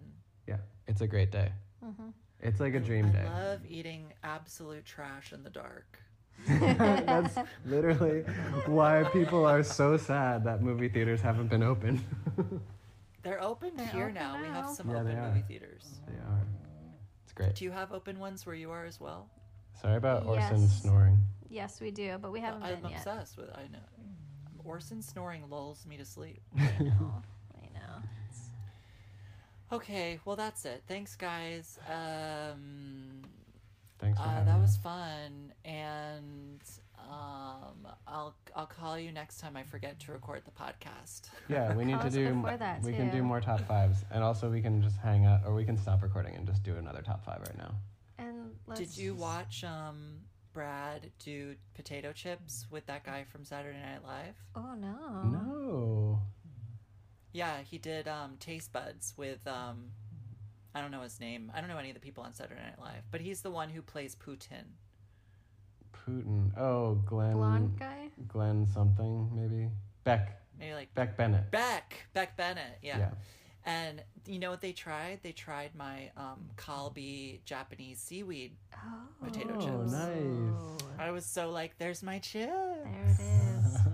Yeah, 0.47 0.57
it's 0.87 1.01
a 1.03 1.07
great 1.07 1.31
day. 1.31 1.53
Mm-hmm. 1.85 2.09
It's 2.41 2.61
like 2.61 2.75
a 2.75 2.81
dream 2.81 3.07
I 3.07 3.11
day. 3.11 3.27
I 3.27 3.45
love 3.51 3.61
eating 3.69 4.12
absolute 4.23 4.85
trash 4.85 5.33
in 5.33 5.43
the 5.43 5.51
dark. 5.51 5.99
That's 6.49 7.39
literally 7.65 8.23
why 8.66 9.05
people 9.12 9.47
are 9.47 9.62
so 9.62 9.97
sad 9.97 10.45
that 10.45 10.62
movie 10.62 10.89
theaters 10.89 11.21
haven't 11.21 11.47
been 11.49 11.62
open. 11.62 12.05
They're 13.23 13.41
open 13.43 13.73
They're 13.77 13.87
here 13.87 14.03
open 14.05 14.15
now. 14.15 14.39
We 14.41 14.49
have 14.49 14.69
some 14.71 14.91
Yeah, 14.91 15.01
open 15.01 15.19
movie 15.19 15.45
theaters. 15.49 16.01
they 16.07 16.15
are. 16.16 16.43
It's 17.36 17.43
great. 17.47 17.55
Do 17.56 17.65
you 17.65 17.70
have 17.73 17.93
open 17.93 18.19
ones 18.20 18.47
where 18.47 18.55
you 18.55 18.70
are 18.70 18.85
as 18.85 19.01
well? 19.01 19.28
Sorry 19.81 19.97
about 19.97 20.24
Orson 20.27 20.61
Yes. 20.62 20.82
snoring. 20.82 21.19
yes, 21.51 21.81
we 21.81 21.90
do, 21.90 22.16
but 22.20 22.31
we 22.32 22.40
haven't 22.40 22.62
I'm 22.62 22.81
been 22.81 22.90
yet. 22.90 22.98
obsessed 23.01 23.36
with. 23.36 23.51
I 23.56 23.62
know. 23.73 23.78
Orson 24.65 25.02
snoring 25.02 25.43
lulls 25.51 25.85
me 25.86 25.97
to 25.97 26.05
sleep. 26.05 26.40
I 26.59 26.62
know. 26.82 27.23
I 27.61 27.66
know. 27.74 27.98
It's- 28.28 28.51
Okay, 29.73 30.20
well 30.24 30.36
that's 30.36 30.65
it. 30.65 30.82
Thanks, 30.86 31.16
guys. 31.16 31.78
Um, 31.89 33.23
Thanks 33.98 34.19
for 34.19 34.24
uh, 34.24 34.28
having 34.28 34.47
that 34.47 34.61
was 34.61 34.77
fun, 34.77 35.52
and 35.65 36.61
um, 37.15 37.86
I'll 38.07 38.35
I'll 38.57 38.66
call 38.66 38.99
you 38.99 39.12
next 39.12 39.39
time 39.39 39.57
I 39.57 39.62
forget 39.62 40.01
to 40.01 40.12
record 40.12 40.43
the 40.45 40.51
podcast. 40.51 41.23
Yeah, 41.49 41.74
we 41.74 41.85
need 41.85 42.01
Call 42.01 42.05
to 42.05 42.11
do. 42.11 42.35
before 42.35 42.57
that, 42.57 42.82
we 42.82 42.93
can 42.93 43.11
do 43.11 43.23
more 43.23 43.41
top 43.41 43.61
fives, 43.69 43.99
and 44.11 44.24
also 44.24 44.51
we 44.51 44.62
can 44.62 44.81
just 44.82 44.97
hang 44.97 45.27
out, 45.27 45.41
or 45.47 45.55
we 45.55 45.65
can 45.65 45.77
stop 45.77 46.03
recording 46.03 46.35
and 46.35 46.47
just 46.47 46.62
do 46.62 46.74
another 46.77 47.03
top 47.03 47.23
five 47.24 47.41
right 47.41 47.59
now. 47.59 47.74
And 48.19 48.53
let's 48.66 48.81
Did 48.81 48.97
you 48.97 49.15
watch 49.15 49.62
um 49.62 50.20
Brad 50.55 51.11
do 51.19 51.55
potato 51.74 52.12
chips 52.12 52.66
with 52.70 52.86
that 52.86 53.05
guy 53.05 53.24
from 53.31 53.45
Saturday 53.45 53.78
Night 53.78 54.03
Live? 54.05 54.36
Oh 54.57 54.74
no. 54.74 55.23
No. 55.24 56.23
Yeah, 57.32 57.59
he 57.62 57.78
did 57.78 58.09
um 58.09 58.36
Taste 58.41 58.73
Buds 58.73 59.15
with 59.16 59.47
um 59.47 59.91
I 60.74 60.81
don't 60.81 60.91
know 60.91 61.03
his 61.03 61.20
name. 61.20 61.53
I 61.55 61.61
don't 61.61 61.69
know 61.69 61.78
any 61.78 61.91
of 61.91 61.95
the 61.95 62.01
people 62.01 62.24
on 62.24 62.32
Saturday 62.32 62.61
Night 62.62 62.81
Live, 62.81 63.03
but 63.11 63.20
he's 63.20 63.43
the 63.43 63.51
one 63.51 63.69
who 63.69 63.82
plays 63.82 64.16
Putin. 64.16 64.65
Putin. 66.07 66.57
Oh, 66.59 66.95
Glenn. 67.07 67.33
Blonde 67.35 67.79
guy. 67.79 68.09
Glenn 68.29 68.66
something 68.73 69.31
maybe. 69.35 69.71
Beck. 70.05 70.41
Maybe 70.59 70.75
like 70.75 70.95
Beck 70.95 71.16
Bennett. 71.16 71.51
Beck, 71.51 72.07
Beck 72.12 72.37
Bennett, 72.37 72.79
yeah. 72.83 72.99
Yeah. 72.99 73.11
And 73.66 74.03
you 74.27 74.39
know 74.39 74.51
what 74.51 74.61
they 74.61 74.73
tried? 74.73 75.21
They 75.23 75.33
tried 75.33 75.75
my 75.75 76.11
um 76.16 76.51
Calbee 76.57 77.41
Japanese 77.45 77.99
seaweed. 77.99 78.53
Oh. 78.75 79.25
Potato 79.25 79.55
Oh, 79.57 79.61
chips. 79.61 79.93
nice. 79.93 80.83
I 80.99 81.11
was 81.11 81.25
so 81.25 81.51
like, 81.51 81.79
"There's 81.79 82.03
my 82.03 82.19
chip." 82.19 82.51
There 82.51 83.16
it 83.19 83.21
is. 83.21 83.79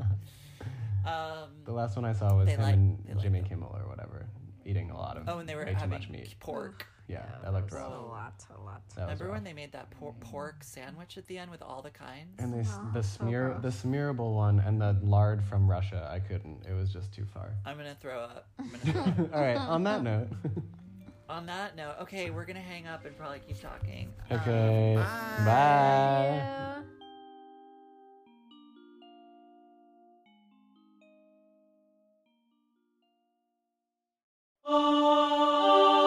Um, 1.03 1.49
The 1.65 1.73
last 1.73 1.97
one 1.97 2.05
I 2.05 2.13
saw 2.13 2.37
was 2.37 2.47
him 2.49 2.61
like- 2.61 2.75
and 2.75 3.03
they 3.07 3.15
like 3.15 3.23
Jimmy. 3.23 3.43
Kimmel 3.43 3.75
or 3.75 3.89
whatever 3.89 4.27
eating 4.65 4.91
a 4.91 4.97
lot 4.97 5.17
of 5.17 5.25
oh, 5.29 5.39
and 5.39 5.49
they 5.49 5.55
were 5.55 5.65
way 5.65 5.73
too 5.73 5.79
having 5.79 5.91
much 5.91 6.09
meat. 6.09 6.35
pork. 6.41 6.87
Yeah, 7.09 7.25
that 7.43 7.53
looked 7.53 7.73
was 7.73 7.81
rough. 7.81 7.93
A 7.93 7.97
lot, 8.07 8.45
a 8.57 8.61
lot. 8.63 8.83
That 8.95 9.09
was 9.09 9.19
Remember 9.21 9.25
rough. 9.25 9.33
when 9.35 9.45
they 9.45 9.53
made 9.53 9.73
that 9.73 9.91
por- 9.91 10.15
pork 10.21 10.63
sandwich 10.63 11.19
at 11.19 11.27
the 11.27 11.39
end 11.39 11.51
with 11.51 11.61
all 11.61 11.83
the 11.83 11.91
kinds? 11.91 12.39
And 12.39 12.55
they, 12.55 12.65
Oh, 12.71 12.91
the 12.95 13.03
smear, 13.03 13.59
gross. 13.61 13.83
the 13.83 13.89
smearable 13.89 14.33
one, 14.37 14.61
and 14.61 14.81
the 14.81 14.97
lard 15.03 15.43
from 15.43 15.69
Russia. 15.69 16.09
I 16.13 16.21
couldn't. 16.21 16.65
It 16.71 16.73
was 16.75 16.93
just 16.93 17.13
too 17.13 17.25
far. 17.25 17.51
I'm 17.67 17.77
gonna 17.77 17.97
throw 18.01 18.21
up. 18.21 18.47
I'm 18.61 18.71
gonna 18.71 18.79
throw 19.17 19.25
up. 19.25 19.35
All 19.35 19.41
right. 19.41 19.57
On 19.57 19.83
that 19.83 20.05
note, 20.05 20.29
on 21.29 21.47
that 21.47 21.75
note, 21.77 21.97
okay, 22.03 22.31
we're 22.31 22.45
gonna 22.45 22.61
hang 22.61 22.87
up 22.87 23.05
and 23.05 23.17
probably 23.19 23.41
keep 23.41 23.61
talking. 23.61 24.13
Okay. 24.31 24.95
Um, 24.95 25.03
bye. 25.03 25.45
Bye. 25.45 25.45
Yeah. 25.47 26.75
Oh. 34.73 36.00